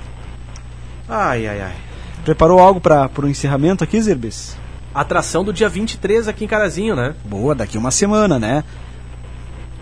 Ai, 1.08 1.46
ai, 1.46 1.60
ai. 1.60 1.74
Preparou 2.24 2.58
algo 2.58 2.80
para 2.80 3.08
pro 3.08 3.28
encerramento 3.28 3.84
aqui, 3.84 4.00
Zirbis? 4.00 4.56
Atração 4.94 5.44
do 5.44 5.52
dia 5.52 5.68
23 5.68 6.28
aqui 6.28 6.44
em 6.44 6.48
Carazinho, 6.48 6.94
né? 6.96 7.14
Boa, 7.24 7.54
daqui 7.54 7.76
uma 7.76 7.90
semana, 7.90 8.38
né? 8.38 8.64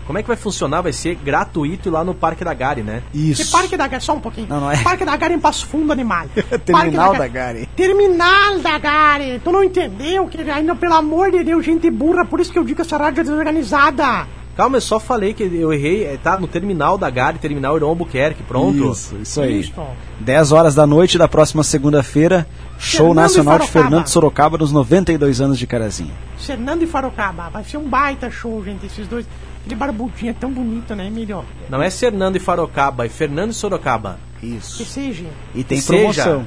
Como 0.05 0.17
é 0.17 0.21
que 0.21 0.27
vai 0.27 0.35
funcionar? 0.37 0.81
Vai 0.81 0.93
ser 0.93 1.15
gratuito 1.15 1.89
lá 1.89 2.03
no 2.03 2.13
Parque 2.13 2.43
da 2.43 2.53
Gari, 2.53 2.83
né? 2.83 3.01
Que 3.11 3.31
Isso. 3.31 3.51
Parque 3.51 3.77
da 3.77 3.87
Gare, 3.87 4.03
só 4.03 4.13
um 4.13 4.19
pouquinho. 4.19 4.47
Não, 4.49 4.61
não 4.61 4.71
é. 4.71 4.77
Parque 4.83 5.05
da 5.05 5.15
Gare 5.15 5.33
em 5.33 5.39
Passo 5.39 5.65
Fundo, 5.65 5.91
animal. 5.91 6.25
Terminal 6.65 7.13
Parque 7.13 7.19
da 7.19 7.27
Gare. 7.27 7.69
Terminal 7.75 8.59
da 8.59 8.77
Gare. 8.77 9.39
Tu 9.39 9.51
não 9.51 9.63
entendeu? 9.63 10.27
Que 10.27 10.41
ainda, 10.49 10.75
pelo 10.75 10.95
amor 10.95 11.31
de 11.31 11.43
Deus, 11.43 11.65
gente 11.65 11.89
burra. 11.89 12.25
Por 12.25 12.39
isso 12.39 12.51
que 12.51 12.59
eu 12.59 12.63
digo 12.63 12.75
que 12.75 12.81
essa 12.81 12.97
rádio 12.97 13.21
é 13.21 13.23
desorganizada. 13.23 14.27
Calma, 14.55 14.77
eu 14.77 14.81
só 14.81 14.99
falei 14.99 15.33
que 15.33 15.43
eu 15.43 15.73
errei. 15.73 16.05
é, 16.05 16.15
Tá 16.17 16.39
no 16.39 16.47
terminal 16.47 16.95
da 16.95 17.09
Gari, 17.09 17.39
terminal 17.39 17.75
Irão 17.75 17.89
Albuquerque, 17.89 18.43
pronto. 18.43 18.91
Isso, 18.91 19.15
isso 19.17 19.41
aí. 19.41 19.61
Isso. 19.61 19.73
10 20.19 20.51
horas 20.51 20.75
da 20.75 20.85
noite 20.85 21.17
da 21.17 21.27
próxima 21.27 21.63
segunda-feira, 21.63 22.45
show 22.77 23.07
Fernando 23.07 23.15
nacional 23.15 23.59
de. 23.59 23.67
Fernando 23.67 24.07
Sorocaba 24.07 24.57
nos 24.57 24.71
92 24.71 25.41
anos 25.41 25.57
de 25.57 25.65
Carazinho. 25.65 26.11
Fernando 26.37 26.83
e 26.83 26.87
Farocaba. 26.87 27.49
Vai 27.49 27.63
ser 27.63 27.77
um 27.77 27.89
baita 27.89 28.29
show, 28.29 28.63
gente. 28.63 28.85
Esses 28.85 29.07
dois. 29.07 29.25
Aquele 29.65 29.75
barbudinho 29.75 30.31
é 30.31 30.33
tão 30.33 30.51
bonito, 30.51 30.93
né, 30.93 31.07
Emílio? 31.07 31.45
Não 31.69 31.81
é 31.81 31.89
Fernando 31.89 32.35
e 32.35 32.39
Farocaba, 32.39 33.05
é 33.05 33.09
Fernando 33.09 33.51
e 33.51 33.53
Sorocaba. 33.53 34.19
Que 34.39 34.47
Isso. 34.47 34.83
seja. 34.85 35.25
E 35.55 35.63
tem 35.63 35.77
Que 35.77 35.83
seja. 35.83 36.23
promoção. 36.23 36.45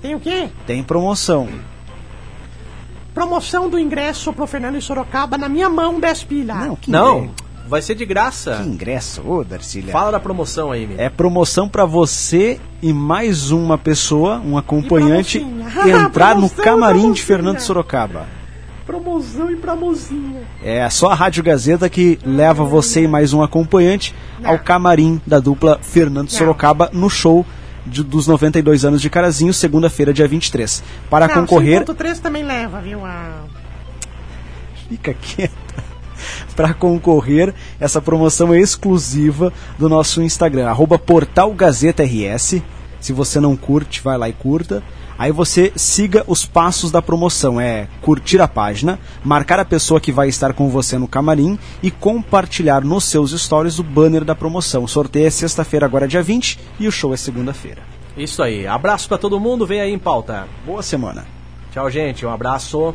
Tem 0.00 0.14
o 0.14 0.20
quê? 0.20 0.48
Tem 0.66 0.82
promoção. 0.82 1.46
Promoção 3.12 3.68
do 3.68 3.78
ingresso 3.78 4.32
pro 4.32 4.46
Fernando 4.46 4.76
e 4.76 4.80
Sorocaba 4.82 5.36
na 5.36 5.48
minha 5.48 5.68
mão, 5.68 5.98
10 5.98 6.24
pila. 6.24 6.54
Não, 6.54 6.76
que 6.76 6.90
Não, 6.90 7.18
ingresso. 7.18 7.34
vai 7.68 7.82
ser 7.82 7.94
de 7.96 8.06
graça. 8.06 8.56
Que 8.62 8.68
ingresso, 8.68 9.22
ô 9.28 9.42
Darcília. 9.44 9.92
Fala 9.92 10.12
da 10.12 10.20
promoção 10.20 10.70
aí, 10.70 10.84
Emílio. 10.84 11.02
É 11.02 11.08
promoção 11.10 11.68
pra 11.68 11.84
você 11.84 12.60
e 12.80 12.92
mais 12.92 13.50
uma 13.50 13.76
pessoa, 13.76 14.38
um 14.38 14.56
acompanhante, 14.56 15.38
E 15.38 15.42
entrar 15.90 16.34
no 16.36 16.48
Promoção 16.48 16.64
camarim 16.64 17.12
de 17.12 17.20
Fernando 17.22 17.54
mocinha. 17.56 17.66
Sorocaba. 18.88 19.02
Promoção 19.02 19.50
e 19.50 19.56
pra 19.56 19.76
mocinha. 19.76 20.42
É 20.62 20.88
só 20.88 21.10
a 21.10 21.14
Rádio 21.14 21.42
Gazeta 21.42 21.88
que 21.88 22.18
leva 22.24 22.64
você 22.64 23.02
e 23.04 23.08
mais 23.08 23.32
um 23.32 23.42
acompanhante 23.42 24.14
Não. 24.40 24.50
ao 24.50 24.58
camarim 24.58 25.20
da 25.26 25.38
dupla 25.38 25.78
Fernando 25.82 26.30
Sorocaba 26.30 26.88
no 26.92 27.08
show 27.10 27.44
de- 27.86 28.02
dos 28.02 28.26
92 28.26 28.84
anos 28.84 29.00
de 29.00 29.08
Carazinho, 29.10 29.52
segunda-feira, 29.52 30.12
dia 30.12 30.26
23. 30.26 30.82
Para 31.10 31.28
Não, 31.28 31.34
concorrer, 31.34 31.84
5.3 31.84 32.18
também 32.20 32.42
leva, 32.42 32.80
viu? 32.80 33.04
Ah, 33.04 33.44
fica 34.88 35.14
quieta. 35.14 35.54
Para 36.56 36.74
concorrer, 36.74 37.54
essa 37.78 38.00
promoção 38.02 38.52
é 38.52 38.58
exclusiva 38.58 39.52
do 39.78 39.88
nosso 39.88 40.20
Instagram, 40.20 40.66
arroba 40.68 40.98
Portal 40.98 41.52
Gazeta 41.52 42.02
RS. 42.02 42.60
Se 43.00 43.12
você 43.12 43.38
não 43.38 43.56
curte, 43.56 44.00
vai 44.02 44.18
lá 44.18 44.28
e 44.28 44.32
curta. 44.32 44.82
Aí 45.18 45.32
você 45.32 45.72
siga 45.74 46.22
os 46.28 46.44
passos 46.46 46.92
da 46.92 47.02
promoção. 47.02 47.60
É 47.60 47.88
curtir 48.00 48.40
a 48.40 48.46
página, 48.46 48.98
marcar 49.24 49.58
a 49.58 49.64
pessoa 49.64 50.00
que 50.00 50.12
vai 50.12 50.28
estar 50.28 50.52
com 50.52 50.68
você 50.68 50.96
no 50.96 51.08
camarim 51.08 51.58
e 51.82 51.90
compartilhar 51.90 52.84
nos 52.84 53.04
seus 53.04 53.32
stories 53.32 53.80
o 53.80 53.82
banner 53.82 54.24
da 54.24 54.34
promoção. 54.34 54.84
O 54.84 54.88
sorteio 54.88 55.26
é 55.26 55.30
sexta-feira, 55.30 55.84
agora 55.84 56.06
dia 56.06 56.22
20, 56.22 56.58
e 56.78 56.86
o 56.86 56.92
show 56.92 57.12
é 57.12 57.16
segunda-feira. 57.16 57.82
Isso 58.16 58.42
aí. 58.42 58.66
Abraço 58.66 59.08
pra 59.08 59.18
todo 59.18 59.40
mundo, 59.40 59.66
vem 59.66 59.80
aí 59.80 59.92
em 59.92 59.98
pauta. 59.98 60.46
Boa 60.64 60.82
semana. 60.82 61.26
Tchau, 61.72 61.90
gente. 61.90 62.24
Um 62.24 62.30
abraço. 62.30 62.94